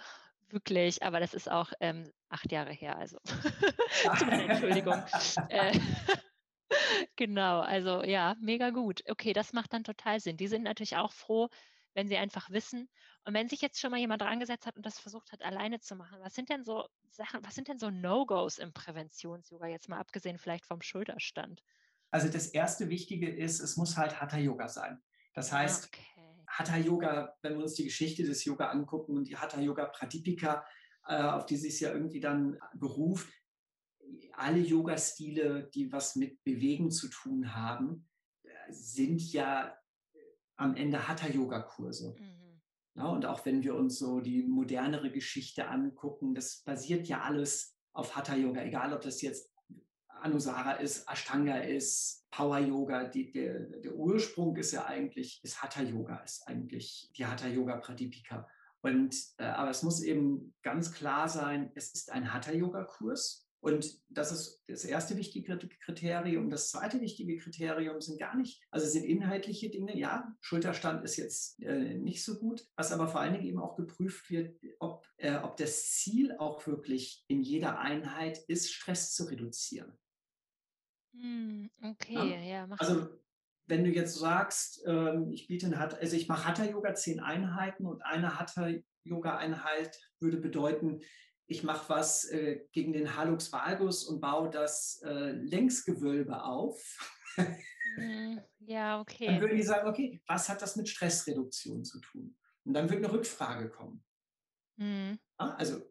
wirklich, 0.50 1.04
aber 1.04 1.20
das 1.20 1.34
ist 1.34 1.50
auch 1.50 1.72
ähm, 1.80 2.12
acht 2.30 2.52
Jahre 2.52 2.72
her, 2.72 2.98
also 2.98 3.18
zu 4.18 4.26
meiner 4.26 4.50
Entschuldigung. 4.50 5.04
Äh, 5.50 5.78
genau, 7.16 7.60
also 7.60 8.04
ja, 8.04 8.36
mega 8.42 8.70
gut. 8.72 9.04
Okay, 9.10 9.34
das 9.34 9.54
macht 9.54 9.74
dann 9.74 9.84
total 9.84 10.20
Sinn. 10.20 10.38
Die 10.38 10.48
sind 10.48 10.64
natürlich 10.64 10.98
auch 10.98 11.12
froh, 11.12 11.50
wenn 11.94 12.08
sie 12.08 12.18
einfach 12.18 12.50
wissen. 12.50 12.90
Und 13.26 13.34
wenn 13.34 13.50
sich 13.50 13.62
jetzt 13.62 13.80
schon 13.80 13.92
mal 13.92 14.00
jemand 14.00 14.22
dran 14.22 14.40
gesetzt 14.40 14.66
hat 14.66 14.76
und 14.76 14.86
das 14.86 15.00
versucht 15.00 15.32
hat, 15.32 15.44
alleine 15.44 15.80
zu 15.80 15.96
machen, 15.96 16.20
was 16.22 16.34
sind 16.34 16.50
denn 16.50 16.64
so 16.64 16.88
Sachen, 17.10 17.44
was 17.46 17.56
sind 17.56 17.68
denn 17.68 17.78
so 17.78 17.90
No-Gos 17.90 18.58
im 18.58 18.74
Präventions-Yoga, 18.74 19.68
jetzt 19.68 19.90
mal 19.90 20.00
abgesehen 20.00 20.38
vielleicht 20.38 20.66
vom 20.66 20.82
Schulterstand? 20.82 21.62
Also 22.12 22.28
das 22.28 22.48
erste 22.48 22.90
Wichtige 22.90 23.30
ist, 23.30 23.60
es 23.60 23.78
muss 23.78 23.98
halt 23.98 24.20
Hatha 24.20 24.38
Yoga 24.38 24.68
sein. 24.68 25.02
Das 25.34 25.52
heißt, 25.52 25.88
okay. 25.88 26.06
Hatha 26.48 26.78
Yoga, 26.78 27.36
wenn 27.42 27.56
wir 27.56 27.64
uns 27.64 27.76
die 27.76 27.84
Geschichte 27.84 28.24
des 28.24 28.44
Yoga 28.46 28.70
angucken 28.70 29.16
und 29.16 29.28
die 29.28 29.38
Hatha 29.38 29.62
Yoga 29.62 29.86
Pradipika, 29.86 30.66
äh, 31.08 31.22
auf 31.22 31.46
die 31.46 31.58
sich 31.58 31.80
ja 31.80 31.92
irgendwie 31.94 32.20
dann 32.20 32.60
beruft, 32.74 33.30
alle 34.34 34.60
Yoga-Stile, 34.60 35.70
die 35.74 35.92
was 35.92 36.16
mit 36.16 36.44
Bewegen 36.44 36.92
zu 36.92 37.10
tun 37.10 37.54
haben, 37.54 38.10
sind 38.70 39.22
ja 39.32 39.78
am 40.56 40.76
Ende 40.76 41.08
Hatha-Yoga-Kurse. 41.08 42.16
Mhm. 42.20 42.62
Ja, 42.96 43.06
und 43.08 43.26
auch 43.26 43.46
wenn 43.46 43.64
wir 43.64 43.76
uns 43.76 43.98
so 43.98 44.20
die 44.20 44.44
modernere 44.44 45.12
Geschichte 45.12 45.68
angucken, 45.68 46.34
das 46.34 46.64
basiert 46.66 47.08
ja 47.08 47.22
alles 47.22 47.76
auf 47.94 48.16
Hatha-Yoga, 48.16 48.64
egal 48.64 48.94
ob 48.94 49.02
das 49.02 49.22
jetzt 49.22 49.52
Anusara 50.22 50.74
ist, 50.74 51.08
Ashtanga 51.10 51.58
ist, 51.58 52.26
Power 52.32 52.60
Yoga, 52.60 53.06
die, 53.06 53.32
der, 53.32 53.60
der, 53.60 53.96
Ursprung 53.96 54.56
ist 54.56 54.72
ja 54.72 54.86
eigentlich, 54.86 55.40
ist 55.44 55.62
Hatha 55.62 55.82
Yoga, 55.82 56.18
ist 56.18 56.48
eigentlich 56.48 57.12
die 57.18 57.26
Hatha 57.26 57.48
Yoga 57.48 57.78
Pradipika. 57.78 58.48
Und, 58.82 59.16
äh, 59.38 59.44
aber 59.44 59.72
es 59.72 59.84
muss 59.84 60.02
eben 60.02 60.54
ganz 60.62 60.94
klar 60.94 61.28
sein, 61.28 61.72
es 61.76 61.92
ist 61.92 62.12
ein 62.12 62.34
Hatha 62.34 62.52
Yoga 62.52 62.84
Kurs. 62.84 63.50
Und 63.62 64.00
das 64.08 64.32
ist 64.32 64.64
das 64.68 64.86
erste 64.86 65.18
wichtige 65.18 65.58
Kriterium. 65.84 66.50
Das 66.50 66.70
zweite 66.70 67.02
wichtige 67.02 67.36
Kriterium 67.38 68.00
sind 68.00 68.18
gar 68.18 68.38
nicht, 68.38 68.62
also 68.72 68.88
sind 68.88 69.04
inhaltliche 69.04 69.70
Dinge. 69.70 69.98
Ja, 69.98 70.34
Schulterstand 70.40 71.04
ist 71.04 71.18
jetzt 71.18 71.62
äh, 71.62 71.96
nicht 71.96 72.24
so 72.24 72.40
gut, 72.40 72.66
was 72.78 72.94
aber 72.94 73.10
vor 73.10 73.20
allen 73.20 73.34
Dingen 73.34 73.46
eben 73.46 73.60
auch 73.60 73.76
geprüft 73.76 74.30
wird, 74.30 74.58
ob, 74.80 75.06
äh, 75.18 75.36
ob 75.40 75.58
das 75.58 75.92
Ziel 75.92 76.38
auch 76.38 76.66
wirklich 76.68 77.26
in 77.28 77.42
jeder 77.42 77.80
Einheit 77.80 78.38
ist, 78.48 78.72
Stress 78.72 79.14
zu 79.14 79.26
reduzieren. 79.26 79.92
Hm, 81.14 81.70
okay, 81.82 82.14
ja, 82.14 82.66
ja 82.66 82.76
Also 82.78 83.10
wenn 83.68 83.84
du 83.84 83.92
jetzt 83.92 84.16
sagst, 84.16 84.84
ähm, 84.86 85.32
ich 85.32 85.48
biete 85.48 85.68
ein 85.68 85.74
also 85.74 86.16
ich 86.16 86.28
mache 86.28 86.46
Hatha 86.46 86.66
Yoga 86.66 86.96
zehn 86.96 87.20
Einheiten 87.20 87.86
und 87.86 88.04
eine 88.04 88.40
Hatha 88.40 88.70
Yoga 89.04 89.38
Einheit 89.38 90.00
würde 90.20 90.38
bedeuten, 90.38 91.02
ich 91.46 91.64
mache 91.64 91.90
was 91.90 92.26
äh, 92.26 92.62
gegen 92.72 92.94
den 92.94 93.16
Halux 93.16 93.52
valgus 93.52 94.04
und 94.04 94.22
baue 94.22 94.50
das 94.50 95.02
äh, 95.04 95.32
Längsgewölbe 95.32 96.44
auf. 96.44 96.80
Hm, 97.96 98.40
ja, 98.60 99.02
okay. 99.02 99.26
Dann 99.26 99.42
würde 99.42 99.56
ich 99.56 99.66
sagen, 99.66 99.88
okay, 99.88 100.22
was 100.28 100.48
hat 100.48 100.62
das 100.62 100.76
mit 100.76 100.88
Stressreduktion 100.88 101.84
zu 101.84 102.00
tun? 102.02 102.38
Und 102.66 102.74
dann 102.74 102.90
wird 102.90 103.04
eine 103.04 103.12
Rückfrage 103.12 103.70
kommen. 103.70 104.04
Mhm. 104.78 105.20
Also 105.38 105.82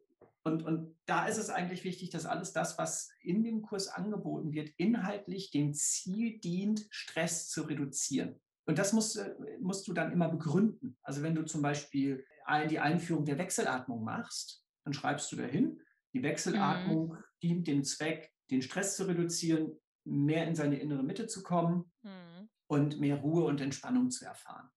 und, 0.49 0.63
und 0.63 0.97
da 1.07 1.27
ist 1.27 1.39
es 1.39 1.51
eigentlich 1.51 1.85
wichtig, 1.85 2.11
dass 2.11 2.27
alles 2.27 2.53
das, 2.53 2.79
was 2.79 3.11
in 3.21 3.45
dem 3.45 3.63
Kurs 3.63 3.89
angeboten 3.89 4.53
wird, 4.53 4.71
inhaltlich 4.77 5.51
dem 5.51 5.73
Ziel 5.75 6.39
dient, 6.41 6.87
Stress 6.91 7.49
zu 7.49 7.63
reduzieren. 7.63 8.41
Und 8.67 8.79
das 8.79 8.93
musst, 8.93 9.19
musst 9.61 9.89
du 9.89 9.93
dann 9.93 10.13
immer 10.13 10.29
begründen. 10.29 10.97
Also 11.03 11.23
wenn 11.23 11.35
du 11.35 11.45
zum 11.45 11.63
Beispiel 11.63 12.27
die 12.71 12.79
Einführung 12.79 13.25
der 13.25 13.39
Wechselatmung 13.39 14.05
machst, 14.05 14.65
dann 14.85 14.93
schreibst 14.93 15.31
du 15.33 15.37
dahin, 15.37 15.81
die 16.15 16.23
Wechselatmung 16.23 17.13
mhm. 17.13 17.25
dient 17.43 17.67
dem 17.67 17.85
Zweck, 17.85 18.33
den 18.51 18.63
Stress 18.63 18.97
zu 18.97 19.05
reduzieren, 19.05 19.79
mehr 20.05 20.47
in 20.47 20.55
seine 20.55 20.79
innere 20.79 21.03
Mitte 21.03 21.27
zu 21.27 21.43
kommen 21.43 21.93
mhm. 22.03 22.49
und 22.67 22.99
mehr 22.99 23.17
Ruhe 23.17 23.45
und 23.45 23.61
Entspannung 23.61 24.11
zu 24.11 24.25
erfahren. 24.25 24.69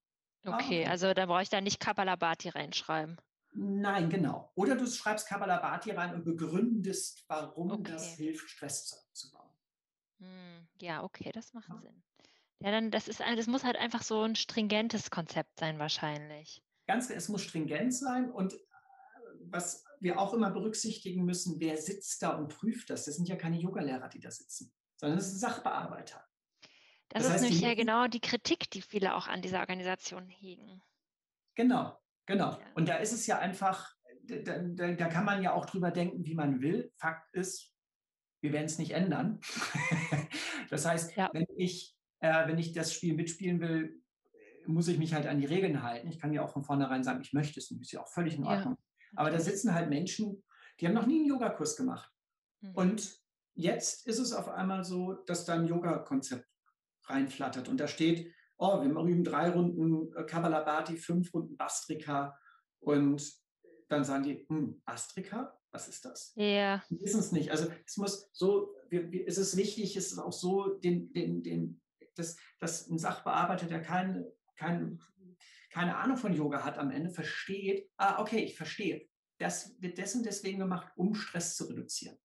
Okay, 0.46 0.86
ah, 0.86 0.92
also 0.92 1.14
da 1.14 1.26
brauche 1.26 1.44
ich 1.44 1.50
da 1.50 1.62
nicht 1.62 1.80
Kapalabhati 1.80 2.50
reinschreiben. 2.50 3.18
Nein, 3.54 4.10
genau. 4.10 4.52
Oder 4.56 4.76
du 4.76 4.88
schreibst 4.88 5.28
Kabbalabhati 5.28 5.92
rein 5.92 6.16
und 6.16 6.24
begründest, 6.24 7.26
warum 7.28 7.72
okay. 7.72 7.92
das 7.92 8.16
hilft, 8.16 8.50
Stress 8.50 8.94
abzubauen. 8.94 9.50
Hm, 10.20 10.68
ja, 10.80 11.04
okay, 11.04 11.32
das 11.34 11.54
macht 11.54 11.70
ja. 11.70 11.80
Sinn. 11.82 12.04
Ja, 12.60 12.72
dann 12.72 12.92
das 12.92 13.08
ist 13.08 13.20
das 13.20 13.48
muss 13.48 13.64
halt 13.64 13.76
einfach 13.76 14.04
so 14.04 14.22
ein 14.22 14.36
stringentes 14.36 15.10
Konzept 15.10 15.60
sein 15.60 15.80
wahrscheinlich. 15.80 16.64
Ganz, 16.88 17.10
es 17.10 17.28
muss 17.28 17.42
stringent 17.42 17.94
sein 17.94 18.32
und 18.32 18.54
äh, 18.54 18.58
was 19.46 19.84
wir 20.00 20.20
auch 20.20 20.34
immer 20.34 20.52
berücksichtigen 20.52 21.26
müssen, 21.26 21.60
wer 21.60 21.78
sitzt 21.78 22.22
da 22.22 22.38
und 22.38 22.50
prüft 22.50 22.90
das? 22.90 23.06
Das 23.06 23.16
sind 23.16 23.28
ja 23.28 23.36
keine 23.36 23.58
Yogalehrer, 23.58 24.08
die 24.10 24.20
da 24.20 24.32
sitzen, 24.32 24.72
sondern 24.96 25.18
das 25.18 25.30
sind 25.30 25.40
Sachbearbeiter. 25.40 26.24
Das, 27.10 27.24
das 27.24 27.26
ist 27.26 27.32
heißt, 27.32 27.44
nämlich 27.44 27.62
ja 27.62 27.74
genau 27.74 28.08
die 28.08 28.22
Kritik, 28.22 28.70
die 28.70 28.82
viele 28.82 29.16
auch 29.16 29.28
an 29.28 29.42
dieser 29.42 29.60
Organisation 29.60 30.30
hegen. 30.30 30.82
Genau, 31.56 32.01
Genau. 32.26 32.58
Und 32.76 32.88
da 32.88 32.96
ist 32.96 33.14
es 33.14 33.28
ja 33.28 33.40
einfach, 33.40 33.94
da, 34.24 34.60
da, 34.60 34.92
da, 34.94 35.08
kann 35.08 35.26
man 35.26 35.42
ja 35.42 35.54
auch 35.54 35.66
drüber 35.66 35.92
denken, 35.92 36.26
wie 36.26 36.36
man 36.36 36.62
will. 36.62 36.92
Fakt 36.98 37.34
ist, 37.34 37.74
wir 38.42 38.54
werden 38.54 38.66
es 38.66 38.78
nicht 38.78 38.92
ändern. 38.92 39.40
das 40.70 40.86
heißt, 40.86 41.16
ja. 41.16 41.30
wenn, 41.34 41.46
ich, 41.56 41.96
äh, 42.20 42.48
wenn 42.48 42.58
ich 42.58 42.74
das 42.74 42.94
Spiel 42.94 43.16
mitspielen 43.16 43.60
will, 43.60 44.02
muss 44.68 44.88
ich 44.88 44.98
mich 44.98 45.14
halt 45.14 45.28
an 45.28 45.40
die 45.40 45.46
Regeln 45.46 45.84
halten. 45.84 46.08
Ich 46.08 46.20
kann 46.20 46.34
ja 46.34 46.44
auch 46.44 46.52
von 46.54 46.64
vornherein 46.64 47.04
sagen, 47.04 47.22
ich 47.22 47.34
möchte 47.34 47.60
es 47.60 47.72
nicht. 47.72 47.82
Ist 47.82 47.92
ja 47.92 48.02
auch 48.02 48.08
völlig 48.08 48.36
in 48.36 48.44
Ordnung. 48.44 48.78
Ja. 48.78 49.08
Aber 49.16 49.32
da 49.32 49.40
sitzen 49.40 49.74
halt 49.74 49.90
Menschen, 49.90 50.44
die 50.80 50.88
haben 50.88 50.94
noch 50.94 51.08
nie 51.08 51.20
einen 51.20 51.28
Yogakurs 51.28 51.76
gemacht. 51.76 52.12
Mhm. 52.62 52.76
Und 52.76 53.20
jetzt 53.54 54.08
ist 54.08 54.20
es 54.20 54.34
auf 54.34 54.48
einmal 54.50 54.84
so, 54.84 55.14
dass 55.26 55.46
da 55.46 55.56
ein 55.56 55.68
Yoga-Konzept 55.68 56.48
reinflattert. 57.06 57.68
Und 57.68 57.80
da 57.80 57.88
steht, 57.88 58.34
oh, 58.62 58.80
wir 58.82 58.90
üben 58.90 59.24
drei 59.24 59.50
Runden 59.50 60.16
äh, 60.16 60.24
Kabbalabhati, 60.24 60.96
fünf 60.96 61.34
Runden 61.34 61.58
Bastrika 61.58 62.38
und 62.80 63.34
dann 63.90 64.04
sagen 64.06 64.24
die, 64.24 64.46
hm, 64.48 64.82
Bastrika, 64.86 65.60
was 65.72 65.88
ist 65.88 66.06
das? 66.06 66.34
Ja. 66.36 66.84
Die 66.90 67.02
wissen 67.02 67.20
es 67.20 67.32
nicht. 67.32 67.50
Also 67.50 67.68
es 67.86 67.98
muss 67.98 68.30
so, 68.34 68.76
wir, 68.90 69.12
wir, 69.12 69.28
es 69.28 69.38
ist 69.38 69.58
wichtig, 69.58 69.98
es 69.98 70.12
ist 70.12 70.20
auch 70.20 70.32
so, 70.32 70.76
den, 70.76 71.12
den, 71.12 71.42
den, 71.42 71.82
dass, 72.16 72.38
dass 72.60 72.88
ein 72.88 73.00
Sachbearbeiter, 73.00 73.66
der 73.66 73.82
kein, 73.82 74.26
kein, 74.56 75.02
keine 75.72 75.98
Ahnung 75.98 76.18
von 76.18 76.34
Yoga 76.34 76.64
hat, 76.64 76.78
am 76.78 76.92
Ende 76.92 77.10
versteht, 77.10 77.90
ah, 77.98 78.22
okay, 78.22 78.44
ich 78.44 78.56
verstehe. 78.56 79.10
Das 79.40 79.76
wird 79.82 79.98
dessen 79.98 80.22
deswegen 80.24 80.60
gemacht, 80.60 80.92
um 80.96 81.16
Stress 81.16 81.56
zu 81.56 81.66
reduzieren. 81.66 82.18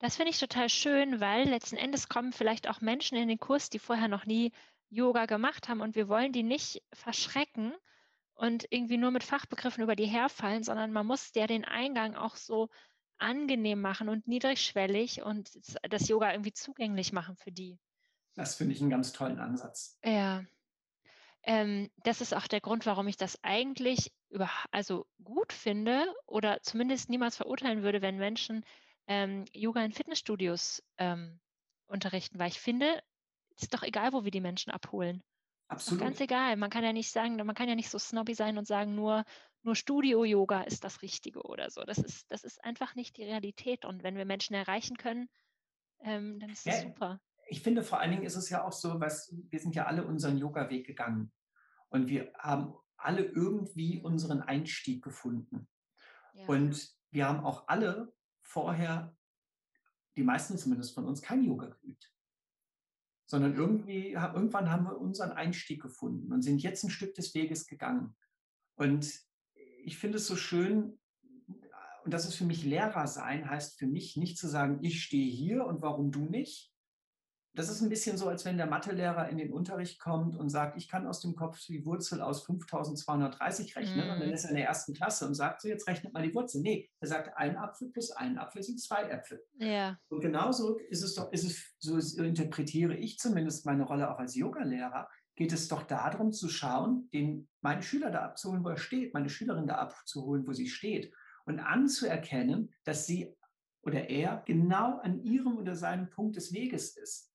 Das 0.00 0.16
finde 0.16 0.30
ich 0.30 0.40
total 0.40 0.68
schön, 0.68 1.20
weil 1.20 1.48
letzten 1.48 1.76
Endes 1.76 2.08
kommen 2.08 2.32
vielleicht 2.32 2.68
auch 2.68 2.80
Menschen 2.80 3.16
in 3.16 3.28
den 3.28 3.38
Kurs, 3.38 3.70
die 3.70 3.78
vorher 3.78 4.08
noch 4.08 4.26
nie 4.26 4.52
Yoga 4.90 5.26
gemacht 5.26 5.68
haben 5.68 5.80
und 5.80 5.94
wir 5.94 6.08
wollen 6.08 6.32
die 6.32 6.42
nicht 6.42 6.82
verschrecken 6.92 7.74
und 8.34 8.66
irgendwie 8.70 8.96
nur 8.96 9.10
mit 9.10 9.24
Fachbegriffen 9.24 9.82
über 9.82 9.96
die 9.96 10.06
herfallen, 10.06 10.62
sondern 10.62 10.92
man 10.92 11.06
muss 11.06 11.32
ja 11.34 11.46
den 11.46 11.64
Eingang 11.64 12.14
auch 12.14 12.36
so 12.36 12.68
angenehm 13.18 13.80
machen 13.80 14.08
und 14.08 14.28
niedrigschwellig 14.28 15.22
und 15.22 15.50
das 15.82 16.08
Yoga 16.08 16.32
irgendwie 16.32 16.52
zugänglich 16.52 17.12
machen 17.12 17.36
für 17.36 17.50
die. 17.50 17.78
Das 18.34 18.54
finde 18.54 18.74
ich 18.74 18.80
einen 18.80 18.90
ganz 18.90 19.12
tollen 19.12 19.40
Ansatz. 19.40 19.98
Ja. 20.04 20.44
Ähm, 21.42 21.90
das 22.04 22.20
ist 22.20 22.34
auch 22.34 22.46
der 22.46 22.60
Grund, 22.60 22.86
warum 22.86 23.08
ich 23.08 23.16
das 23.16 23.42
eigentlich 23.42 24.12
über, 24.28 24.50
also 24.70 25.06
gut 25.22 25.52
finde 25.52 26.06
oder 26.26 26.62
zumindest 26.62 27.08
niemals 27.08 27.36
verurteilen 27.36 27.82
würde, 27.82 28.02
wenn 28.02 28.18
Menschen 28.18 28.64
ähm, 29.08 29.46
Yoga 29.52 29.84
in 29.84 29.92
Fitnessstudios 29.92 30.82
ähm, 30.98 31.40
unterrichten, 31.86 32.38
weil 32.38 32.48
ich 32.48 32.60
finde, 32.60 33.02
ist 33.62 33.74
doch 33.74 33.82
egal, 33.82 34.12
wo 34.12 34.24
wir 34.24 34.30
die 34.30 34.40
Menschen 34.40 34.70
abholen. 34.70 35.22
Absolut. 35.68 36.02
ganz 36.02 36.20
egal. 36.20 36.56
Man 36.56 36.70
kann 36.70 36.84
ja 36.84 36.92
nicht 36.92 37.12
sagen, 37.12 37.36
man 37.36 37.54
kann 37.54 37.68
ja 37.68 37.74
nicht 37.74 37.90
so 37.90 37.98
snobby 37.98 38.34
sein 38.34 38.56
und 38.56 38.66
sagen, 38.66 38.94
nur, 38.94 39.24
nur 39.62 39.74
Studio-Yoga 39.74 40.62
ist 40.62 40.82
das 40.82 41.02
Richtige 41.02 41.42
oder 41.42 41.70
so. 41.70 41.82
Das 41.82 41.98
ist, 41.98 42.24
das 42.30 42.42
ist 42.42 42.64
einfach 42.64 42.94
nicht 42.94 43.18
die 43.18 43.24
Realität. 43.24 43.84
Und 43.84 44.02
wenn 44.02 44.16
wir 44.16 44.24
Menschen 44.24 44.54
erreichen 44.54 44.96
können, 44.96 45.28
ähm, 46.00 46.40
dann 46.40 46.50
ist 46.50 46.66
das 46.66 46.82
ja, 46.82 46.88
super. 46.88 47.20
Ich 47.48 47.60
finde, 47.62 47.82
vor 47.82 48.00
allen 48.00 48.12
Dingen 48.12 48.22
ist 48.22 48.36
es 48.36 48.48
ja 48.48 48.64
auch 48.64 48.72
so, 48.72 48.98
was, 48.98 49.34
wir 49.50 49.60
sind 49.60 49.74
ja 49.74 49.86
alle 49.86 50.04
unseren 50.04 50.38
Yoga-Weg 50.38 50.86
gegangen. 50.86 51.32
Und 51.90 52.08
wir 52.08 52.32
haben 52.38 52.72
alle 52.96 53.22
irgendwie 53.22 53.98
mhm. 53.98 54.04
unseren 54.06 54.40
Einstieg 54.40 55.04
gefunden. 55.04 55.68
Ja. 56.32 56.46
Und 56.46 56.94
wir 57.10 57.28
haben 57.28 57.44
auch 57.44 57.68
alle 57.68 58.14
vorher, 58.42 59.14
die 60.16 60.22
meisten 60.22 60.56
zumindest 60.56 60.94
von 60.94 61.04
uns, 61.04 61.20
kein 61.20 61.44
Yoga 61.44 61.66
geübt 61.66 62.10
sondern 63.28 63.54
irgendwie, 63.54 64.12
irgendwann 64.12 64.70
haben 64.70 64.84
wir 64.84 64.98
unseren 64.98 65.32
Einstieg 65.32 65.82
gefunden 65.82 66.32
und 66.32 66.42
sind 66.42 66.62
jetzt 66.62 66.82
ein 66.82 66.90
Stück 66.90 67.14
des 67.14 67.34
Weges 67.34 67.66
gegangen. 67.66 68.16
Und 68.74 69.12
ich 69.84 69.98
finde 69.98 70.16
es 70.16 70.26
so 70.26 70.34
schön, 70.34 70.98
und 72.04 72.14
das 72.14 72.26
ist 72.26 72.36
für 72.36 72.46
mich 72.46 72.64
Lehrer 72.64 73.06
sein, 73.06 73.50
heißt 73.50 73.78
für 73.78 73.86
mich 73.86 74.16
nicht 74.16 74.38
zu 74.38 74.48
sagen, 74.48 74.78
ich 74.82 75.02
stehe 75.02 75.30
hier 75.30 75.66
und 75.66 75.82
warum 75.82 76.10
du 76.10 76.20
nicht, 76.24 76.67
das 77.58 77.68
ist 77.68 77.82
ein 77.82 77.88
bisschen 77.88 78.16
so, 78.16 78.28
als 78.28 78.44
wenn 78.44 78.56
der 78.56 78.66
Mathelehrer 78.66 79.28
in 79.28 79.36
den 79.36 79.52
Unterricht 79.52 79.98
kommt 79.98 80.36
und 80.36 80.48
sagt, 80.48 80.76
ich 80.76 80.88
kann 80.88 81.08
aus 81.08 81.20
dem 81.20 81.34
Kopf 81.34 81.58
die 81.66 81.84
Wurzel 81.84 82.22
aus 82.22 82.44
5230 82.46 83.76
rechnen. 83.76 84.06
Mm. 84.06 84.10
Und 84.12 84.20
dann 84.20 84.28
mhm. 84.28 84.34
ist 84.34 84.44
er 84.44 84.50
in 84.50 84.56
der 84.56 84.66
ersten 84.66 84.94
Klasse 84.94 85.26
und 85.26 85.34
sagt 85.34 85.60
so, 85.60 85.68
jetzt 85.68 85.88
rechnet 85.88 86.12
mal 86.12 86.22
die 86.22 86.34
Wurzel. 86.34 86.60
Nee, 86.62 86.88
er 87.00 87.08
sagt, 87.08 87.36
ein 87.36 87.56
Apfel 87.56 87.90
plus 87.90 88.12
ein 88.12 88.38
Apfel 88.38 88.62
sind 88.62 88.80
zwei 88.80 89.02
Äpfel. 89.02 89.42
Ja. 89.58 89.98
Und 90.08 90.20
genauso 90.20 90.78
ist 90.78 91.02
es 91.02 91.14
doch, 91.14 91.32
ist 91.32 91.44
es, 91.44 91.74
so 91.80 92.22
interpretiere 92.22 92.94
ich 92.94 93.18
zumindest 93.18 93.66
meine 93.66 93.84
Rolle 93.84 94.08
auch 94.08 94.18
als 94.18 94.36
Yoga-Lehrer, 94.36 95.08
geht 95.34 95.52
es 95.52 95.68
doch 95.68 95.82
darum 95.82 96.32
zu 96.32 96.48
schauen, 96.48 97.08
den, 97.12 97.48
meinen 97.60 97.82
Schüler 97.82 98.10
da 98.10 98.22
abzuholen, 98.22 98.64
wo 98.64 98.68
er 98.68 98.76
steht, 98.76 99.14
meine 99.14 99.30
Schülerin 99.30 99.66
da 99.66 99.76
abzuholen, 99.76 100.46
wo 100.46 100.52
sie 100.52 100.68
steht. 100.68 101.12
Und 101.44 101.58
anzuerkennen, 101.60 102.72
dass 102.84 103.06
sie 103.06 103.34
oder 103.82 104.10
er 104.10 104.42
genau 104.46 104.98
an 104.98 105.22
ihrem 105.22 105.56
oder 105.56 105.74
seinem 105.74 106.10
Punkt 106.10 106.36
des 106.36 106.52
Weges 106.52 106.96
ist. 106.96 107.27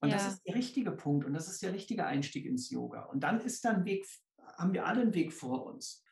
Und 0.00 0.10
ja. 0.10 0.16
das 0.16 0.34
ist 0.34 0.46
der 0.46 0.54
richtige 0.54 0.92
Punkt 0.92 1.26
und 1.26 1.32
das 1.32 1.48
ist 1.48 1.62
der 1.62 1.72
richtige 1.72 2.06
Einstieg 2.06 2.44
ins 2.46 2.70
Yoga. 2.70 3.04
Und 3.04 3.20
dann 3.20 3.40
ist 3.40 3.64
dann 3.64 3.84
Weg, 3.84 4.06
haben 4.56 4.72
wir 4.72 4.86
alle 4.86 5.02
einen 5.02 5.14
Weg 5.14 5.32
vor 5.32 5.66
uns. 5.66 6.02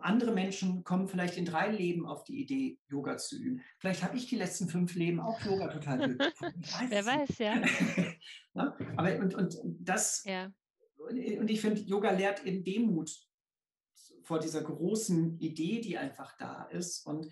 Andere 0.00 0.32
Menschen 0.32 0.82
kommen 0.82 1.08
vielleicht 1.08 1.36
in 1.36 1.44
drei 1.44 1.70
Leben 1.70 2.06
auf 2.06 2.24
die 2.24 2.40
Idee, 2.40 2.78
Yoga 2.88 3.18
zu 3.18 3.36
üben. 3.36 3.60
Vielleicht 3.78 4.02
habe 4.02 4.16
ich 4.16 4.26
die 4.26 4.36
letzten 4.36 4.68
fünf 4.68 4.94
Leben 4.94 5.20
auch 5.20 5.40
Yoga 5.44 5.68
total 5.68 6.18
weiß 6.18 6.86
Wer 6.88 7.06
weiß, 7.06 7.38
ja. 7.38 7.60
ja. 8.54 8.76
Aber 8.96 9.18
und, 9.18 9.34
und 9.34 9.58
das, 9.80 10.24
ja. 10.24 10.50
und 10.96 11.50
ich 11.50 11.60
finde, 11.60 11.82
Yoga 11.82 12.12
lehrt 12.12 12.44
in 12.44 12.64
Demut 12.64 13.10
vor 14.22 14.38
dieser 14.38 14.62
großen 14.62 15.38
Idee, 15.38 15.80
die 15.80 15.98
einfach 15.98 16.36
da 16.38 16.64
ist. 16.64 17.06
Und 17.06 17.28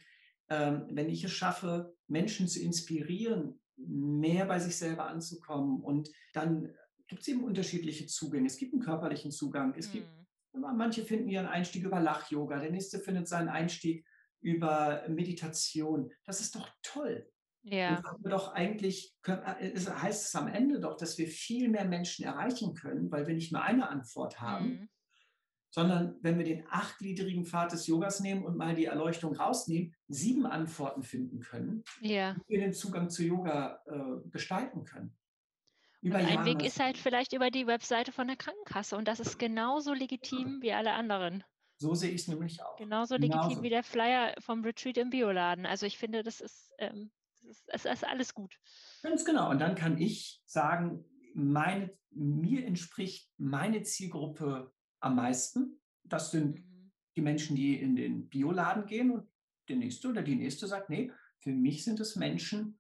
ähm, 0.51 0.87
wenn 0.91 1.09
ich 1.09 1.25
es 1.25 1.33
schaffe, 1.33 1.97
Menschen 2.07 2.49
zu 2.49 2.61
inspirieren, 2.61 3.62
mehr 3.87 4.47
bei 4.47 4.59
sich 4.59 4.77
selber 4.77 5.07
anzukommen 5.07 5.81
und 5.81 6.11
dann 6.33 6.75
gibt 7.07 7.23
es 7.23 7.29
eben 7.29 7.45
unterschiedliche 7.45 8.07
Zugänge. 8.07 8.47
Es 8.47 8.57
gibt 8.57 8.73
einen 8.73 8.83
körperlichen 8.83 9.31
Zugang. 9.31 9.75
Es 9.77 9.89
mhm. 9.89 9.93
gibt, 9.93 10.09
manche 10.55 11.05
finden 11.05 11.29
ihren 11.29 11.47
Einstieg 11.47 11.85
über 11.85 12.01
Lach-Yoga, 12.01 12.59
der 12.59 12.71
nächste 12.71 12.99
findet 12.99 13.29
seinen 13.29 13.49
Einstieg 13.49 14.07
über 14.41 15.05
Meditation. 15.09 16.11
Das 16.25 16.41
ist 16.41 16.55
doch 16.55 16.69
toll. 16.83 17.29
Ja. 17.65 18.03
Und 18.23 18.31
doch 18.31 18.55
eigentlich 18.55 19.15
äh, 19.25 19.37
heißt 19.37 20.27
es 20.27 20.35
am 20.35 20.49
Ende 20.49 20.81
doch, 20.81 20.97
dass 20.97 21.17
wir 21.19 21.29
viel 21.29 21.69
mehr 21.69 21.85
Menschen 21.85 22.25
erreichen 22.25 22.75
können, 22.75 23.11
weil 23.13 23.27
wir 23.27 23.35
nicht 23.35 23.53
nur 23.53 23.63
eine 23.63 23.89
Antwort 23.89 24.41
haben, 24.41 24.67
mhm 24.67 24.89
sondern 25.73 26.17
wenn 26.21 26.37
wir 26.37 26.45
den 26.45 26.65
achtgliedrigen 26.69 27.47
Pfad 27.47 27.73
des 27.73 27.87
Yogas 27.87 28.21
nehmen 28.21 28.45
und 28.45 28.57
mal 28.57 28.75
die 28.75 28.85
Erleuchtung 28.85 29.35
rausnehmen, 29.35 29.95
sieben 30.07 30.47
Antworten 30.47 31.03
finden 31.03 31.41
können, 31.41 31.83
ja. 32.01 32.37
wie 32.47 32.55
wir 32.55 32.61
den 32.61 32.75
Zugang 32.75 33.09
zu 33.09 33.25
Yoga 33.25 33.83
äh, 33.87 34.29
gestalten 34.31 34.85
können. 34.85 35.17
Über 36.03 36.19
und 36.19 36.27
ein 36.27 36.45
Weg 36.45 36.63
ist 36.63 36.79
halt 36.79 36.99
vielleicht 36.99 37.33
über 37.33 37.51
die 37.51 37.67
Webseite 37.67 38.13
von 38.13 38.27
der 38.27 38.37
Krankenkasse 38.37 38.97
und 38.97 39.09
das 39.09 39.19
ist 39.19 39.39
genauso 39.39 39.95
legitim 39.95 40.61
wie 40.61 40.73
alle 40.73 40.93
anderen. 40.93 41.43
So 41.79 41.95
sehe 41.95 42.11
ich 42.11 42.23
es 42.23 42.29
nämlich 42.29 42.63
auch. 42.63 42.77
Genauso 42.77 43.15
legitim 43.15 43.41
genauso. 43.41 43.63
wie 43.63 43.71
der 43.71 43.83
Flyer 43.83 44.35
vom 44.41 44.63
Retreat 44.63 44.99
im 44.99 45.11
Bioladen. 45.11 45.65
Also 45.65 45.87
ich 45.87 45.97
finde, 45.97 46.23
das 46.23 46.41
ist, 46.41 46.71
ähm, 46.79 47.11
das 47.41 47.45
ist, 47.45 47.65
das 47.69 47.85
ist 47.85 48.07
alles 48.07 48.35
gut. 48.35 48.59
Ganz 49.03 49.25
genau. 49.25 49.51
Und 49.51 49.59
dann 49.59 49.75
kann 49.75 49.97
ich 49.97 50.43
sagen, 50.45 51.05
meine, 51.35 51.97
mir 52.11 52.67
entspricht 52.67 53.31
meine 53.39 53.83
Zielgruppe 53.83 54.73
am 55.03 55.17
meisten. 55.17 55.81
Das 56.05 56.31
sind 56.31 56.57
mhm. 56.57 56.93
die 57.17 57.23
Menschen, 57.23 57.57
die 57.57 57.81
in 57.81 57.97
den 57.97 58.29
Bioladen 58.29 58.87
gehen 58.87 59.11
und 59.11 59.29
der 59.69 59.77
nächste 59.77 60.09
oder 60.09 60.23
die 60.23 60.35
nächste 60.35 60.67
sagt, 60.67 60.91
nee, 60.91 61.13
für 61.39 61.53
mich 61.53 61.85
sind 61.85 62.01
es 62.01 62.17
Menschen, 62.17 62.79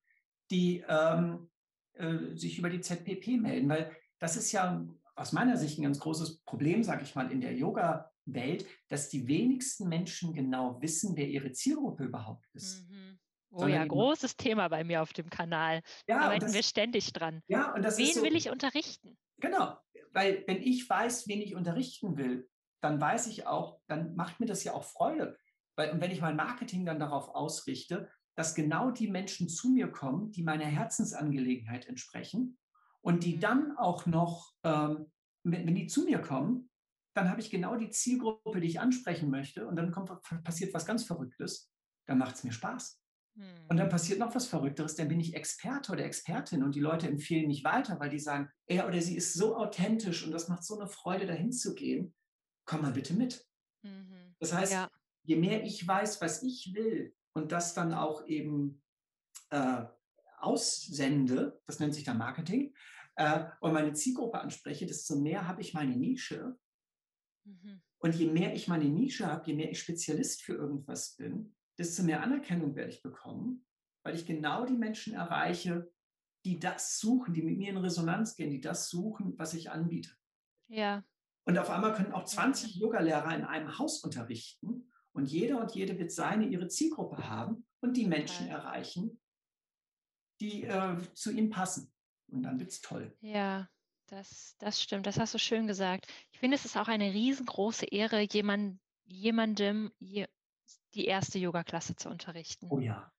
die 0.50 0.84
ähm, 0.88 1.50
äh, 1.94 2.36
sich 2.36 2.58
über 2.58 2.70
die 2.70 2.80
ZPP 2.80 3.38
melden, 3.38 3.68
weil 3.68 3.96
das 4.18 4.36
ist 4.36 4.52
ja 4.52 4.86
aus 5.14 5.32
meiner 5.32 5.56
Sicht 5.56 5.78
ein 5.78 5.82
ganz 5.82 5.98
großes 5.98 6.42
Problem, 6.44 6.82
sage 6.82 7.02
ich 7.02 7.14
mal, 7.14 7.30
in 7.30 7.40
der 7.40 7.54
Yoga-Welt, 7.54 8.66
dass 8.88 9.08
die 9.08 9.26
wenigsten 9.26 9.88
Menschen 9.88 10.32
genau 10.32 10.80
wissen, 10.80 11.16
wer 11.16 11.28
ihre 11.28 11.52
Zielgruppe 11.52 12.04
überhaupt 12.04 12.46
ist. 12.54 12.88
Mhm. 12.88 13.18
Oh 13.54 13.66
ja, 13.66 13.84
großes 13.84 14.36
Thema 14.36 14.68
bei 14.68 14.82
mir 14.82 15.02
auf 15.02 15.12
dem 15.12 15.28
Kanal. 15.28 15.82
Ja, 16.08 16.20
Arbeiten 16.20 16.46
das, 16.46 16.54
wir 16.54 16.62
ständig 16.62 17.12
dran. 17.12 17.42
Ja, 17.48 17.74
und 17.74 17.82
das 17.82 17.98
Wen 17.98 18.14
so, 18.14 18.22
will 18.22 18.34
ich 18.34 18.48
unterrichten? 18.48 19.18
Genau, 19.38 19.76
weil 20.12 20.44
wenn 20.46 20.62
ich 20.62 20.88
weiß, 20.88 21.28
wen 21.28 21.40
ich 21.40 21.54
unterrichten 21.54 22.16
will, 22.16 22.48
dann 22.80 23.00
weiß 23.00 23.28
ich 23.28 23.46
auch, 23.46 23.80
dann 23.86 24.14
macht 24.16 24.40
mir 24.40 24.46
das 24.46 24.64
ja 24.64 24.74
auch 24.74 24.84
Freude. 24.84 25.38
Weil, 25.76 25.90
und 25.90 26.00
wenn 26.00 26.10
ich 26.10 26.20
mein 26.20 26.36
Marketing 26.36 26.84
dann 26.84 26.98
darauf 26.98 27.28
ausrichte, 27.28 28.10
dass 28.34 28.54
genau 28.54 28.90
die 28.90 29.08
Menschen 29.08 29.48
zu 29.48 29.70
mir 29.70 29.88
kommen, 29.90 30.32
die 30.32 30.42
meiner 30.42 30.64
Herzensangelegenheit 30.64 31.86
entsprechen 31.86 32.58
und 33.00 33.24
die 33.24 33.36
mhm. 33.36 33.40
dann 33.40 33.76
auch 33.76 34.06
noch, 34.06 34.52
ähm, 34.64 35.10
wenn, 35.44 35.66
wenn 35.66 35.74
die 35.74 35.86
zu 35.86 36.04
mir 36.04 36.20
kommen, 36.20 36.70
dann 37.14 37.28
habe 37.28 37.40
ich 37.40 37.50
genau 37.50 37.76
die 37.76 37.90
Zielgruppe, 37.90 38.60
die 38.60 38.68
ich 38.68 38.80
ansprechen 38.80 39.30
möchte 39.30 39.66
und 39.66 39.76
dann 39.76 39.92
kommt, 39.92 40.10
passiert 40.44 40.72
was 40.72 40.86
ganz 40.86 41.04
Verrücktes, 41.04 41.70
dann 42.06 42.18
macht 42.18 42.36
es 42.36 42.44
mir 42.44 42.52
Spaß. 42.52 43.01
Und 43.34 43.76
dann 43.76 43.86
hm. 43.86 43.88
passiert 43.88 44.18
noch 44.18 44.34
was 44.34 44.46
Verrückteres, 44.46 44.94
dann 44.94 45.08
bin 45.08 45.20
ich 45.20 45.34
Experte 45.34 45.92
oder 45.92 46.04
Expertin 46.04 46.62
und 46.62 46.74
die 46.74 46.80
Leute 46.80 47.08
empfehlen 47.08 47.46
mich 47.46 47.64
weiter, 47.64 47.98
weil 47.98 48.10
die 48.10 48.18
sagen, 48.18 48.50
er 48.66 48.86
oder 48.86 49.00
sie 49.00 49.16
ist 49.16 49.32
so 49.32 49.56
authentisch 49.56 50.24
und 50.24 50.32
das 50.32 50.48
macht 50.48 50.64
so 50.64 50.78
eine 50.78 50.88
Freude, 50.88 51.26
dahin 51.26 51.52
zu 51.52 51.74
gehen. 51.74 52.14
Komm 52.66 52.82
mal 52.82 52.92
bitte 52.92 53.14
mit. 53.14 53.46
Mhm. 53.82 54.34
Das 54.38 54.52
heißt, 54.52 54.72
ja. 54.72 54.90
je 55.24 55.36
mehr 55.36 55.64
ich 55.64 55.86
weiß, 55.86 56.20
was 56.20 56.42
ich 56.42 56.72
will 56.74 57.14
und 57.34 57.52
das 57.52 57.72
dann 57.72 57.94
auch 57.94 58.26
eben 58.26 58.82
äh, 59.50 59.84
aussende, 60.38 61.60
das 61.66 61.78
nennt 61.78 61.94
sich 61.94 62.04
dann 62.04 62.18
Marketing, 62.18 62.74
äh, 63.14 63.44
und 63.60 63.72
meine 63.72 63.92
Zielgruppe 63.94 64.40
anspreche, 64.40 64.86
desto 64.86 65.16
mehr 65.16 65.46
habe 65.46 65.60
ich 65.62 65.74
meine 65.74 65.96
Nische. 65.96 66.58
Mhm. 67.44 67.82
Und 67.98 68.14
je 68.14 68.26
mehr 68.26 68.54
ich 68.54 68.68
meine 68.68 68.86
Nische 68.86 69.26
habe, 69.26 69.46
je 69.46 69.54
mehr 69.54 69.70
ich 69.70 69.80
Spezialist 69.80 70.42
für 70.42 70.54
irgendwas 70.54 71.16
bin, 71.16 71.54
desto 71.78 72.02
mehr 72.02 72.22
Anerkennung 72.22 72.74
werde 72.74 72.90
ich 72.90 73.02
bekommen, 73.02 73.64
weil 74.04 74.14
ich 74.14 74.26
genau 74.26 74.66
die 74.66 74.76
Menschen 74.76 75.14
erreiche, 75.14 75.90
die 76.44 76.58
das 76.58 76.98
suchen, 76.98 77.34
die 77.34 77.42
mit 77.42 77.56
mir 77.56 77.70
in 77.70 77.76
Resonanz 77.76 78.36
gehen, 78.36 78.50
die 78.50 78.60
das 78.60 78.88
suchen, 78.88 79.38
was 79.38 79.54
ich 79.54 79.70
anbiete. 79.70 80.10
Ja. 80.68 81.04
Und 81.44 81.58
auf 81.58 81.70
einmal 81.70 81.94
können 81.94 82.12
auch 82.12 82.24
20 82.24 82.76
Yogalehrer 82.76 83.34
in 83.34 83.44
einem 83.44 83.78
Haus 83.78 84.02
unterrichten 84.02 84.92
und 85.12 85.26
jeder 85.26 85.60
und 85.60 85.72
jede 85.74 85.98
wird 85.98 86.10
seine, 86.10 86.46
ihre 86.46 86.68
Zielgruppe 86.68 87.28
haben 87.28 87.66
und 87.80 87.96
die 87.96 88.06
Menschen 88.06 88.46
okay. 88.46 88.54
erreichen, 88.54 89.20
die 90.40 90.64
äh, 90.64 90.96
zu 91.14 91.32
ihm 91.32 91.50
passen. 91.50 91.92
Und 92.28 92.42
dann 92.42 92.58
wird 92.58 92.70
es 92.70 92.80
toll. 92.80 93.14
Ja, 93.20 93.68
das, 94.06 94.56
das 94.58 94.80
stimmt. 94.80 95.06
Das 95.06 95.18
hast 95.18 95.34
du 95.34 95.38
schön 95.38 95.66
gesagt. 95.66 96.06
Ich 96.32 96.38
finde, 96.38 96.56
es 96.56 96.64
ist 96.64 96.76
auch 96.76 96.88
eine 96.88 97.12
riesengroße 97.12 97.86
Ehre, 97.86 98.20
jemand, 98.30 98.80
jemandem, 99.04 99.92
je, 99.98 100.26
die 100.94 101.06
erste 101.06 101.38
Yoga-Klasse 101.38 101.96
zu 101.96 102.08
unterrichten. 102.08 102.68
Oh 102.70 102.78
ja. 102.78 103.10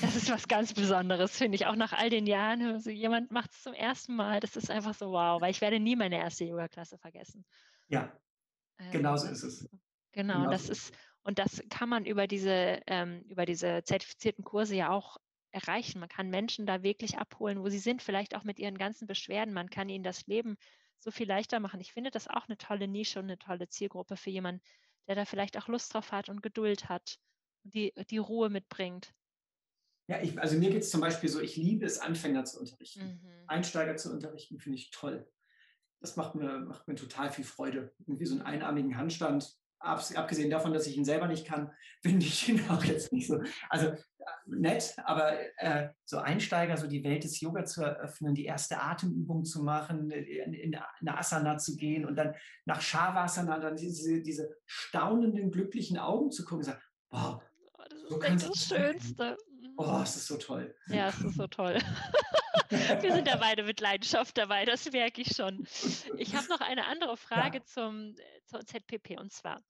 Das 0.00 0.16
ist 0.16 0.30
was 0.30 0.48
ganz 0.48 0.74
Besonderes, 0.74 1.36
finde 1.36 1.56
ich. 1.56 1.66
Auch 1.66 1.76
nach 1.76 1.92
all 1.92 2.10
den 2.10 2.26
Jahren, 2.26 2.62
also 2.62 2.90
jemand 2.90 3.30
macht 3.30 3.52
es 3.52 3.62
zum 3.62 3.72
ersten 3.72 4.16
Mal. 4.16 4.40
Das 4.40 4.56
ist 4.56 4.70
einfach 4.70 4.94
so 4.94 5.12
wow, 5.12 5.40
weil 5.40 5.50
ich 5.50 5.60
werde 5.60 5.80
nie 5.80 5.96
meine 5.96 6.18
erste 6.18 6.44
Yoga-Klasse 6.44 6.98
vergessen. 6.98 7.44
Ja, 7.88 8.12
ähm, 8.78 8.90
genau 8.92 9.16
so 9.16 9.28
ist 9.28 9.42
es. 9.42 9.68
Genau, 10.12 10.38
genau 10.38 10.50
das 10.50 10.68
ist, 10.68 10.92
und 11.22 11.38
das 11.38 11.62
kann 11.70 11.88
man 11.88 12.04
über 12.04 12.26
diese, 12.26 12.80
ähm, 12.86 13.22
über 13.28 13.46
diese 13.46 13.82
zertifizierten 13.84 14.44
Kurse 14.44 14.74
ja 14.74 14.90
auch 14.90 15.18
erreichen. 15.52 16.00
Man 16.00 16.08
kann 16.08 16.30
Menschen 16.30 16.66
da 16.66 16.82
wirklich 16.82 17.18
abholen, 17.18 17.60
wo 17.62 17.68
sie 17.68 17.78
sind, 17.78 18.02
vielleicht 18.02 18.34
auch 18.34 18.44
mit 18.44 18.58
ihren 18.58 18.78
ganzen 18.78 19.06
Beschwerden. 19.06 19.54
Man 19.54 19.70
kann 19.70 19.88
ihnen 19.88 20.04
das 20.04 20.26
Leben 20.26 20.56
so 20.98 21.10
viel 21.10 21.26
leichter 21.26 21.60
machen. 21.60 21.80
Ich 21.80 21.92
finde 21.92 22.10
das 22.10 22.28
auch 22.28 22.46
eine 22.48 22.58
tolle 22.58 22.86
Nische 22.86 23.18
und 23.18 23.26
eine 23.26 23.38
tolle 23.38 23.68
Zielgruppe 23.68 24.16
für 24.16 24.30
jemanden, 24.30 24.62
der 25.08 25.14
da 25.14 25.24
vielleicht 25.24 25.58
auch 25.58 25.68
Lust 25.68 25.94
drauf 25.94 26.12
hat 26.12 26.28
und 26.28 26.42
Geduld 26.42 26.88
hat 26.88 27.18
und 27.64 27.74
die, 27.74 27.92
die 28.10 28.18
Ruhe 28.18 28.50
mitbringt. 28.50 29.12
Ja, 30.08 30.20
ich, 30.20 30.38
also 30.40 30.56
mir 30.56 30.70
geht 30.70 30.82
es 30.82 30.90
zum 30.90 31.00
Beispiel 31.00 31.28
so, 31.28 31.40
ich 31.40 31.56
liebe 31.56 31.86
es, 31.86 32.00
Anfänger 32.00 32.44
zu 32.44 32.58
unterrichten. 32.58 33.20
Mhm. 33.22 33.44
Einsteiger 33.46 33.96
zu 33.96 34.12
unterrichten, 34.12 34.58
finde 34.58 34.78
ich 34.78 34.90
toll. 34.90 35.30
Das 36.00 36.16
macht 36.16 36.34
mir, 36.34 36.60
macht 36.60 36.88
mir 36.88 36.96
total 36.96 37.30
viel 37.30 37.44
Freude. 37.44 37.94
Irgendwie 37.98 38.26
so 38.26 38.34
einen 38.34 38.42
einarmigen 38.42 38.96
Handstand, 38.96 39.56
abgesehen 39.80 40.50
davon, 40.50 40.72
dass 40.72 40.86
ich 40.86 40.96
ihn 40.96 41.04
selber 41.04 41.26
nicht 41.26 41.46
kann, 41.46 41.70
finde 42.02 42.26
ich 42.26 42.48
ihn 42.48 42.62
auch 42.68 42.84
jetzt 42.84 43.12
nicht 43.12 43.26
so. 43.26 43.40
Also 43.68 43.86
äh, 43.86 43.96
nett, 44.46 44.94
aber 45.04 45.32
äh, 45.58 45.90
so 46.04 46.18
Einsteiger, 46.18 46.76
so 46.76 46.86
die 46.86 47.04
Welt 47.04 47.24
des 47.24 47.40
Yoga 47.40 47.64
zu 47.64 47.82
eröffnen, 47.82 48.34
die 48.34 48.44
erste 48.44 48.80
Atemübung 48.80 49.44
zu 49.44 49.62
machen, 49.62 50.10
in, 50.10 50.52
in 50.52 50.76
eine 50.76 51.18
Asana 51.18 51.58
zu 51.58 51.76
gehen 51.76 52.04
und 52.04 52.16
dann 52.16 52.34
nach 52.64 52.80
Shavasana 52.80 53.58
dann 53.58 53.76
diese, 53.76 54.22
diese 54.22 54.54
staunenden, 54.66 55.50
glücklichen 55.50 55.98
Augen 55.98 56.30
zu 56.30 56.44
gucken 56.44 56.58
und 56.58 56.64
sagen, 56.64 56.80
wow, 57.10 57.42
oh, 58.10 58.18
das 58.18 58.32
ist 58.32 58.38
so 58.38 58.48
das 58.48 58.66
Schönste. 58.66 59.36
Oh, 59.76 60.00
es 60.02 60.16
ist 60.16 60.26
so 60.26 60.36
toll. 60.36 60.74
Ja, 60.88 61.08
es 61.08 61.20
ist 61.20 61.36
so 61.36 61.46
toll. 61.46 61.78
Wir 63.02 63.12
sind 63.12 63.26
da 63.26 63.36
beide 63.36 63.62
mit 63.62 63.80
Leidenschaft 63.80 64.36
dabei, 64.36 64.64
das 64.64 64.90
merke 64.90 65.22
ich 65.22 65.34
schon. 65.34 65.66
Ich 66.16 66.34
habe 66.34 66.48
noch 66.48 66.60
eine 66.60 66.86
andere 66.86 67.16
Frage 67.16 67.58
ja. 67.58 67.64
zum, 67.64 68.16
zum 68.46 68.66
ZPP 68.66 69.18
und 69.18 69.32
zwar. 69.32 69.62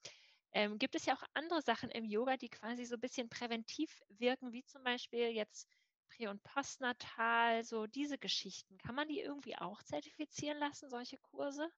Ähm, 0.53 0.79
gibt 0.79 0.95
es 0.95 1.07
ja 1.07 1.15
auch 1.15 1.23
andere 1.35 1.63
Sachen 1.63 1.91
im 1.91 2.05
Yoga, 2.05 2.37
die 2.37 2.49
quasi 2.49 2.85
so 2.85 2.97
ein 2.97 3.01
bisschen 3.01 3.29
präventiv 3.29 4.03
wirken, 4.09 4.53
wie 4.53 4.65
zum 4.65 4.83
Beispiel 4.83 5.29
jetzt 5.29 5.69
Prä- 6.09 6.29
und 6.29 6.43
Postnatal, 6.43 7.63
so 7.63 7.87
diese 7.87 8.19
Geschichten. 8.19 8.77
Kann 8.79 8.97
man 8.97 9.09
die 9.09 9.21
irgendwie 9.21 9.57
auch 9.57 9.83
zertifizieren 9.83 10.59
lassen, 10.59 10.91
solche 10.91 11.19
Kurse? 11.19 11.69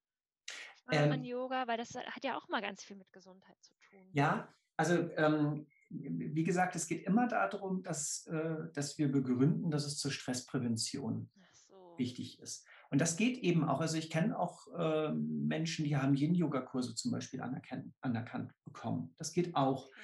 Ähm, 0.90 1.22
Yoga, 1.22 1.66
weil 1.68 1.76
das 1.76 1.94
hat 1.94 2.24
ja 2.24 2.36
auch 2.36 2.48
mal 2.48 2.60
ganz 2.60 2.82
viel 2.82 2.96
mit 2.96 3.12
Gesundheit 3.12 3.56
zu 3.62 3.74
tun. 3.88 4.08
Ja, 4.12 4.52
also 4.76 4.94
ähm, 5.16 5.66
wie 5.92 6.44
gesagt, 6.44 6.74
es 6.76 6.86
geht 6.86 7.04
immer 7.06 7.28
darum, 7.28 7.82
dass, 7.82 8.26
äh, 8.26 8.72
dass 8.72 8.98
wir 8.98 9.10
begründen, 9.10 9.70
dass 9.70 9.84
es 9.84 9.98
zur 9.98 10.10
Stressprävention 10.10 11.30
so. 11.68 11.94
wichtig 11.98 12.40
ist. 12.40 12.66
Und 12.90 13.00
das 13.00 13.16
geht 13.16 13.38
eben 13.38 13.64
auch. 13.64 13.80
Also 13.80 13.96
ich 13.96 14.10
kenne 14.10 14.38
auch 14.38 14.66
äh, 14.76 15.12
Menschen, 15.12 15.84
die 15.84 15.96
haben 15.96 16.14
Yin-Yoga-Kurse 16.14 16.94
zum 16.94 17.10
Beispiel 17.10 17.40
anerkannt, 17.40 17.92
anerkannt 18.00 18.52
bekommen. 18.64 19.14
Das 19.16 19.32
geht 19.32 19.54
auch. 19.54 19.86
Okay. 19.86 19.94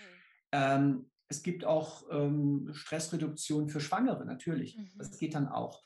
Ähm, 0.52 1.10
es 1.28 1.42
gibt 1.42 1.64
auch 1.64 2.04
ähm, 2.10 2.70
Stressreduktion 2.72 3.68
für 3.68 3.80
Schwangere, 3.80 4.24
natürlich. 4.24 4.78
Mhm. 4.78 4.90
Das 4.96 5.18
geht 5.18 5.34
dann 5.34 5.48
auch. 5.48 5.82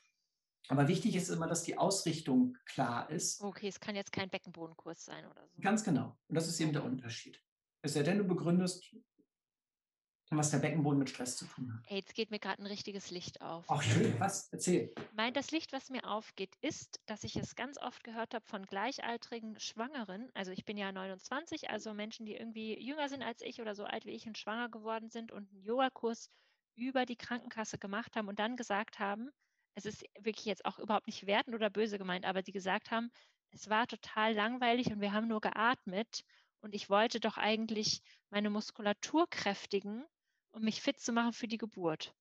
Aber 0.69 0.87
wichtig 0.87 1.15
ist 1.15 1.29
immer, 1.29 1.47
dass 1.47 1.63
die 1.63 1.77
Ausrichtung 1.77 2.57
klar 2.65 3.09
ist. 3.09 3.41
Okay, 3.41 3.67
es 3.67 3.81
kann 3.81 3.95
jetzt 3.95 4.13
kein 4.13 4.29
Beckenbodenkurs 4.29 5.03
sein 5.03 5.25
oder 5.25 5.45
so. 5.45 5.61
Ganz 5.61 5.83
genau. 5.83 6.17
Und 6.29 6.35
das 6.35 6.47
ist 6.47 6.59
eben 6.61 6.71
der 6.71 6.85
Unterschied. 6.85 7.37
Es 7.81 7.93
sei 7.93 8.03
denn, 8.03 8.19
du 8.19 8.23
begründest, 8.23 8.95
was 10.29 10.51
der 10.51 10.59
Beckenboden 10.59 10.99
mit 10.99 11.09
Stress 11.09 11.37
zu 11.37 11.45
tun 11.45 11.73
hat. 11.73 11.81
Hey, 11.87 11.99
jetzt 11.99 12.15
geht 12.15 12.31
mir 12.31 12.39
gerade 12.39 12.61
ein 12.61 12.65
richtiges 12.65 13.11
Licht 13.11 13.41
auf. 13.41 13.65
Ach 13.67 13.81
schön, 13.81 14.19
was? 14.19 14.49
Erzähl. 14.51 14.93
Mein, 15.15 15.33
das 15.33 15.51
Licht, 15.51 15.73
was 15.73 15.89
mir 15.89 16.09
aufgeht, 16.09 16.55
ist, 16.61 16.99
dass 17.05 17.23
ich 17.23 17.35
es 17.35 17.55
ganz 17.55 17.77
oft 17.77 18.03
gehört 18.03 18.33
habe 18.33 18.45
von 18.45 18.65
gleichaltrigen 18.65 19.59
Schwangeren. 19.59 20.29
Also 20.33 20.51
ich 20.51 20.65
bin 20.65 20.77
ja 20.77 20.91
29, 20.91 21.69
also 21.69 21.93
Menschen, 21.93 22.25
die 22.25 22.35
irgendwie 22.35 22.79
jünger 22.79 23.09
sind 23.09 23.21
als 23.21 23.41
ich 23.41 23.61
oder 23.61 23.75
so 23.75 23.83
alt 23.83 24.05
wie 24.05 24.11
ich 24.11 24.25
und 24.27 24.37
schwanger 24.37 24.69
geworden 24.69 25.09
sind 25.09 25.31
und 25.31 25.49
einen 25.51 25.61
Yogakurs 25.61 26.29
über 26.75 27.05
die 27.05 27.15
Krankenkasse 27.15 27.77
gemacht 27.77 28.15
haben 28.15 28.27
und 28.27 28.39
dann 28.39 28.57
gesagt 28.57 28.99
haben, 28.99 29.29
es 29.75 29.85
ist 29.85 30.03
wirklich 30.19 30.45
jetzt 30.45 30.65
auch 30.65 30.79
überhaupt 30.79 31.07
nicht 31.07 31.25
wertend 31.25 31.55
oder 31.55 31.69
böse 31.69 31.97
gemeint, 31.97 32.25
aber 32.25 32.41
die 32.41 32.51
gesagt 32.51 32.91
haben, 32.91 33.11
es 33.51 33.69
war 33.69 33.87
total 33.87 34.33
langweilig 34.33 34.87
und 34.87 35.01
wir 35.01 35.13
haben 35.13 35.27
nur 35.27 35.41
geatmet 35.41 36.23
und 36.61 36.73
ich 36.73 36.89
wollte 36.89 37.19
doch 37.19 37.37
eigentlich 37.37 38.01
meine 38.29 38.49
Muskulatur 38.49 39.27
kräftigen 39.29 40.03
um 40.53 40.63
mich 40.63 40.81
fit 40.81 40.99
zu 40.99 41.11
machen 41.11 41.33
für 41.33 41.47
die 41.47 41.57
Geburt. 41.57 42.15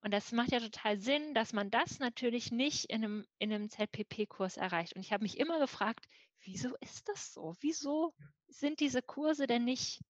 Und 0.00 0.12
das 0.12 0.32
macht 0.32 0.52
ja 0.52 0.60
total 0.60 0.98
Sinn, 0.98 1.32
dass 1.32 1.52
man 1.52 1.70
das 1.70 1.98
natürlich 1.98 2.50
nicht 2.50 2.86
in 2.86 3.04
einem, 3.04 3.26
in 3.38 3.52
einem 3.52 3.70
ZPP-Kurs 3.70 4.58
erreicht. 4.58 4.94
Und 4.94 5.00
ich 5.00 5.12
habe 5.12 5.22
mich 5.22 5.38
immer 5.38 5.58
gefragt, 5.58 6.06
wieso 6.42 6.76
ist 6.80 7.08
das 7.08 7.32
so? 7.32 7.54
Wieso 7.60 8.14
sind 8.48 8.80
diese 8.80 9.00
Kurse 9.00 9.46
denn 9.46 9.64
nicht, 9.64 10.02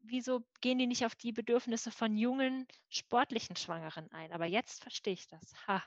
wieso 0.00 0.44
gehen 0.60 0.78
die 0.78 0.86
nicht 0.86 1.06
auf 1.06 1.14
die 1.14 1.32
Bedürfnisse 1.32 1.90
von 1.90 2.16
jungen, 2.16 2.66
sportlichen 2.90 3.56
Schwangeren 3.56 4.10
ein? 4.12 4.30
Aber 4.32 4.46
jetzt 4.46 4.82
verstehe 4.82 5.14
ich 5.14 5.26
das. 5.26 5.54
Ha. 5.66 5.82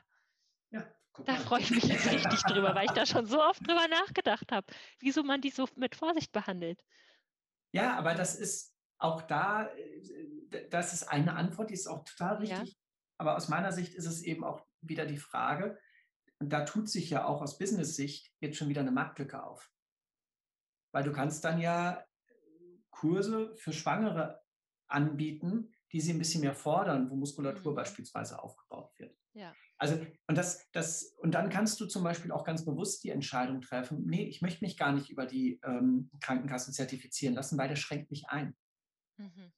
Ja, 0.70 0.92
da 1.24 1.36
freue 1.36 1.60
ich 1.60 1.70
mich 1.70 1.84
jetzt 1.84 2.10
richtig 2.10 2.42
drüber, 2.42 2.74
weil 2.74 2.86
ich 2.86 2.92
da 2.92 3.06
schon 3.06 3.26
so 3.26 3.40
oft 3.40 3.60
drüber 3.66 3.86
nachgedacht 3.88 4.50
habe, 4.50 4.66
wieso 4.98 5.22
man 5.22 5.40
die 5.40 5.50
so 5.50 5.68
mit 5.76 5.94
Vorsicht 5.94 6.32
behandelt. 6.32 6.82
Ja, 7.72 7.96
aber 7.96 8.14
das 8.14 8.36
ist, 8.36 8.75
auch 8.98 9.22
da, 9.22 9.66
äh, 9.66 10.68
das 10.70 10.92
ist 10.92 11.04
eine 11.04 11.34
Antwort, 11.34 11.70
die 11.70 11.74
ist 11.74 11.86
auch 11.86 12.04
total 12.04 12.36
richtig. 12.38 12.68
Ja. 12.68 12.74
Aber 13.18 13.36
aus 13.36 13.48
meiner 13.48 13.72
Sicht 13.72 13.94
ist 13.94 14.06
es 14.06 14.22
eben 14.22 14.44
auch 14.44 14.66
wieder 14.80 15.06
die 15.06 15.18
Frage, 15.18 15.78
und 16.38 16.52
da 16.52 16.64
tut 16.64 16.88
sich 16.88 17.08
ja 17.10 17.24
auch 17.24 17.40
aus 17.40 17.58
Business-Sicht 17.58 18.30
jetzt 18.40 18.58
schon 18.58 18.68
wieder 18.68 18.82
eine 18.82 18.90
Marktlücke 18.90 19.42
auf. 19.42 19.70
Weil 20.92 21.04
du 21.04 21.12
kannst 21.12 21.44
dann 21.44 21.60
ja 21.60 22.04
Kurse 22.90 23.54
für 23.56 23.72
Schwangere 23.72 24.42
anbieten, 24.88 25.74
die 25.92 26.00
sie 26.00 26.12
ein 26.12 26.18
bisschen 26.18 26.42
mehr 26.42 26.54
fordern, 26.54 27.10
wo 27.10 27.16
Muskulatur 27.16 27.72
mhm. 27.72 27.76
beispielsweise 27.76 28.42
aufgebaut 28.42 28.92
wird. 28.98 29.16
Ja. 29.34 29.54
Also, 29.78 29.98
und 30.26 30.38
das, 30.38 30.70
das, 30.72 31.14
und 31.18 31.32
dann 31.32 31.50
kannst 31.50 31.78
du 31.80 31.86
zum 31.86 32.02
Beispiel 32.02 32.32
auch 32.32 32.44
ganz 32.44 32.64
bewusst 32.64 33.04
die 33.04 33.10
Entscheidung 33.10 33.60
treffen, 33.60 34.04
nee, 34.06 34.26
ich 34.26 34.40
möchte 34.40 34.64
mich 34.64 34.78
gar 34.78 34.92
nicht 34.92 35.10
über 35.10 35.26
die 35.26 35.60
ähm, 35.64 36.10
Krankenkassen 36.20 36.72
zertifizieren 36.72 37.34
lassen, 37.34 37.58
weil 37.58 37.68
das 37.68 37.78
schränkt 37.78 38.10
mich 38.10 38.28
ein. 38.28 38.56
Mhm. 39.16 39.52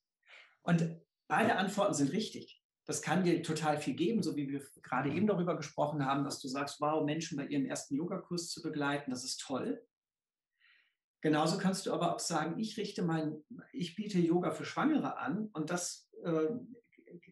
Und 0.62 1.00
beide 1.28 1.56
Antworten 1.56 1.94
sind 1.94 2.12
richtig. 2.12 2.62
Das 2.84 3.02
kann 3.02 3.24
dir 3.24 3.42
total 3.42 3.78
viel 3.78 3.94
geben, 3.94 4.22
so 4.22 4.34
wie 4.34 4.48
wir 4.48 4.66
gerade 4.82 5.12
eben 5.12 5.26
darüber 5.26 5.56
gesprochen 5.56 6.06
haben, 6.06 6.24
dass 6.24 6.40
du 6.40 6.48
sagst, 6.48 6.80
wow, 6.80 7.04
Menschen 7.04 7.36
bei 7.36 7.46
ihrem 7.46 7.66
ersten 7.66 7.94
Yogakurs 7.94 8.48
zu 8.48 8.62
begleiten, 8.62 9.10
das 9.10 9.24
ist 9.24 9.40
toll. 9.40 9.86
Genauso 11.20 11.58
kannst 11.58 11.84
du 11.84 11.92
aber 11.92 12.14
auch 12.14 12.20
sagen, 12.20 12.58
ich 12.58 12.76
richte 12.76 13.02
mein, 13.02 13.44
ich 13.72 13.94
biete 13.96 14.18
Yoga 14.18 14.52
für 14.52 14.64
Schwangere 14.64 15.18
an 15.18 15.48
und 15.52 15.70
das, 15.70 16.08
äh, 16.24 16.48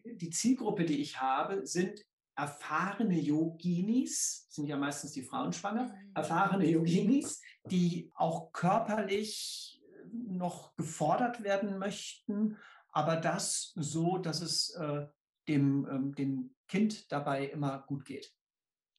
die 0.05 0.29
Zielgruppe, 0.29 0.85
die 0.85 1.01
ich 1.01 1.21
habe, 1.21 1.65
sind 1.65 2.05
erfahrene 2.35 3.19
Yoginis, 3.19 4.45
sind 4.49 4.67
ja 4.67 4.77
meistens 4.77 5.13
die 5.13 5.23
Frauen 5.23 5.53
schwanger, 5.53 5.85
mhm. 5.85 6.11
erfahrene 6.13 6.67
Yoginis, 6.67 7.41
die 7.65 8.11
auch 8.13 8.51
körperlich 8.51 9.76
noch 10.25 10.75
gefordert 10.75 11.43
werden 11.43 11.77
möchten, 11.77 12.57
aber 12.91 13.17
das 13.17 13.73
so, 13.75 14.17
dass 14.17 14.41
es 14.41 14.73
äh, 14.75 15.05
dem, 15.47 15.87
ähm, 15.89 16.13
dem 16.15 16.55
Kind 16.67 17.11
dabei 17.11 17.45
immer 17.45 17.83
gut 17.87 18.05
geht. 18.05 18.33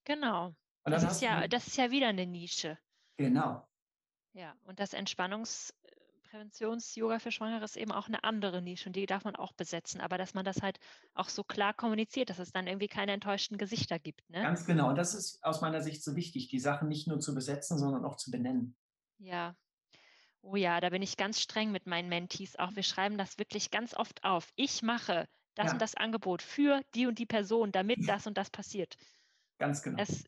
Genau. 0.05 0.55
Das 0.85 1.03
ist, 1.05 1.21
ja, 1.21 1.49
das 1.49 1.67
ist 1.67 1.77
ja 1.77 1.91
wieder 1.91 2.07
eine 2.09 2.25
Nische. 2.27 2.79
Genau. 3.17 3.69
Ja, 4.33 4.55
und 4.65 4.81
das 4.81 4.95
Entspannungspräventions-Yoga 4.95 7.19
für 7.19 7.33
Schwangere 7.33 7.65
ist 7.65 7.77
eben 7.77 7.93
auch 7.93 8.09
eine 8.09 8.25
andere 8.25 8.63
Nische 8.63 8.89
und 8.89 8.97
die 8.97 9.05
darf 9.05 9.25
man 9.25 9.37
auch 9.37 9.53
besetzen, 9.53 10.01
aber 10.01 10.17
dass 10.17 10.33
man 10.33 10.47
das 10.47 10.63
halt 10.63 10.79
auch 11.15 11.29
so 11.29 11.45
klar 11.45 11.75
kommuniziert, 11.75 12.31
dass 12.31 12.39
es 12.39 12.53
dann 12.53 12.67
irgendwie 12.67 12.89
keine 12.89 13.13
enttäuschten 13.13 13.59
Gesichter 13.59 13.99
gibt. 13.99 14.31
Ne? 14.31 14.41
Ganz 14.41 14.65
genau. 14.65 14.89
Und 14.89 14.97
das 14.97 15.15
ist 15.15 15.45
aus 15.45 15.61
meiner 15.61 15.83
Sicht 15.83 16.03
so 16.03 16.17
wichtig, 16.17 16.49
die 16.49 16.61
Sachen 16.61 16.89
nicht 16.89 17.07
nur 17.07 17.21
zu 17.21 17.35
besetzen, 17.35 17.77
sondern 17.79 18.07
auch 18.07 18.17
zu 18.17 18.31
benennen. 18.31 18.75
Ja, 19.19 19.55
Oh 20.43 20.57
ja, 20.57 20.81
da 20.81 20.91
bin 20.91 21.03
ich 21.03 21.17
ganz 21.17 21.41
streng 21.41 21.73
mit 21.73 21.87
meinen 21.87 22.09
Mentees 22.09 22.59
auch. 22.59 22.75
Wir 22.75 22.83
schreiben 22.83 23.19
das 23.19 23.39
wirklich 23.39 23.71
ganz 23.71 23.95
oft 23.95 24.25
auf. 24.25 24.53
Ich 24.57 24.83
mache 24.83 25.29
das 25.55 25.67
ja. 25.67 25.73
und 25.73 25.83
das 25.83 25.97
Angebot 25.97 26.43
für 26.43 26.83
die 26.95 27.07
und 27.07 27.19
die 27.19 27.27
Person, 27.27 27.73
damit 27.73 28.09
das 28.09 28.27
und 28.27 28.39
das 28.39 28.51
passiert. 28.51 28.97
Ganz 29.59 29.83
genau. 29.83 29.97
Das, 29.97 30.25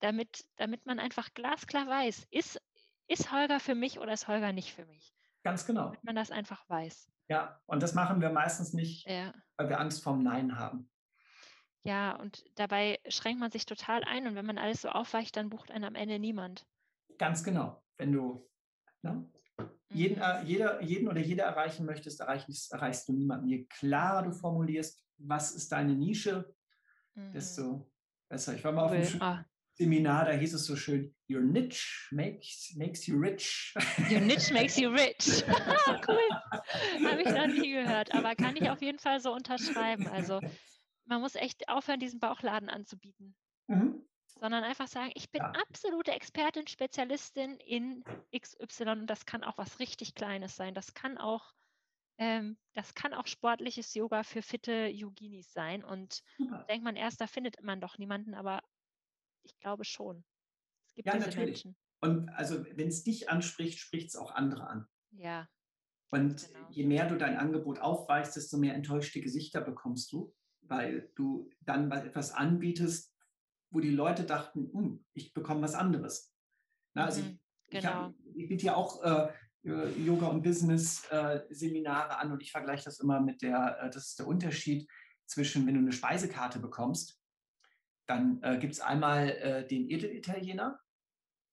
damit, 0.00 0.44
damit 0.56 0.84
man 0.86 0.98
einfach 0.98 1.32
glasklar 1.34 1.86
weiß, 1.86 2.26
ist, 2.30 2.60
ist 3.06 3.32
Holger 3.32 3.60
für 3.60 3.74
mich 3.74 4.00
oder 4.00 4.12
ist 4.12 4.28
Holger 4.28 4.52
nicht 4.52 4.74
für 4.74 4.84
mich? 4.86 5.14
Ganz 5.44 5.64
genau. 5.64 5.84
Damit 5.86 6.04
man 6.04 6.16
das 6.16 6.32
einfach 6.32 6.68
weiß. 6.68 7.10
Ja, 7.28 7.60
und 7.66 7.82
das 7.82 7.94
machen 7.94 8.20
wir 8.20 8.30
meistens 8.30 8.72
nicht, 8.72 9.08
ja. 9.08 9.32
weil 9.56 9.68
wir 9.68 9.80
Angst 9.80 10.02
vorm 10.02 10.22
Nein 10.22 10.58
haben. 10.58 10.90
Ja, 11.84 12.16
und 12.16 12.44
dabei 12.56 12.98
schränkt 13.08 13.38
man 13.38 13.52
sich 13.52 13.64
total 13.64 14.02
ein 14.02 14.26
und 14.26 14.34
wenn 14.34 14.46
man 14.46 14.58
alles 14.58 14.82
so 14.82 14.88
aufweicht, 14.88 15.36
dann 15.36 15.50
bucht 15.50 15.70
einen 15.70 15.84
am 15.84 15.94
Ende 15.94 16.18
niemand. 16.18 16.66
Ganz 17.16 17.44
genau. 17.44 17.80
Wenn 17.96 18.10
du 18.10 18.48
ne, 19.02 19.30
jeden, 19.90 20.16
mhm. 20.16 20.22
äh, 20.22 20.42
jeder, 20.44 20.82
jeden 20.82 21.08
oder 21.08 21.20
jede 21.20 21.42
erreichen 21.42 21.86
möchtest, 21.86 22.20
erreichst, 22.20 22.72
erreichst 22.72 23.08
du 23.08 23.12
niemanden. 23.12 23.48
Je 23.48 23.64
klarer 23.64 24.22
du 24.22 24.32
formulierst, 24.32 25.02
was 25.18 25.52
ist 25.52 25.72
deine 25.72 25.94
Nische, 25.94 26.54
mhm. 27.14 27.32
desto 27.32 27.90
besser. 28.28 28.54
Ich 28.54 28.64
war 28.64 28.72
mal 28.72 28.84
auf 28.84 28.92
einem 28.92 29.22
ah. 29.22 29.44
Seminar, 29.74 30.24
da 30.24 30.32
hieß 30.32 30.54
es 30.54 30.64
so 30.64 30.74
schön, 30.74 31.14
Your 31.28 31.42
niche 31.42 32.08
makes, 32.10 32.74
makes 32.76 33.06
you 33.06 33.18
rich. 33.18 33.74
Your 34.10 34.20
niche 34.20 34.52
makes 34.52 34.78
you 34.78 34.90
rich. 34.90 35.44
cool. 36.08 37.10
Habe 37.10 37.22
ich 37.22 37.28
noch 37.28 37.46
nie 37.46 37.72
gehört, 37.72 38.14
aber 38.14 38.34
kann 38.34 38.56
ich 38.56 38.70
auf 38.70 38.80
jeden 38.80 38.98
Fall 38.98 39.20
so 39.20 39.34
unterschreiben. 39.34 40.06
Also 40.06 40.40
man 41.04 41.20
muss 41.20 41.34
echt 41.34 41.68
aufhören, 41.68 42.00
diesen 42.00 42.20
Bauchladen 42.20 42.70
anzubieten. 42.70 43.36
Mhm 43.66 44.05
sondern 44.38 44.64
einfach 44.64 44.88
sagen, 44.88 45.10
ich 45.14 45.30
bin 45.30 45.40
ja. 45.40 45.52
absolute 45.52 46.12
Expertin, 46.12 46.66
Spezialistin 46.66 47.56
in 47.58 48.04
XY 48.36 48.90
und 48.90 49.06
das 49.06 49.26
kann 49.26 49.44
auch 49.44 49.56
was 49.58 49.78
richtig 49.78 50.14
Kleines 50.14 50.56
sein. 50.56 50.74
Das 50.74 50.94
kann 50.94 51.18
auch, 51.18 51.54
ähm, 52.18 52.58
das 52.74 52.94
kann 52.94 53.14
auch 53.14 53.26
sportliches 53.26 53.94
Yoga 53.94 54.22
für 54.22 54.42
fitte 54.42 54.88
Yoginis 54.88 55.52
sein. 55.52 55.82
Und 55.82 56.22
Super. 56.36 56.64
denkt 56.68 56.84
man 56.84 56.96
erst, 56.96 57.20
da 57.20 57.26
findet 57.26 57.62
man 57.62 57.80
doch 57.80 57.98
niemanden, 57.98 58.34
aber 58.34 58.62
ich 59.42 59.58
glaube 59.58 59.84
schon. 59.84 60.24
Es 60.88 60.94
gibt 60.94 61.06
ja, 61.06 61.14
diese 61.14 61.26
natürlich. 61.26 61.64
Menschen. 61.64 61.76
Und 62.00 62.28
also 62.30 62.64
wenn 62.76 62.88
es 62.88 63.04
dich 63.04 63.30
anspricht, 63.30 63.78
spricht 63.78 64.08
es 64.08 64.16
auch 64.16 64.32
andere 64.32 64.66
an. 64.66 64.86
Ja. 65.12 65.48
Und 66.10 66.46
genau. 66.46 66.68
je 66.70 66.86
mehr 66.86 67.08
du 67.08 67.16
dein 67.16 67.36
Angebot 67.36 67.78
aufweichst, 67.78 68.36
desto 68.36 68.58
mehr 68.58 68.74
enttäuschte 68.74 69.20
Gesichter 69.20 69.60
bekommst 69.60 70.12
du, 70.12 70.34
weil 70.60 71.10
du 71.14 71.50
dann 71.60 71.90
etwas 71.90 72.32
anbietest, 72.32 73.15
wo 73.70 73.80
die 73.80 73.90
Leute 73.90 74.24
dachten, 74.24 74.70
hm, 74.72 75.04
ich 75.12 75.34
bekomme 75.34 75.62
was 75.62 75.74
anderes. 75.74 76.34
Na, 76.94 77.06
also 77.06 77.22
mhm, 77.22 77.38
ich, 77.68 77.80
genau. 77.80 78.14
ich, 78.24 78.42
ich 78.42 78.48
biete 78.48 78.66
ja 78.66 78.76
auch 78.76 79.02
äh, 79.02 79.32
äh, 79.64 79.90
Yoga 80.00 80.28
und 80.28 80.42
Business 80.42 81.04
äh, 81.10 81.40
Seminare 81.50 82.18
an 82.18 82.32
und 82.32 82.42
ich 82.42 82.52
vergleiche 82.52 82.84
das 82.84 83.00
immer 83.00 83.20
mit 83.20 83.42
der, 83.42 83.78
äh, 83.82 83.90
das 83.90 84.08
ist 84.08 84.18
der 84.18 84.26
Unterschied 84.26 84.88
zwischen, 85.26 85.66
wenn 85.66 85.74
du 85.74 85.80
eine 85.80 85.92
Speisekarte 85.92 86.58
bekommst, 86.58 87.20
dann 88.06 88.40
äh, 88.42 88.58
gibt 88.58 88.74
es 88.74 88.80
einmal 88.80 89.28
äh, 89.28 89.66
den 89.66 89.90
Edelitaliener, 89.90 90.78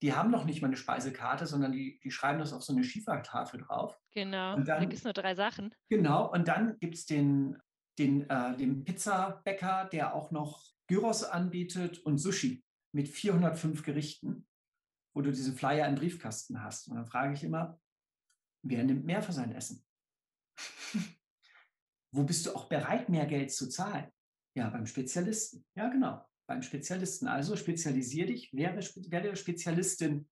die 0.03 0.13
haben 0.13 0.31
noch 0.31 0.45
nicht 0.45 0.61
mal 0.61 0.67
eine 0.67 0.77
Speisekarte, 0.77 1.47
sondern 1.47 1.71
die, 1.71 1.99
die 2.03 2.11
schreiben 2.11 2.39
das 2.39 2.53
auf 2.53 2.61
so 2.61 2.73
eine 2.73 2.83
Schiefertafel 2.83 3.61
drauf. 3.61 3.97
Genau, 4.11 4.55
und 4.55 4.67
dann, 4.67 4.79
da 4.79 4.85
gibt 4.85 4.93
es 4.93 5.03
nur 5.03 5.13
drei 5.13 5.33
Sachen. 5.33 5.73
Genau, 5.89 6.31
und 6.31 6.47
dann 6.47 6.77
gibt 6.79 6.95
es 6.95 7.05
den, 7.05 7.57
den, 7.97 8.29
äh, 8.29 8.55
den 8.57 8.83
Pizzabäcker, 8.83 9.89
der 9.91 10.13
auch 10.13 10.29
noch 10.31 10.72
Gyros 10.87 11.23
anbietet 11.23 11.99
und 11.99 12.17
Sushi 12.17 12.63
mit 12.93 13.07
405 13.07 13.83
Gerichten, 13.83 14.47
wo 15.15 15.21
du 15.21 15.31
diese 15.31 15.53
Flyer 15.53 15.87
im 15.87 15.95
Briefkasten 15.95 16.63
hast. 16.63 16.87
Und 16.87 16.95
dann 16.95 17.05
frage 17.05 17.33
ich 17.33 17.43
immer, 17.43 17.79
wer 18.63 18.83
nimmt 18.83 19.05
mehr 19.05 19.21
für 19.21 19.33
sein 19.33 19.51
Essen? 19.53 19.85
wo 22.11 22.23
bist 22.23 22.45
du 22.45 22.55
auch 22.55 22.67
bereit, 22.67 23.09
mehr 23.09 23.25
Geld 23.25 23.51
zu 23.51 23.69
zahlen? 23.69 24.11
Ja, 24.55 24.69
beim 24.69 24.85
Spezialisten. 24.85 25.65
Ja, 25.75 25.89
genau, 25.89 26.23
beim 26.47 26.61
Spezialisten. 26.61 27.27
Also 27.27 27.55
spezialisiere 27.55 28.27
dich, 28.27 28.53
werde, 28.53 28.81
werde 29.09 29.35
Spezialistin. 29.35 30.29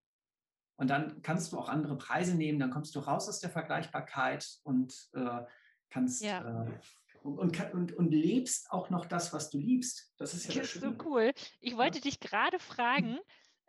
Und 0.80 0.90
dann 0.90 1.22
kannst 1.22 1.52
du 1.52 1.60
auch 1.60 1.70
andere 1.70 1.98
Preise 1.98 2.36
nehmen, 2.36 2.60
dann 2.60 2.72
kommst 2.72 2.96
du 2.96 3.00
raus 3.00 3.28
aus 3.30 3.40
der 3.40 3.50
Vergleichbarkeit 3.50 4.60
und 4.64 5.10
äh, 5.14 5.44
kannst 5.90 6.24
ja. 6.24 6.66
äh, 6.66 6.80
und, 7.24 7.38
und, 7.38 7.74
und, 7.74 7.94
und, 7.94 8.12
lebst 8.12 8.72
auch 8.72 8.90
noch 8.90 9.06
das, 9.06 9.34
was 9.34 9.50
du 9.50 9.58
liebst. 9.58 10.14
Das 10.18 10.34
ist 10.34 10.46
ja 10.46 10.62
das, 10.62 10.74
das 10.74 10.76
ist 10.76 10.82
so 10.82 10.96
cool. 11.06 11.32
Ich 11.60 11.78
wollte 11.78 12.00
ja. 12.00 12.04
dich 12.04 12.20
gerade 12.20 12.60
fragen, 12.60 13.20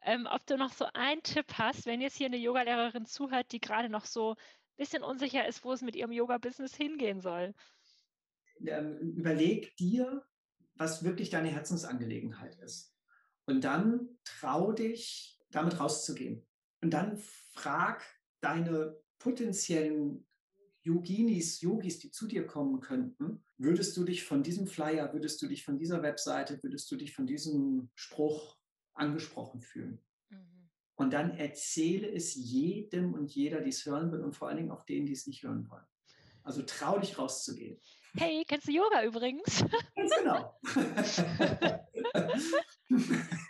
ähm, 0.03 0.27
ob 0.31 0.45
du 0.47 0.57
noch 0.57 0.73
so 0.73 0.87
einen 0.95 1.23
Tipp 1.23 1.47
hast, 1.55 1.87
wenn 1.87 2.01
jetzt 2.01 2.17
hier 2.17 2.27
eine 2.27 2.39
Yogalehrerin 2.39 3.07
zuhört, 3.07 3.53
die 3.53 3.61
gerade 3.61 3.89
noch 3.89 4.05
so 4.05 4.33
ein 4.33 4.37
bisschen 4.77 5.03
unsicher 5.03 5.47
ist, 5.47 5.65
wo 5.65 5.73
es 5.73 5.83
mit 5.83 5.97
ihrem 5.97 6.13
Yoga-Business 6.13 6.75
hingehen 6.75 7.21
soll. 7.21 7.55
Ähm, 8.65 8.99
überleg 9.17 9.77
dir, 9.77 10.25
was 10.75 11.05
wirklich 11.05 11.31
deine 11.31 11.49
Herzensangelegenheit 11.49 12.57
ist. 12.57 12.95
Und 13.47 13.65
dann 13.65 14.09
trau 14.25 14.73
dich, 14.73 15.39
damit 15.51 15.79
rauszugehen. 15.79 16.47
Und 16.81 16.91
dann 16.91 17.19
frag 17.53 18.05
deine 18.41 18.97
potenziellen 19.19 20.27
Yoginis, 20.83 21.61
Yogis, 21.61 21.99
die 21.99 22.11
zu 22.11 22.27
dir 22.27 22.47
kommen 22.47 22.81
könnten, 22.81 23.45
würdest 23.57 23.97
du 23.97 24.05
dich 24.05 24.25
von 24.25 24.43
diesem 24.43 24.67
Flyer, 24.67 25.13
würdest 25.13 25.41
du 25.41 25.47
dich 25.47 25.65
von 25.65 25.79
dieser 25.79 26.03
Webseite, 26.03 26.63
würdest 26.63 26.91
du 26.91 26.97
dich 26.97 27.15
von 27.15 27.27
diesem 27.27 27.91
Spruch 27.95 28.59
angesprochen 28.95 29.61
fühlen? 29.61 30.01
Mhm. 30.31 30.71
Und 30.97 31.13
dann 31.13 31.37
erzähle 31.37 32.11
es 32.13 32.35
jedem 32.35 33.15
und 33.15 33.33
jeder, 33.35 33.61
die 33.61 33.71
es 33.71 33.87
hören 33.87 34.11
will 34.13 34.21
und 34.21 34.35
vor 34.35 34.49
allen 34.49 34.57
Dingen 34.57 34.71
auch 34.71 34.85
denen, 34.85 35.07
die 35.07 35.13
es 35.13 35.27
nicht 35.27 35.43
hören 35.43 35.69
wollen. 35.71 35.87
Also 36.43 36.63
trau 36.63 36.99
dich 36.99 37.17
rauszugehen. 37.19 37.81
Hey, 38.15 38.45
kennst 38.47 38.67
du 38.67 38.73
Yoga 38.73 39.05
übrigens? 39.05 39.65
Ganz 39.95 40.13
genau. 40.19 40.61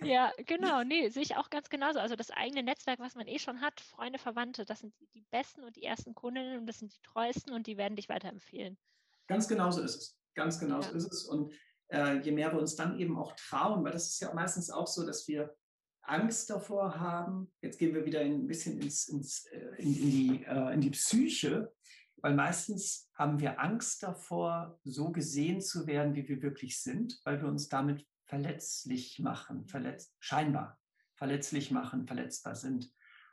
ja, 0.03 0.33
genau. 0.47 0.83
Nee, 0.85 1.09
sehe 1.09 1.23
ich 1.23 1.37
auch 1.37 1.51
ganz 1.51 1.69
genauso. 1.69 1.99
Also 1.99 2.17
das 2.17 2.31
eigene 2.31 2.63
Netzwerk, 2.63 2.99
was 2.99 3.15
man 3.15 3.27
eh 3.27 3.39
schon 3.39 3.61
hat, 3.61 3.81
Freunde, 3.81 4.19
Verwandte, 4.19 4.65
das 4.65 4.81
sind 4.81 4.95
die 5.15 5.25
besten 5.31 5.63
und 5.63 5.77
die 5.77 5.85
ersten 5.85 6.15
Kundinnen 6.15 6.59
und 6.59 6.67
das 6.67 6.79
sind 6.79 6.93
die 6.93 7.03
treuesten 7.03 7.53
und 7.53 7.67
die 7.67 7.77
werden 7.77 7.97
dich 7.97 8.09
weiterempfehlen. 8.09 8.79
Ganz 9.27 9.49
genauso 9.49 9.83
ist 9.83 9.97
es. 9.97 10.19
Ganz 10.35 10.59
genauso 10.59 10.91
ja. 10.91 10.97
ist 10.97 11.13
es. 11.13 11.25
Und 11.25 11.53
äh, 11.89 12.21
je 12.21 12.33
mehr 12.33 12.53
wir 12.53 12.59
uns 12.59 12.77
dann 12.77 12.99
eben 12.99 13.17
auch 13.19 13.33
trauen, 13.37 13.85
weil 13.85 13.93
das 13.93 14.09
ist 14.09 14.21
ja 14.21 14.33
meistens 14.35 14.71
auch 14.71 14.87
so, 14.87 15.07
dass 15.07 15.29
wir 15.29 15.55
Angst 16.03 16.51
davor 16.51 16.99
haben. 16.99 17.53
Jetzt 17.61 17.79
gehen 17.79 17.95
wir 17.95 18.05
wieder 18.05 18.21
ein 18.21 18.47
bisschen 18.47 18.81
ins, 18.81 19.09
ins, 19.09 19.47
äh, 19.47 19.75
in, 19.79 19.95
in, 19.95 20.11
die, 20.11 20.45
äh, 20.45 20.75
in 20.75 20.81
die 20.81 20.91
Psyche, 20.91 21.73
weil 22.17 22.35
meistens 22.35 23.11
haben 23.15 23.41
wir 23.41 23.61
Angst 23.61 24.03
davor, 24.03 24.79
so 24.85 25.11
gesehen 25.11 25.61
zu 25.61 25.87
werden, 25.87 26.15
wie 26.15 26.27
wir 26.29 26.43
wirklich 26.43 26.81
sind, 26.81 27.21
weil 27.25 27.41
wir 27.41 27.49
uns 27.49 27.69
damit 27.69 28.07
verletzlich 28.33 29.19
machen, 29.19 29.67
verletz, 29.67 30.17
scheinbar 30.19 30.81
verletzlich 31.17 31.71
machen, 31.71 32.07
verletzbar 32.07 32.55
sind. 32.55 32.91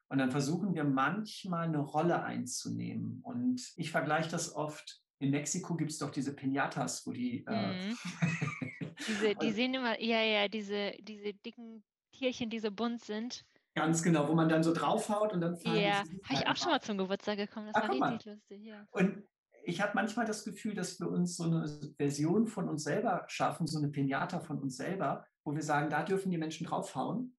Und 0.10 0.18
dann 0.18 0.30
versuchen 0.30 0.76
wir 0.76 0.84
manchmal 0.84 1.70
eine 1.70 1.80
Rolle 1.80 2.22
einzunehmen. 2.22 3.22
Und 3.24 3.62
ich 3.78 3.92
vergleiche 3.92 4.30
das 4.30 4.54
oft. 4.54 5.02
In 5.20 5.32
Mexiko 5.32 5.78
gibt 5.78 5.92
es 5.92 6.00
doch 6.00 6.12
diese 6.12 6.36
Pinatas, 6.36 7.08
wo 7.08 7.14
die. 7.14 7.46
Äh, 7.48 7.92
mhm. 7.92 7.98
diese, 9.08 9.36
die 9.36 9.52
sehen 9.54 9.74
immer, 9.74 10.02
ja, 10.02 10.22
ja, 10.22 10.50
diese, 10.50 10.92
diese 11.00 11.34
dicken 11.34 11.82
Tierchen, 12.12 12.50
die 12.50 12.60
so 12.60 12.70
bunt 12.70 13.02
sind. 13.02 13.46
Ganz 13.76 14.04
genau, 14.04 14.28
wo 14.28 14.36
man 14.36 14.50
dann 14.50 14.64
so 14.64 14.74
draufhaut 14.74 15.32
und 15.32 15.40
dann 15.40 15.58
Ja, 15.64 16.04
habe 16.26 16.34
ich 16.34 16.46
auch 16.46 16.58
schon 16.58 16.72
mal 16.72 16.82
zum 16.82 16.98
Geburtstag 16.98 17.38
gekommen. 17.38 17.72
Das 17.72 17.82
Ach, 17.82 17.88
war 17.88 18.12
richtig 18.12 18.34
lustig. 18.34 18.66
Ja. 18.66 18.86
Und 18.92 19.24
ich 19.64 19.82
habe 19.82 19.92
manchmal 19.96 20.26
das 20.26 20.44
Gefühl, 20.44 20.74
dass 20.74 21.00
wir 21.00 21.10
uns 21.10 21.38
so 21.38 21.44
eine 21.44 21.68
Version 21.98 22.48
von 22.48 22.70
uns 22.70 22.84
selber 22.84 23.26
schaffen, 23.28 23.68
so 23.68 23.78
eine 23.78 23.90
Pinata 23.90 24.40
von 24.40 24.60
uns 24.60 24.78
selber, 24.78 25.26
wo 25.44 25.54
wir 25.54 25.64
sagen, 25.64 25.90
da 25.90 26.04
dürfen 26.04 26.32
die 26.32 26.38
Menschen 26.38 26.66
draufhauen. 26.68 27.36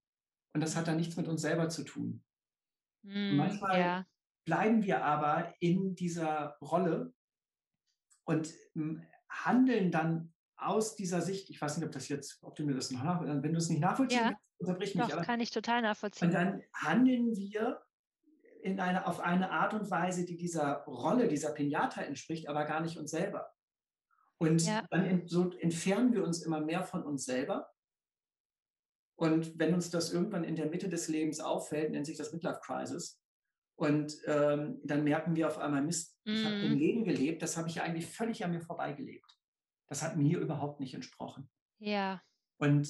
Und 0.53 0.61
das 0.61 0.75
hat 0.75 0.87
dann 0.87 0.97
nichts 0.97 1.15
mit 1.15 1.27
uns 1.27 1.41
selber 1.41 1.69
zu 1.69 1.83
tun. 1.83 2.23
Mm, 3.03 3.37
manchmal 3.37 3.79
ja. 3.79 4.05
bleiben 4.45 4.83
wir 4.83 5.03
aber 5.03 5.53
in 5.59 5.95
dieser 5.95 6.57
Rolle 6.61 7.13
und 8.25 8.53
hm, 8.73 9.03
handeln 9.29 9.91
dann 9.91 10.33
aus 10.57 10.95
dieser 10.95 11.21
Sicht, 11.21 11.49
ich 11.49 11.59
weiß 11.59 11.77
nicht, 11.77 11.85
ob 11.85 11.91
das 11.91 12.09
jetzt, 12.09 12.39
ob 12.43 12.55
du 12.55 12.63
mir 12.63 12.75
das 12.75 12.91
noch, 12.91 13.01
wenn 13.21 13.41
du 13.41 13.57
es 13.57 13.69
nicht 13.69 13.79
nachvollziehen 13.79 14.19
ja. 14.19 14.27
kannst, 14.29 14.41
unterbrich 14.59 14.95
mich. 14.95 15.05
Doch, 15.05 15.13
aber, 15.13 15.23
kann 15.23 15.39
ich 15.39 15.51
total 15.51 15.81
nachvollziehen. 15.81 16.27
Und 16.27 16.33
dann 16.33 16.61
handeln 16.73 17.35
wir 17.35 17.81
in 18.63 18.79
eine, 18.79 19.07
auf 19.07 19.19
eine 19.19 19.51
Art 19.51 19.73
und 19.73 19.89
Weise, 19.89 20.25
die 20.25 20.37
dieser 20.37 20.83
Rolle, 20.85 21.27
dieser 21.27 21.51
Pinata 21.51 22.01
entspricht, 22.01 22.47
aber 22.47 22.65
gar 22.65 22.81
nicht 22.81 22.97
uns 22.97 23.11
selber. 23.11 23.51
Und 24.37 24.65
ja. 24.65 24.85
dann 24.89 25.05
in, 25.05 25.27
so 25.27 25.51
entfernen 25.59 26.13
wir 26.13 26.23
uns 26.23 26.43
immer 26.43 26.61
mehr 26.61 26.83
von 26.83 27.03
uns 27.03 27.25
selber. 27.25 27.69
Und 29.15 29.59
wenn 29.59 29.73
uns 29.73 29.91
das 29.91 30.11
irgendwann 30.11 30.43
in 30.43 30.55
der 30.55 30.67
Mitte 30.67 30.89
des 30.89 31.07
Lebens 31.07 31.39
auffällt, 31.39 31.91
nennt 31.91 32.07
sich 32.07 32.17
das 32.17 32.33
Midlife 32.33 32.59
Crisis. 32.63 33.21
Und 33.75 34.17
ähm, 34.25 34.79
dann 34.83 35.03
merken 35.03 35.35
wir 35.35 35.47
auf 35.47 35.57
einmal, 35.57 35.81
Mist, 35.81 36.19
ich 36.23 36.45
habe 36.45 36.55
ein 36.55 36.73
mhm. 36.73 36.77
Leben 36.77 37.03
gelebt, 37.03 37.41
das 37.41 37.57
habe 37.57 37.67
ich 37.67 37.81
eigentlich 37.81 38.05
völlig 38.05 38.43
an 38.43 38.51
mir 38.51 38.61
vorbeigelebt. 38.61 39.39
Das 39.87 40.01
hat 40.03 40.17
mir 40.17 40.39
überhaupt 40.39 40.79
nicht 40.79 40.93
entsprochen. 40.93 41.49
Ja. 41.79 42.21
Und 42.57 42.89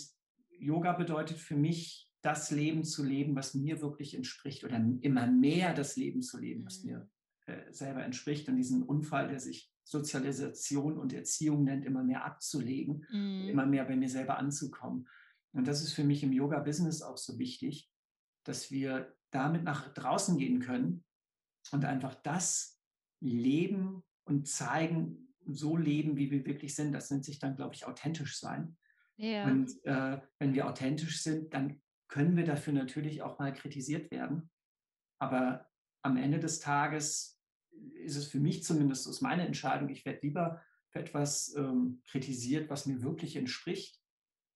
Yoga 0.50 0.94
bedeutet 0.94 1.38
für 1.38 1.56
mich, 1.56 2.11
das 2.22 2.52
Leben 2.52 2.84
zu 2.84 3.04
leben, 3.04 3.36
was 3.36 3.56
mir 3.56 3.82
wirklich 3.82 4.16
entspricht 4.16 4.64
oder 4.64 4.78
immer 5.02 5.28
mehr 5.28 5.74
das 5.74 5.96
Leben 5.96 6.22
zu 6.22 6.40
leben, 6.40 6.66
was 6.66 6.84
mir 6.84 7.10
mhm. 7.48 7.54
äh, 7.54 7.74
selber 7.74 8.04
entspricht 8.04 8.48
und 8.48 8.56
diesen 8.56 8.84
Unfall, 8.84 9.28
der 9.28 9.40
sich 9.40 9.72
Sozialisation 9.84 10.98
und 10.98 11.14
Erziehung 11.14 11.64
nennt, 11.64 11.86
immer 11.86 12.04
mehr 12.04 12.24
abzulegen, 12.24 13.06
mhm. 13.12 13.50
immer 13.50 13.66
mehr 13.66 13.86
bei 13.86 13.96
mir 13.96 14.10
selber 14.10 14.38
anzukommen. 14.38 15.08
Und 15.54 15.68
das 15.68 15.82
ist 15.82 15.94
für 15.94 16.04
mich 16.04 16.24
im 16.24 16.32
Yoga-Business 16.32 17.02
auch 17.02 17.18
so 17.18 17.38
wichtig, 17.40 17.90
dass 18.44 18.72
wir 18.72 19.14
damit 19.32 19.64
nach 19.64 19.94
draußen 19.94 20.38
gehen 20.38 20.60
können 20.60 21.04
und 21.72 21.86
einfach 21.86 22.16
das 22.16 22.80
leben 23.20 24.04
und 24.24 24.48
zeigen, 24.48 25.34
so 25.46 25.76
leben, 25.76 26.18
wie 26.18 26.32
wir 26.32 26.46
wirklich 26.46 26.76
sind. 26.76 26.94
Das 26.94 27.10
nennt 27.10 27.26
sich 27.26 27.40
dann, 27.40 27.56
glaube 27.56 27.74
ich, 27.74 27.86
authentisch 27.86 28.40
sein. 28.40 28.78
Ja. 29.18 29.46
Und 29.46 29.72
äh, 29.86 30.22
wenn 30.40 30.54
wir 30.54 30.68
authentisch 30.68 31.22
sind, 31.22 31.54
dann 31.54 31.82
können 32.12 32.36
wir 32.36 32.44
dafür 32.44 32.74
natürlich 32.74 33.24
auch 33.24 33.40
mal 33.40 33.54
kritisiert 33.54 34.12
werden. 34.12 34.52
Aber 35.18 35.68
am 36.04 36.18
Ende 36.18 36.40
des 36.40 36.60
Tages 36.60 37.42
ist 37.94 38.18
es 38.18 38.28
für 38.28 38.40
mich 38.40 38.64
zumindest 38.64 39.08
aus 39.08 39.22
meiner 39.22 39.46
Entscheidung, 39.46 39.90
ich 39.90 40.06
werde 40.06 40.20
lieber 40.22 40.62
für 40.90 41.00
etwas 41.00 41.56
ähm, 41.56 42.02
kritisiert, 42.06 42.70
was 42.70 42.86
mir 42.86 43.02
wirklich 43.02 43.38
entspricht, 43.38 44.00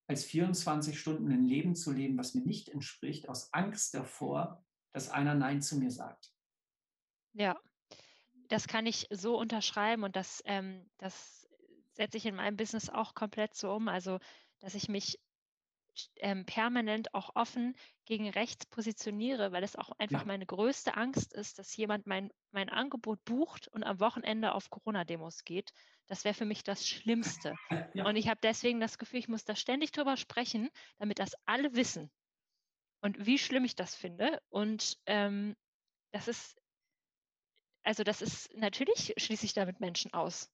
als 0.07 0.25
24 0.25 0.99
Stunden 0.99 1.31
ein 1.31 1.45
Leben 1.45 1.75
zu 1.75 1.91
leben, 1.91 2.17
was 2.17 2.35
mir 2.35 2.43
nicht 2.43 2.69
entspricht, 2.69 3.29
aus 3.29 3.53
Angst 3.53 3.93
davor, 3.93 4.63
dass 4.91 5.09
einer 5.09 5.33
Nein 5.33 5.61
zu 5.61 5.77
mir 5.77 5.91
sagt. 5.91 6.33
Ja, 7.33 7.57
das 8.49 8.67
kann 8.67 8.85
ich 8.85 9.07
so 9.11 9.39
unterschreiben 9.39 10.03
und 10.03 10.17
das, 10.17 10.41
ähm, 10.45 10.89
das 10.97 11.47
setze 11.93 12.17
ich 12.17 12.25
in 12.25 12.35
meinem 12.35 12.57
Business 12.57 12.89
auch 12.89 13.13
komplett 13.13 13.55
so 13.55 13.71
um. 13.71 13.87
Also, 13.87 14.19
dass 14.59 14.75
ich 14.75 14.89
mich 14.89 15.19
ähm, 16.17 16.45
permanent 16.45 17.13
auch 17.13 17.35
offen 17.35 17.75
gegen 18.05 18.29
rechts 18.29 18.65
positioniere, 18.65 19.51
weil 19.51 19.63
es 19.63 19.75
auch 19.75 19.91
einfach 19.97 20.21
ja. 20.21 20.25
meine 20.25 20.45
größte 20.45 20.95
Angst 20.95 21.33
ist, 21.33 21.59
dass 21.59 21.75
jemand 21.75 22.05
mein, 22.07 22.31
mein 22.51 22.69
Angebot 22.69 23.23
bucht 23.25 23.67
und 23.67 23.83
am 23.83 23.99
Wochenende 23.99 24.53
auf 24.53 24.69
Corona-Demos 24.69 25.43
geht. 25.43 25.73
Das 26.07 26.23
wäre 26.23 26.33
für 26.33 26.45
mich 26.45 26.63
das 26.63 26.87
Schlimmste. 26.87 27.55
Ja. 27.93 28.05
Und 28.05 28.17
ich 28.17 28.27
habe 28.27 28.41
deswegen 28.43 28.81
das 28.81 28.97
Gefühl, 28.97 29.19
ich 29.19 29.29
muss 29.29 29.45
da 29.45 29.55
ständig 29.55 29.93
drüber 29.93 30.17
sprechen, 30.17 30.69
damit 30.97 31.17
das 31.17 31.31
alle 31.45 31.75
wissen. 31.75 32.11
Und 32.99 33.25
wie 33.25 33.37
schlimm 33.37 33.63
ich 33.63 33.77
das 33.77 33.95
finde. 33.95 34.41
Und 34.49 34.97
ähm, 35.05 35.55
das 36.11 36.27
ist, 36.27 36.59
also 37.83 38.03
das 38.03 38.21
ist, 38.21 38.53
natürlich 38.53 39.13
schließe 39.15 39.45
ich 39.45 39.53
damit 39.53 39.79
Menschen 39.79 40.13
aus. 40.13 40.51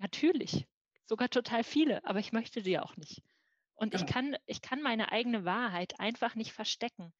Natürlich. 0.00 0.66
Sogar 1.06 1.28
total 1.28 1.62
viele, 1.62 2.04
aber 2.04 2.18
ich 2.18 2.32
möchte 2.32 2.62
die 2.62 2.78
auch 2.78 2.96
nicht. 2.96 3.22
Und 3.82 3.94
ich, 3.94 4.06
kann, 4.06 4.36
ich 4.46 4.62
kann 4.62 4.80
meine 4.80 5.10
eigene 5.10 5.44
Wahrheit 5.44 5.98
einfach 5.98 6.36
nicht 6.36 6.52
verstecken. 6.52 7.12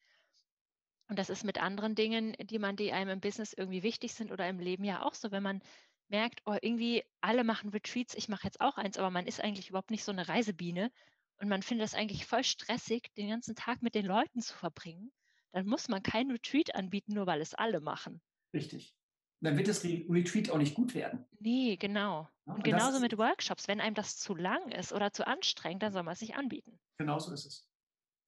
Und 1.09 1.19
das 1.19 1.29
ist 1.29 1.43
mit 1.43 1.61
anderen 1.61 1.97
Dingen, 1.97 2.37
die 2.39 2.61
man, 2.61 2.77
die 2.77 2.93
einem 2.93 3.11
im 3.11 3.21
Business 3.21 3.53
irgendwie 3.53 3.83
wichtig 3.83 4.15
sind 4.15 4.31
oder 4.31 4.49
im 4.49 4.61
Leben 4.61 4.85
ja 4.85 5.03
auch 5.03 5.15
so, 5.15 5.33
wenn 5.33 5.43
man 5.43 5.61
merkt, 6.07 6.41
oh, 6.45 6.57
irgendwie 6.63 7.03
alle 7.21 7.43
machen 7.43 7.71
Retreats, 7.71 8.15
ich 8.15 8.29
mache 8.29 8.45
jetzt 8.45 8.61
auch 8.61 8.79
eins, 8.79 8.97
aber 8.97 9.11
man 9.11 9.27
ist 9.27 9.43
eigentlich 9.43 9.71
überhaupt 9.71 9.91
nicht 9.91 10.05
so 10.05 10.13
eine 10.13 10.29
Reisebiene 10.29 10.93
und 11.39 11.49
man 11.49 11.65
findet 11.65 11.89
es 11.89 11.95
eigentlich 11.95 12.27
voll 12.27 12.45
stressig, 12.45 13.13
den 13.17 13.29
ganzen 13.29 13.57
Tag 13.57 13.83
mit 13.83 13.97
den 13.97 14.07
Leuten 14.07 14.41
zu 14.41 14.55
verbringen, 14.57 15.11
dann 15.51 15.67
muss 15.67 15.89
man 15.89 16.05
kein 16.05 16.31
Retreat 16.31 16.77
anbieten, 16.77 17.15
nur 17.15 17.27
weil 17.27 17.41
es 17.41 17.55
alle 17.55 17.81
machen. 17.81 18.23
Richtig 18.55 18.95
dann 19.43 19.57
wird 19.57 19.69
das 19.69 19.85
Retreat 19.85 20.51
auch 20.51 20.59
nicht 20.59 20.75
gut 20.75 20.95
werden. 20.95 21.27
Nee, 21.41 21.77
genau. 21.77 22.29
Ja, 22.47 22.53
und, 22.53 22.59
und 22.59 22.65
genauso 22.65 23.01
mit 23.01 23.19
Workshops. 23.19 23.69
Wenn 23.69 23.81
einem 23.81 23.95
das 23.95 24.17
zu 24.19 24.35
lang 24.35 24.71
ist 24.71 24.93
oder 24.93 25.13
zu 25.13 25.27
anstrengend, 25.27 25.83
dann 25.83 25.93
soll 25.93 26.03
man 26.03 26.13
es 26.13 26.21
sich 26.21 26.35
anbieten. 26.35 26.79
Genauso 26.99 27.33
ist 27.33 27.47
es. 27.47 27.69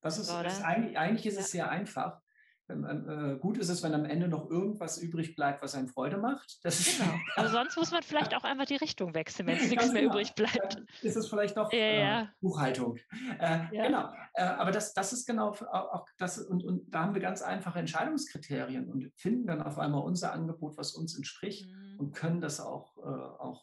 Das 0.03 0.19
ist, 0.19 0.29
ist 0.29 0.63
eigentlich, 0.63 0.99
eigentlich, 0.99 1.27
ist 1.27 1.39
es 1.39 1.51
sehr 1.51 1.71
einfach. 1.71 2.21
Äh, 2.67 3.37
gut 3.41 3.59
ist 3.59 3.69
es, 3.69 3.83
wenn 3.83 3.93
am 3.93 4.07
Ende 4.07 4.27
noch 4.27 4.49
irgendwas 4.49 4.97
übrig 4.97 5.37
bleibt, 5.37 5.63
was 5.63 5.75
einem 5.75 5.89
Freude 5.89 6.17
macht. 6.17 6.61
Genau. 6.63 7.15
Aber 7.37 7.49
sonst 7.51 7.77
muss 7.77 7.91
man 7.91 8.03
vielleicht 8.03 8.35
auch 8.35 8.45
einfach 8.45 8.65
die 8.65 8.77
Richtung 8.77 9.13
wechseln, 9.13 9.47
wenn 9.47 9.59
es 9.59 9.69
nichts 9.69 9.93
mehr 9.93 10.03
genau. 10.03 10.15
übrig 10.15 10.35
bleibt. 10.35 10.77
Dann 10.77 10.87
ist 11.03 11.17
es 11.17 11.29
vielleicht 11.29 11.59
doch 11.59 11.71
ja, 11.73 12.23
äh, 12.23 12.27
Buchhaltung. 12.41 12.97
Äh, 13.39 13.67
genau. 13.71 14.11
Äh, 14.33 14.45
aber 14.45 14.71
das, 14.71 14.95
das 14.95 15.13
ist 15.13 15.27
genau 15.27 15.51
auch 15.51 16.07
das, 16.17 16.39
und, 16.39 16.65
und 16.65 16.89
da 16.89 17.01
haben 17.01 17.15
wir 17.15 17.21
ganz 17.21 17.43
einfache 17.43 17.79
Entscheidungskriterien 17.79 18.91
und 18.91 19.13
finden 19.17 19.47
dann 19.47 19.61
auf 19.61 19.79
einmal 19.79 20.03
unser 20.03 20.33
Angebot, 20.33 20.79
was 20.79 20.95
uns 20.95 21.17
entspricht 21.17 21.67
mhm. 21.67 22.01
und 22.01 22.13
können 22.13 22.41
das 22.41 22.61
auch, 22.61 22.97
äh, 22.97 23.01
auch 23.01 23.63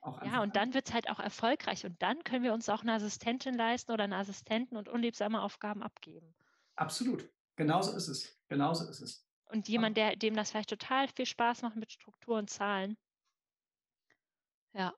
Auch 0.00 0.24
ja, 0.24 0.42
und 0.42 0.56
dann 0.56 0.72
wird 0.72 0.88
es 0.88 0.94
halt 0.94 1.10
auch 1.10 1.20
erfolgreich 1.20 1.84
und 1.84 2.00
dann 2.00 2.24
können 2.24 2.44
wir 2.44 2.54
uns 2.54 2.70
auch 2.70 2.80
eine 2.80 2.94
Assistentin 2.94 3.54
leisten 3.54 3.92
oder 3.92 4.04
einen 4.04 4.14
Assistenten 4.14 4.78
und 4.78 4.88
unliebsame 4.88 5.42
Aufgaben 5.42 5.82
abgeben. 5.82 6.34
Absolut. 6.76 7.28
Genauso 7.58 7.96
ist 7.96 8.06
es. 8.06 8.37
Genauso 8.48 8.88
ist 8.88 9.00
es. 9.00 9.26
Und 9.50 9.68
jemand, 9.68 9.96
der, 9.96 10.16
dem 10.16 10.34
das 10.34 10.50
vielleicht 10.50 10.70
total 10.70 11.08
viel 11.08 11.26
Spaß 11.26 11.62
macht 11.62 11.76
mit 11.76 11.92
Struktur 11.92 12.38
und 12.38 12.50
Zahlen. 12.50 12.96
Ja, 14.74 14.94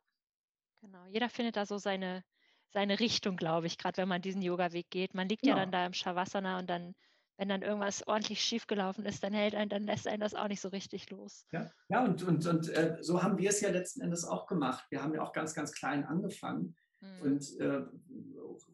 genau. 0.80 1.06
Jeder 1.06 1.28
findet 1.28 1.56
da 1.56 1.66
so 1.66 1.78
seine, 1.78 2.24
seine 2.72 2.98
Richtung, 2.98 3.36
glaube 3.36 3.68
ich, 3.68 3.78
gerade 3.78 3.98
wenn 3.98 4.08
man 4.08 4.22
diesen 4.22 4.42
Yoga-Weg 4.42 4.90
geht. 4.90 5.14
Man 5.14 5.28
liegt 5.28 5.46
ja. 5.46 5.54
ja 5.54 5.60
dann 5.60 5.70
da 5.72 5.86
im 5.86 5.92
Shavasana 5.92 6.58
und 6.58 6.68
dann 6.68 6.94
wenn 7.40 7.48
dann 7.48 7.62
irgendwas 7.62 8.06
ordentlich 8.06 8.42
schiefgelaufen 8.42 9.06
ist, 9.06 9.24
dann 9.24 9.32
hält 9.32 9.54
einen, 9.54 9.70
dann 9.70 9.84
lässt 9.84 10.06
einen 10.06 10.20
das 10.20 10.34
auch 10.34 10.48
nicht 10.48 10.60
so 10.60 10.68
richtig 10.68 11.08
los. 11.08 11.46
Ja, 11.52 11.70
ja 11.88 12.04
und, 12.04 12.22
und, 12.22 12.46
und 12.46 12.68
äh, 12.68 12.98
so 13.00 13.22
haben 13.22 13.38
wir 13.38 13.48
es 13.48 13.62
ja 13.62 13.70
letzten 13.70 14.02
Endes 14.02 14.26
auch 14.26 14.46
gemacht. 14.46 14.84
Wir 14.90 15.02
haben 15.02 15.14
ja 15.14 15.22
auch 15.22 15.32
ganz, 15.32 15.54
ganz 15.54 15.72
klein 15.72 16.04
angefangen. 16.04 16.76
Mhm. 17.00 17.22
Und 17.22 17.60
äh, 17.60 17.82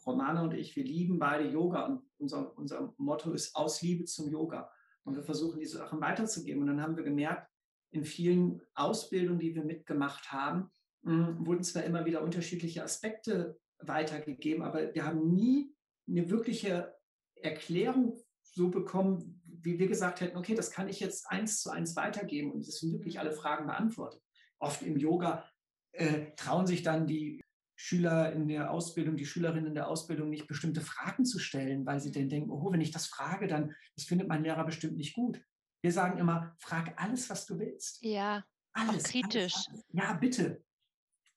Romana 0.04 0.42
und 0.42 0.54
ich, 0.54 0.74
wir 0.76 0.84
lieben 0.84 1.18
beide 1.18 1.48
Yoga 1.48 1.86
und 1.86 2.02
unser, 2.18 2.56
unser 2.56 2.94
Motto 2.96 3.32
ist 3.32 3.54
aus 3.54 3.82
Liebe 3.82 4.04
zum 4.04 4.30
Yoga. 4.30 4.70
Und 5.04 5.16
wir 5.16 5.22
versuchen, 5.22 5.60
diese 5.60 5.78
Sachen 5.78 6.00
weiterzugeben. 6.00 6.62
Und 6.62 6.68
dann 6.68 6.82
haben 6.82 6.96
wir 6.96 7.04
gemerkt, 7.04 7.48
in 7.90 8.04
vielen 8.04 8.60
Ausbildungen, 8.74 9.38
die 9.38 9.54
wir 9.54 9.64
mitgemacht 9.64 10.32
haben, 10.32 10.70
mh, 11.02 11.38
wurden 11.46 11.62
zwar 11.62 11.84
immer 11.84 12.04
wieder 12.04 12.22
unterschiedliche 12.22 12.82
Aspekte 12.82 13.58
weitergegeben, 13.78 14.62
aber 14.62 14.94
wir 14.94 15.04
haben 15.04 15.32
nie 15.32 15.74
eine 16.08 16.28
wirkliche 16.30 16.94
Erklärung 17.36 18.18
so 18.42 18.70
bekommen, 18.70 19.42
wie 19.44 19.78
wir 19.78 19.88
gesagt 19.88 20.20
hätten, 20.20 20.36
okay, 20.36 20.54
das 20.54 20.70
kann 20.70 20.88
ich 20.88 21.00
jetzt 21.00 21.30
eins 21.30 21.60
zu 21.60 21.70
eins 21.70 21.96
weitergeben 21.96 22.52
und 22.52 22.60
es 22.60 22.80
sind 22.80 22.92
wirklich 22.92 23.18
alle 23.18 23.30
mhm. 23.30 23.36
Fragen 23.36 23.66
beantwortet. 23.66 24.22
Oft 24.58 24.82
im 24.82 24.96
Yoga 24.96 25.44
äh, 25.92 26.32
trauen 26.36 26.66
sich 26.66 26.82
dann 26.82 27.06
die 27.06 27.42
Schüler 27.76 28.32
in 28.32 28.48
der 28.48 28.70
Ausbildung, 28.70 29.16
die 29.16 29.26
Schülerinnen 29.26 29.66
in 29.66 29.74
der 29.74 29.88
Ausbildung 29.88 30.30
nicht 30.30 30.46
bestimmte 30.46 30.80
Fragen 30.80 31.24
zu 31.24 31.38
stellen, 31.38 31.84
weil 31.84 32.00
sie 32.00 32.10
dann 32.10 32.24
mhm. 32.24 32.28
denken, 32.30 32.50
oh, 32.50 32.72
wenn 32.72 32.80
ich 32.80 32.90
das 32.90 33.06
frage, 33.06 33.46
dann 33.46 33.74
das 33.94 34.04
findet 34.04 34.28
mein 34.28 34.42
Lehrer 34.42 34.64
bestimmt 34.64 34.96
nicht 34.96 35.14
gut. 35.14 35.40
Wir 35.82 35.92
sagen 35.92 36.18
immer, 36.18 36.54
frag 36.58 37.00
alles, 37.00 37.28
was 37.30 37.46
du 37.46 37.58
willst. 37.58 38.02
Ja, 38.02 38.44
alles, 38.72 39.04
auch 39.04 39.10
kritisch. 39.10 39.54
Alles, 39.54 39.68
alles. 39.68 39.86
Ja, 39.92 40.12
bitte. 40.14 40.64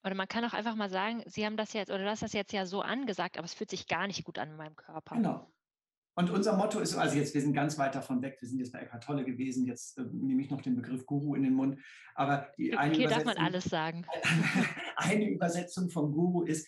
Oder 0.03 0.15
man 0.15 0.29
kann 0.29 0.45
auch 0.45 0.53
einfach 0.53 0.75
mal 0.75 0.89
sagen, 0.89 1.23
Sie 1.25 1.45
haben 1.45 1.57
das 1.57 1.73
jetzt 1.73 1.89
oder 1.89 2.03
du 2.03 2.09
hast 2.09 2.23
das 2.23 2.33
jetzt 2.33 2.53
ja 2.53 2.65
so 2.65 2.81
angesagt, 2.81 3.37
aber 3.37 3.45
es 3.45 3.53
fühlt 3.53 3.69
sich 3.69 3.87
gar 3.87 4.07
nicht 4.07 4.23
gut 4.23 4.39
an 4.39 4.51
in 4.51 4.55
meinem 4.55 4.75
Körper. 4.77 5.15
Genau. 5.15 5.51
Und 6.15 6.29
unser 6.31 6.57
Motto 6.57 6.79
ist, 6.79 6.95
also 6.95 7.15
jetzt, 7.15 7.33
wir 7.33 7.41
sind 7.41 7.53
ganz 7.53 7.77
weit 7.77 7.95
davon 7.95 8.21
weg, 8.21 8.37
wir 8.41 8.47
sind 8.47 8.59
jetzt 8.59 8.73
bei 8.73 8.79
Eckhart 8.79 9.03
Tolle 9.03 9.23
gewesen, 9.23 9.65
jetzt 9.65 9.97
äh, 9.97 10.03
nehme 10.11 10.41
ich 10.41 10.49
noch 10.49 10.61
den 10.61 10.75
Begriff 10.75 11.05
Guru 11.05 11.35
in 11.35 11.43
den 11.43 11.53
Mund, 11.53 11.79
aber 12.15 12.51
die 12.57 12.75
eine 12.75 12.93
Hier 12.93 13.07
darf 13.07 13.23
man 13.23 13.37
alles 13.37 13.65
sagen. 13.65 14.05
eine 14.97 15.29
Übersetzung 15.29 15.89
vom 15.89 16.11
Guru 16.11 16.43
ist 16.43 16.67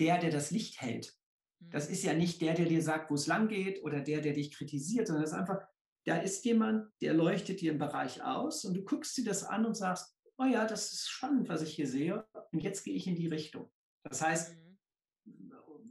der, 0.00 0.18
der 0.18 0.30
das 0.30 0.50
Licht 0.50 0.80
hält. 0.82 1.14
Das 1.60 1.86
hm. 1.86 1.92
ist 1.92 2.02
ja 2.04 2.12
nicht 2.12 2.42
der, 2.42 2.54
der 2.54 2.66
dir 2.66 2.82
sagt, 2.82 3.10
wo 3.10 3.14
es 3.14 3.26
lang 3.26 3.48
geht 3.48 3.82
oder 3.82 4.00
der, 4.00 4.20
der 4.20 4.34
dich 4.34 4.52
kritisiert, 4.52 5.06
sondern 5.06 5.22
das 5.22 5.32
ist 5.32 5.38
einfach, 5.38 5.60
da 6.04 6.16
ist 6.16 6.44
jemand, 6.44 6.90
der 7.00 7.14
leuchtet 7.14 7.60
dir 7.60 7.72
einen 7.72 7.78
Bereich 7.78 8.22
aus 8.22 8.64
und 8.64 8.74
du 8.74 8.82
guckst 8.82 9.16
dir 9.16 9.24
das 9.24 9.44
an 9.44 9.64
und 9.64 9.76
sagst, 9.76 10.14
oh 10.36 10.44
ja, 10.44 10.66
das 10.66 10.92
ist 10.92 11.08
spannend, 11.08 11.48
was 11.48 11.62
ich 11.62 11.74
hier 11.74 11.86
sehe 11.86 12.26
und 12.52 12.62
jetzt 12.62 12.84
gehe 12.84 12.94
ich 12.94 13.06
in 13.06 13.16
die 13.16 13.28
Richtung. 13.28 13.70
Das 14.02 14.22
heißt, 14.22 14.56
mhm 14.56 14.69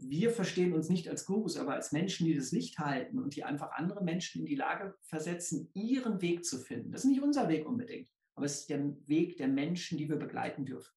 wir 0.02 0.32
verstehen 0.32 0.74
uns 0.74 0.90
nicht 0.90 1.10
als 1.10 1.26
Gurus, 1.26 1.58
aber 1.58 1.74
als 1.74 1.92
Menschen, 1.92 2.26
die 2.26 2.36
das 2.36 2.52
Licht 2.52 2.80
halten 2.80 3.20
und 3.20 3.36
die 3.36 3.44
einfach 3.44 3.72
andere 3.72 4.04
Menschen 4.04 4.42
in 4.42 4.46
die 4.46 4.56
Lage 4.56 4.96
versetzen, 5.02 5.70
ihren 5.74 6.22
Weg 6.22 6.46
zu 6.46 6.58
finden. 6.58 6.92
Das 6.92 7.04
ist 7.04 7.10
nicht 7.10 7.22
unser 7.22 7.50
Weg 7.50 7.68
unbedingt, 7.68 8.10
aber 8.36 8.46
es 8.46 8.62
ist 8.62 8.70
der 8.70 8.96
Weg 9.08 9.38
der 9.38 9.48
Menschen, 9.48 9.98
die 9.98 10.10
wir 10.10 10.16
begleiten 10.16 10.66
dürfen. 10.66 10.94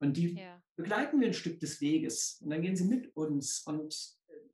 Und 0.00 0.16
die 0.16 0.34
ja. 0.34 0.62
begleiten 0.76 1.20
wir 1.20 1.28
ein 1.28 1.34
Stück 1.34 1.60
des 1.60 1.80
Weges 1.80 2.40
und 2.42 2.50
dann 2.50 2.62
gehen 2.62 2.76
sie 2.76 2.84
mit 2.84 3.14
uns 3.16 3.62
und 3.66 3.94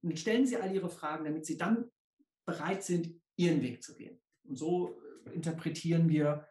äh, 0.02 0.16
stellen 0.16 0.46
sie 0.46 0.56
all 0.56 0.74
ihre 0.74 0.90
Fragen, 0.90 1.24
damit 1.24 1.46
sie 1.46 1.56
dann 1.56 1.90
bereit 2.44 2.82
sind, 2.82 3.20
ihren 3.36 3.62
Weg 3.62 3.82
zu 3.82 3.94
gehen. 3.96 4.20
Und 4.44 4.56
so 4.56 5.00
äh, 5.26 5.34
interpretieren 5.34 6.08
wir 6.08 6.46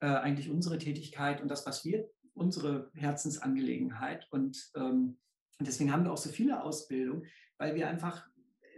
äh, 0.00 0.06
eigentlich 0.06 0.50
unsere 0.50 0.78
Tätigkeit 0.78 1.40
und 1.40 1.48
das, 1.48 1.66
was 1.66 1.84
wir, 1.84 2.10
unsere 2.34 2.90
Herzensangelegenheit. 2.94 4.26
Und 4.30 4.70
ähm, 4.74 5.18
und 5.60 5.68
deswegen 5.68 5.92
haben 5.92 6.04
wir 6.04 6.12
auch 6.12 6.18
so 6.18 6.30
viele 6.30 6.62
Ausbildungen, 6.62 7.26
weil 7.58 7.74
wir 7.74 7.86
einfach, 7.86 8.26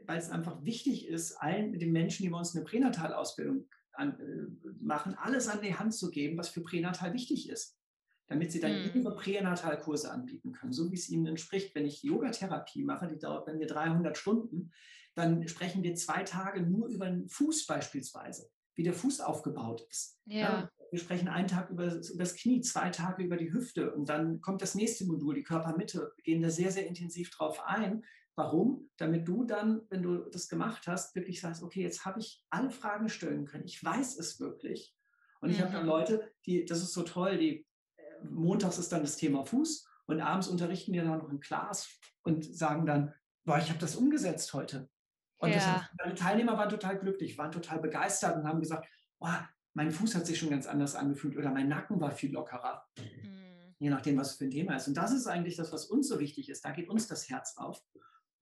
weil 0.04 0.18
es 0.18 0.30
einfach 0.30 0.64
wichtig 0.64 1.06
ist, 1.06 1.36
allen 1.36 1.78
den 1.78 1.92
Menschen, 1.92 2.24
die 2.24 2.28
bei 2.28 2.38
uns 2.38 2.56
eine 2.56 2.64
Pränatalausbildung 2.64 3.68
an, 3.92 4.18
äh, 4.18 4.70
machen, 4.80 5.14
alles 5.14 5.46
an 5.46 5.62
die 5.62 5.76
Hand 5.76 5.94
zu 5.94 6.10
geben, 6.10 6.36
was 6.36 6.48
für 6.48 6.60
Pränatal 6.60 7.12
wichtig 7.12 7.48
ist, 7.48 7.78
damit 8.26 8.50
sie 8.50 8.58
dann 8.58 8.72
mhm. 8.72 8.90
ihre 8.94 9.14
Pränatalkurse 9.14 10.10
anbieten 10.10 10.50
können, 10.50 10.72
so 10.72 10.90
wie 10.90 10.96
es 10.96 11.08
ihnen 11.08 11.26
entspricht. 11.26 11.72
Wenn 11.76 11.86
ich 11.86 12.02
Yogatherapie 12.02 12.82
mache, 12.82 13.06
die 13.06 13.18
dauert 13.18 13.46
bei 13.46 13.54
mir 13.54 13.68
300 13.68 14.18
Stunden, 14.18 14.72
dann 15.14 15.46
sprechen 15.46 15.84
wir 15.84 15.94
zwei 15.94 16.24
Tage 16.24 16.62
nur 16.62 16.88
über 16.88 17.06
den 17.06 17.28
Fuß 17.28 17.66
beispielsweise, 17.66 18.50
wie 18.74 18.82
der 18.82 18.94
Fuß 18.94 19.20
aufgebaut 19.20 19.86
ist. 19.88 20.18
Ja. 20.24 20.68
Wir 20.92 20.98
sprechen 20.98 21.28
einen 21.28 21.48
Tag 21.48 21.70
über, 21.70 21.86
über, 21.86 22.18
das 22.18 22.36
Knie, 22.36 22.60
zwei 22.60 22.90
Tage 22.90 23.22
über 23.22 23.38
die 23.38 23.50
Hüfte 23.50 23.94
und 23.94 24.10
dann 24.10 24.42
kommt 24.42 24.60
das 24.60 24.74
nächste 24.74 25.06
Modul, 25.06 25.34
die 25.34 25.42
Körpermitte. 25.42 26.12
Wir 26.16 26.22
gehen 26.22 26.42
da 26.42 26.50
sehr, 26.50 26.70
sehr 26.70 26.86
intensiv 26.86 27.30
drauf 27.30 27.64
ein. 27.64 28.04
Warum? 28.34 28.90
Damit 28.98 29.26
du 29.26 29.44
dann, 29.44 29.80
wenn 29.88 30.02
du 30.02 30.18
das 30.30 30.50
gemacht 30.50 30.86
hast, 30.86 31.14
wirklich 31.14 31.40
sagst, 31.40 31.62
okay, 31.62 31.80
jetzt 31.80 32.04
habe 32.04 32.20
ich 32.20 32.44
alle 32.50 32.70
Fragen 32.70 33.08
stellen 33.08 33.46
können. 33.46 33.64
Ich 33.64 33.82
weiß 33.82 34.18
es 34.18 34.38
wirklich. 34.38 34.94
Und 35.40 35.48
ich 35.48 35.62
habe 35.62 35.72
dann 35.72 35.84
mhm. 35.84 35.88
Leute, 35.88 36.30
die, 36.44 36.66
das 36.66 36.82
ist 36.82 36.92
so 36.92 37.04
toll, 37.04 37.38
die 37.38 37.66
äh, 37.96 38.24
montags 38.28 38.76
ist 38.76 38.92
dann 38.92 39.00
das 39.00 39.16
Thema 39.16 39.46
Fuß 39.46 39.88
und 40.04 40.20
abends 40.20 40.46
unterrichten 40.46 40.92
wir 40.92 41.04
dann 41.04 41.18
noch 41.18 41.30
in 41.30 41.40
Class 41.40 41.88
und 42.22 42.44
sagen 42.54 42.84
dann, 42.84 43.14
boah, 43.46 43.56
ich 43.56 43.70
habe 43.70 43.78
das 43.78 43.96
umgesetzt 43.96 44.52
heute. 44.52 44.90
Und 45.38 45.52
ja. 45.52 45.88
das, 45.96 46.12
die 46.12 46.14
Teilnehmer 46.22 46.58
waren 46.58 46.68
total 46.68 46.98
glücklich, 46.98 47.38
waren 47.38 47.50
total 47.50 47.80
begeistert 47.80 48.36
und 48.36 48.46
haben 48.46 48.60
gesagt, 48.60 48.86
boah, 49.18 49.48
mein 49.74 49.90
Fuß 49.90 50.14
hat 50.14 50.26
sich 50.26 50.38
schon 50.38 50.50
ganz 50.50 50.66
anders 50.66 50.94
angefühlt 50.94 51.36
oder 51.36 51.50
mein 51.50 51.68
Nacken 51.68 52.00
war 52.00 52.12
viel 52.12 52.32
lockerer. 52.32 52.86
Mhm. 52.98 53.74
Je 53.78 53.90
nachdem, 53.90 54.16
was 54.16 54.36
für 54.36 54.44
ein 54.44 54.50
Thema 54.50 54.76
ist. 54.76 54.88
Und 54.88 54.96
das 54.96 55.12
ist 55.12 55.26
eigentlich 55.26 55.56
das, 55.56 55.72
was 55.72 55.86
uns 55.86 56.08
so 56.08 56.20
wichtig 56.20 56.48
ist. 56.48 56.64
Da 56.64 56.70
geht 56.70 56.88
uns 56.88 57.08
das 57.08 57.28
Herz 57.28 57.56
auf. 57.56 57.82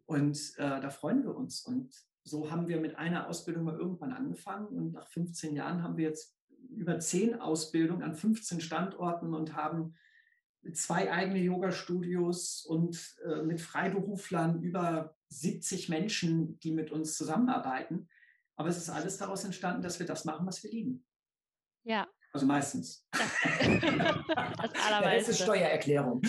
Und 0.07 0.37
äh, 0.59 0.81
da 0.81 0.91
freuen 0.91 1.23
wir 1.23 1.35
uns. 1.35 1.63
Und 1.63 1.95
so 2.25 2.51
haben 2.51 2.69
wir 2.69 2.81
mit 2.81 2.97
einer 2.97 3.29
Ausbildung 3.29 3.65
mal 3.65 3.79
irgendwann 3.79 4.13
angefangen. 4.13 4.67
Und 4.67 4.93
nach 4.93 5.09
15 5.09 5.55
Jahren 5.55 5.83
haben 5.83 5.97
wir 5.97 6.09
jetzt 6.09 6.37
über 6.69 6.99
zehn 6.99 7.41
Ausbildungen 7.41 8.03
an 8.03 8.15
15 8.15 8.61
Standorten 8.61 9.33
und 9.35 9.55
haben 9.55 9.95
zwei 10.75 11.11
eigene 11.11 11.39
Yoga-Studios 11.39 12.67
und 12.67 13.17
äh, 13.25 13.43
mit 13.43 13.61
Freiberuflern 13.61 14.63
über 14.63 15.17
70 15.29 15.89
Menschen, 15.89 16.59
die 16.61 16.73
mit 16.73 16.91
uns 16.91 17.17
zusammenarbeiten. 17.17 18.09
Aber 18.57 18.69
es 18.69 18.77
ist 18.77 18.91
alles 18.91 19.17
daraus 19.17 19.45
entstanden, 19.45 19.81
dass 19.81 19.99
wir 19.99 20.07
das 20.07 20.27
machen, 20.27 20.47
was 20.47 20.63
wir 20.63 20.71
lieben. 20.71 21.05
Ja. 21.85 22.09
Also 22.33 22.47
meistens. 22.47 23.07
Das, 23.61 23.71
das 24.73 24.87
allermeiste. 24.87 25.33
ist 25.33 25.43
Steuererklärung. 25.43 26.21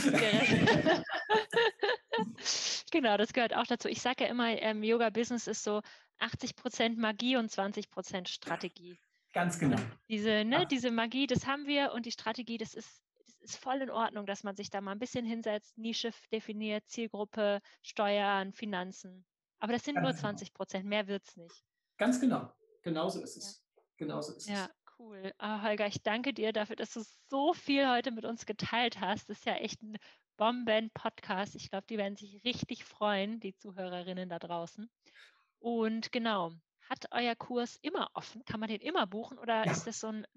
genau, 2.92 3.18
das 3.18 3.34
gehört 3.34 3.56
auch 3.56 3.66
dazu. 3.66 3.88
Ich 3.88 4.02
sage 4.02 4.26
ja 4.26 4.30
immer, 4.30 4.50
ähm, 4.50 4.84
Yoga-Business 4.84 5.48
ist 5.48 5.64
so 5.64 5.82
80 6.20 6.56
Prozent 6.56 6.98
Magie 6.98 7.38
und 7.38 7.50
20 7.50 7.90
Prozent 7.90 8.30
Strategie. 8.30 9.00
Ganz 9.34 9.60
genau. 9.60 9.78
Diese, 10.10 10.44
ne, 10.44 10.66
diese 10.68 10.92
Magie, 10.92 11.28
das 11.28 11.46
haben 11.46 11.68
wir 11.68 11.94
und 11.94 12.06
die 12.06 12.12
Strategie, 12.12 12.58
das 12.58 12.74
ist, 12.74 13.02
das 13.26 13.36
ist 13.42 13.58
voll 13.58 13.82
in 13.82 13.90
Ordnung, 13.90 14.26
dass 14.26 14.44
man 14.44 14.56
sich 14.56 14.70
da 14.70 14.82
mal 14.82 14.92
ein 14.92 15.00
bisschen 15.00 15.26
hinsetzt, 15.26 15.78
Nische 15.78 16.12
definiert, 16.32 16.84
Zielgruppe, 16.88 17.62
Steuern, 17.82 18.52
Finanzen. 18.52 19.26
Aber 19.60 19.74
das 19.74 19.84
sind 19.84 19.96
Ganz 19.96 20.06
nur 20.06 20.16
20 20.16 20.50
genau. 20.50 20.58
Prozent, 20.58 20.84
genau. 20.84 20.96
mehr 20.96 21.08
wird 21.08 21.24
es 21.28 21.38
nicht. 21.38 21.64
Ganz 21.98 22.20
genau. 22.20 22.52
Genauso 22.82 23.22
ist 23.22 23.38
es. 23.38 23.64
Ja. 23.76 23.84
Genauso 23.98 24.36
ist 24.36 24.50
ja. 24.50 24.66
es. 24.66 24.81
Cool. 25.02 25.34
Ah, 25.40 25.64
Holger, 25.64 25.88
ich 25.88 26.04
danke 26.04 26.32
dir 26.32 26.54
dafür, 26.54 26.76
dass 26.76 26.94
du 26.94 27.02
so 27.28 27.54
viel 27.54 27.90
heute 27.90 28.12
mit 28.12 28.24
uns 28.24 28.46
geteilt 28.46 29.00
hast. 29.00 29.28
Das 29.30 29.40
ist 29.40 29.48
ja 29.48 29.56
echt 29.56 29.82
ein 29.82 29.98
Bomben-Podcast. 30.38 31.56
Ich 31.56 31.72
glaube, 31.72 31.88
die 31.90 31.98
werden 31.98 32.16
sich 32.16 32.44
richtig 32.44 32.86
freuen, 32.86 33.40
die 33.40 33.56
Zuhörerinnen 33.56 34.30
da 34.30 34.38
draußen. 34.38 34.92
Und 35.58 36.12
genau, 36.12 36.52
hat 36.88 37.08
euer 37.10 37.36
Kurs 37.36 37.80
immer 37.82 38.10
offen? 38.14 38.46
Kann 38.46 38.60
man 38.60 38.70
den 38.70 38.82
immer 38.82 39.08
buchen 39.08 39.40
oder 39.40 39.66
ja. 39.66 39.72
ist 39.72 39.88
das 39.88 40.00
so 40.00 40.10
ein, 40.10 40.28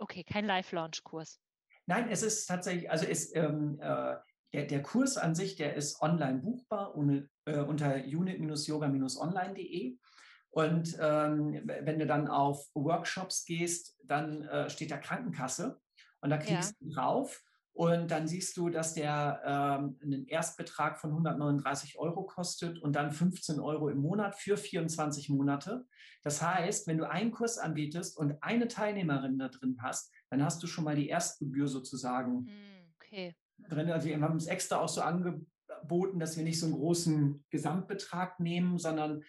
okay, 0.00 0.24
kein 0.24 0.44
Live-Launch-Kurs? 0.44 1.38
Nein, 1.86 2.08
es 2.10 2.24
ist 2.24 2.46
tatsächlich, 2.46 2.90
also 2.90 3.06
ist, 3.06 3.36
ähm, 3.36 3.78
äh, 3.80 4.16
der, 4.52 4.64
der, 4.66 4.82
Kurs 4.82 5.16
an 5.16 5.36
sich, 5.36 5.54
der 5.54 5.76
ist 5.76 6.00
online 6.00 6.40
buchbar 6.40 6.96
ohne, 6.96 7.28
äh, 7.44 7.60
unter 7.60 7.94
unit-yoga-online.de. 7.94 9.98
Und 10.54 10.96
ähm, 11.00 11.62
wenn 11.64 11.98
du 11.98 12.06
dann 12.06 12.28
auf 12.28 12.64
Workshops 12.74 13.44
gehst, 13.44 13.98
dann 14.04 14.42
äh, 14.42 14.70
steht 14.70 14.92
da 14.92 14.98
Krankenkasse 14.98 15.80
und 16.20 16.30
da 16.30 16.38
klickst 16.38 16.76
ja. 16.78 16.86
du 16.86 16.94
drauf 16.94 17.42
und 17.72 18.12
dann 18.12 18.28
siehst 18.28 18.56
du, 18.56 18.68
dass 18.68 18.94
der 18.94 19.42
ähm, 19.44 19.98
einen 20.00 20.28
Erstbetrag 20.28 21.00
von 21.00 21.10
139 21.10 21.98
Euro 21.98 22.22
kostet 22.22 22.78
und 22.78 22.94
dann 22.94 23.10
15 23.10 23.58
Euro 23.58 23.88
im 23.88 23.98
Monat 23.98 24.36
für 24.36 24.56
24 24.56 25.28
Monate. 25.28 25.84
Das 26.22 26.40
heißt, 26.40 26.86
wenn 26.86 26.98
du 26.98 27.10
einen 27.10 27.32
Kurs 27.32 27.58
anbietest 27.58 28.16
und 28.16 28.40
eine 28.40 28.68
Teilnehmerin 28.68 29.36
da 29.38 29.48
drin 29.48 29.78
hast, 29.82 30.12
dann 30.30 30.44
hast 30.44 30.62
du 30.62 30.68
schon 30.68 30.84
mal 30.84 30.94
die 30.94 31.08
Erstgebühr 31.08 31.66
sozusagen 31.66 32.46
hm, 32.46 32.94
okay. 32.94 33.36
drin. 33.68 33.90
Also 33.90 34.06
wir 34.06 34.20
haben 34.20 34.36
es 34.36 34.46
extra 34.46 34.76
auch 34.76 34.88
so 34.88 35.00
angeboten, 35.00 36.20
dass 36.20 36.36
wir 36.36 36.44
nicht 36.44 36.60
so 36.60 36.66
einen 36.66 36.76
großen 36.76 37.44
Gesamtbetrag 37.50 38.38
nehmen, 38.38 38.78
sondern 38.78 39.24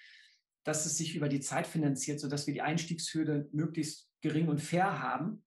dass 0.66 0.86
es 0.86 0.98
sich 0.98 1.16
über 1.16 1.30
die 1.30 1.40
Zeit 1.40 1.68
finanziert, 1.68 2.20
sodass 2.20 2.46
wir 2.48 2.54
die 2.54 2.62
Einstiegshürde 2.62 3.48
möglichst 3.54 4.10
gering 4.22 4.50
und 4.50 4.60
fair 4.60 5.02
haben. 5.02 5.46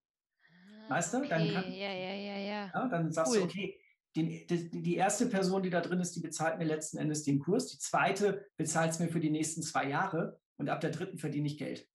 Weißt 0.88 1.12
du? 1.12 1.18
Okay, 1.18 1.28
Dann, 1.28 1.52
kann, 1.52 1.72
ja, 1.72 1.92
ja, 1.92 2.14
ja, 2.14 2.36
ja. 2.38 2.70
ja, 2.72 2.88
dann 2.88 3.12
sagst 3.12 3.32
Cool. 3.32 3.40
du, 3.40 3.44
okay, 3.44 3.78
die, 4.16 4.46
die, 4.46 4.70
die 4.70 4.94
erste 4.96 5.26
Person, 5.26 5.62
die 5.62 5.70
da 5.70 5.80
drin 5.82 6.00
ist, 6.00 6.16
die 6.16 6.20
bezahlt 6.20 6.58
mir 6.58 6.64
letzten 6.64 6.96
Endes 6.98 7.24
den 7.24 7.40
Kurs. 7.40 7.66
Die 7.66 7.78
zweite 7.78 8.46
bezahlt 8.56 8.92
es 8.92 8.98
mir 8.98 9.08
für 9.08 9.20
die 9.20 9.28
nächsten 9.30 9.62
zwei 9.62 9.88
Jahre 9.88 10.40
und 10.56 10.68
ab 10.70 10.80
der 10.80 10.90
dritten 10.90 11.18
verdiene 11.18 11.46
ich 11.46 11.58
Geld. 11.58 11.86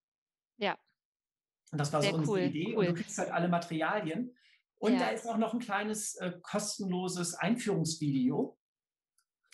Ja. 0.58 0.78
Und 1.72 1.78
das 1.78 1.92
war 1.92 2.02
Sehr 2.02 2.12
so 2.12 2.18
unsere 2.18 2.36
cool, 2.36 2.42
Idee. 2.44 2.66
cool. 2.76 2.86
Und 2.86 2.86
du 2.86 2.94
kriegst 2.94 3.18
halt 3.18 3.30
alle 3.32 3.48
Materialien. 3.48 4.32
Und 4.76 4.92
Ja. 4.92 4.98
da 5.00 5.08
ist 5.08 5.26
auch 5.26 5.38
noch 5.38 5.54
ein 5.54 5.60
kleines 5.60 6.14
äh, 6.16 6.32
kostenloses 6.42 7.34
Einführungsvideo. 7.34 8.56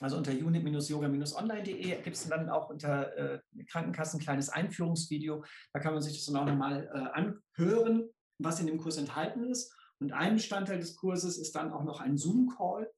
Also 0.01 0.17
unter 0.17 0.33
unit-yoga-online.de 0.33 2.03
gibt 2.03 2.17
es 2.17 2.29
dann 2.29 2.49
auch 2.49 2.71
unter 2.71 3.17
äh, 3.17 3.41
Krankenkassen 3.67 4.19
ein 4.19 4.23
kleines 4.23 4.49
Einführungsvideo. 4.49 5.45
Da 5.73 5.81
kann 5.81 5.93
man 5.93 6.03
sich 6.03 6.15
das 6.15 6.27
dann 6.27 6.37
auch 6.37 6.47
nochmal 6.47 6.89
äh, 6.93 7.21
anhören, 7.59 8.09
was 8.39 8.61
in 8.61 8.67
dem 8.67 8.79
Kurs 8.79 8.97
enthalten 8.97 9.45
ist. 9.45 9.75
Und 9.99 10.13
ein 10.13 10.35
Bestandteil 10.35 10.79
des 10.79 10.97
Kurses 10.97 11.37
ist 11.37 11.55
dann 11.55 11.73
auch 11.73 11.85
noch 11.85 12.01
ein 12.01 12.17
Zoom-Call. 12.17 12.91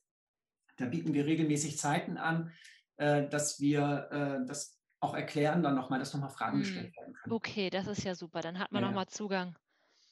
Da 0.76 0.86
bieten 0.86 1.12
wir 1.12 1.26
regelmäßig 1.26 1.76
Zeiten 1.76 2.16
an, 2.16 2.52
äh, 2.98 3.28
dass 3.28 3.58
wir 3.58 4.08
äh, 4.12 4.46
das 4.46 4.78
auch 5.00 5.14
erklären, 5.14 5.64
dann 5.64 5.74
nochmal, 5.74 5.98
dass 5.98 6.14
nochmal 6.14 6.30
Fragen 6.30 6.58
Hm. 6.58 6.60
gestellt 6.60 6.96
werden 6.96 7.14
können. 7.14 7.32
Okay, 7.34 7.68
das 7.70 7.88
ist 7.88 8.04
ja 8.04 8.14
super. 8.14 8.40
Dann 8.40 8.60
hat 8.60 8.70
man 8.70 8.82
Ja, 8.82 8.88
noch 8.88 8.94
ja. 8.94 9.00
mal 9.00 9.08
Zugang. 9.08 9.56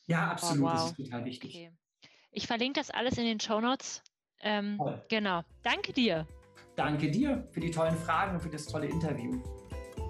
Ja, 0.06 0.32
absolut. 0.32 0.72
Das 0.72 0.80
wow. 0.82 0.90
ist 0.90 0.96
total 0.96 1.24
wichtig. 1.24 1.54
Okay. 1.54 1.72
Ich 2.32 2.48
verlinke 2.48 2.80
das 2.80 2.90
alles 2.90 3.16
in 3.16 3.24
den 3.24 3.38
Show 3.38 3.60
Notes. 3.60 4.02
Ähm, 4.40 4.80
genau. 5.08 5.42
Danke 5.62 5.92
dir. 5.92 6.26
Danke 6.80 7.10
dir 7.10 7.46
für 7.50 7.60
die 7.60 7.70
tollen 7.70 7.94
Fragen 7.94 8.36
und 8.36 8.40
für 8.40 8.48
das 8.48 8.64
tolle 8.64 8.86
Interview. 8.86 9.32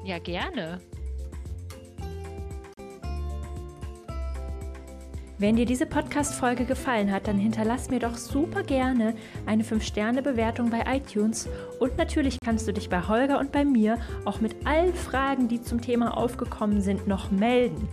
Ja, 0.04 0.20
gerne. 0.20 0.80
Wenn 5.36 5.56
dir 5.56 5.66
diese 5.66 5.86
Podcast-Folge 5.86 6.66
gefallen 6.66 7.10
hat, 7.10 7.26
dann 7.26 7.40
hinterlass 7.40 7.90
mir 7.90 7.98
doch 7.98 8.16
super 8.16 8.62
gerne 8.62 9.16
eine 9.46 9.64
5-Sterne-Bewertung 9.64 10.70
bei 10.70 10.84
iTunes. 10.86 11.48
Und 11.80 11.98
natürlich 11.98 12.38
kannst 12.38 12.68
du 12.68 12.72
dich 12.72 12.88
bei 12.88 13.02
Holger 13.02 13.40
und 13.40 13.50
bei 13.50 13.64
mir 13.64 13.98
auch 14.24 14.40
mit 14.40 14.64
allen 14.64 14.94
Fragen, 14.94 15.48
die 15.48 15.60
zum 15.62 15.80
Thema 15.80 16.16
aufgekommen 16.16 16.82
sind, 16.82 17.08
noch 17.08 17.32
melden. 17.32 17.88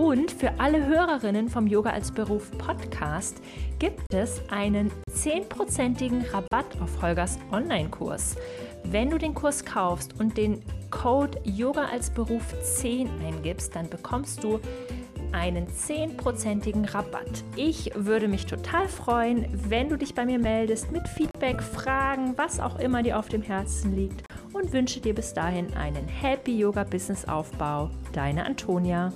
Und 0.00 0.30
für 0.30 0.58
alle 0.58 0.86
Hörerinnen 0.86 1.50
vom 1.50 1.66
Yoga 1.66 1.90
als 1.90 2.10
Beruf 2.10 2.50
Podcast 2.56 3.36
gibt 3.78 4.14
es 4.14 4.40
einen 4.48 4.90
10%igen 5.14 6.22
Rabatt 6.22 6.80
auf 6.80 7.02
Holgers 7.02 7.38
Online-Kurs. 7.52 8.36
Wenn 8.84 9.10
du 9.10 9.18
den 9.18 9.34
Kurs 9.34 9.62
kaufst 9.62 10.18
und 10.18 10.38
den 10.38 10.62
Code 10.90 11.38
Yoga 11.44 11.84
als 11.92 12.08
Beruf 12.08 12.42
10 12.62 13.10
eingibst, 13.26 13.76
dann 13.76 13.90
bekommst 13.90 14.42
du 14.42 14.58
einen 15.32 15.66
10%igen 15.66 16.86
Rabatt. 16.86 17.44
Ich 17.56 17.92
würde 17.94 18.26
mich 18.26 18.46
total 18.46 18.88
freuen, 18.88 19.48
wenn 19.68 19.90
du 19.90 19.98
dich 19.98 20.14
bei 20.14 20.24
mir 20.24 20.38
meldest 20.38 20.90
mit 20.92 21.06
Feedback, 21.08 21.62
Fragen, 21.62 22.38
was 22.38 22.58
auch 22.58 22.78
immer 22.78 23.02
dir 23.02 23.18
auf 23.18 23.28
dem 23.28 23.42
Herzen 23.42 23.94
liegt 23.94 24.22
und 24.54 24.72
wünsche 24.72 25.00
dir 25.00 25.14
bis 25.14 25.34
dahin 25.34 25.74
einen 25.74 26.08
Happy 26.08 26.58
Yoga 26.58 26.84
Business 26.84 27.26
Aufbau. 27.26 27.90
Deine 28.14 28.46
Antonia. 28.46 29.12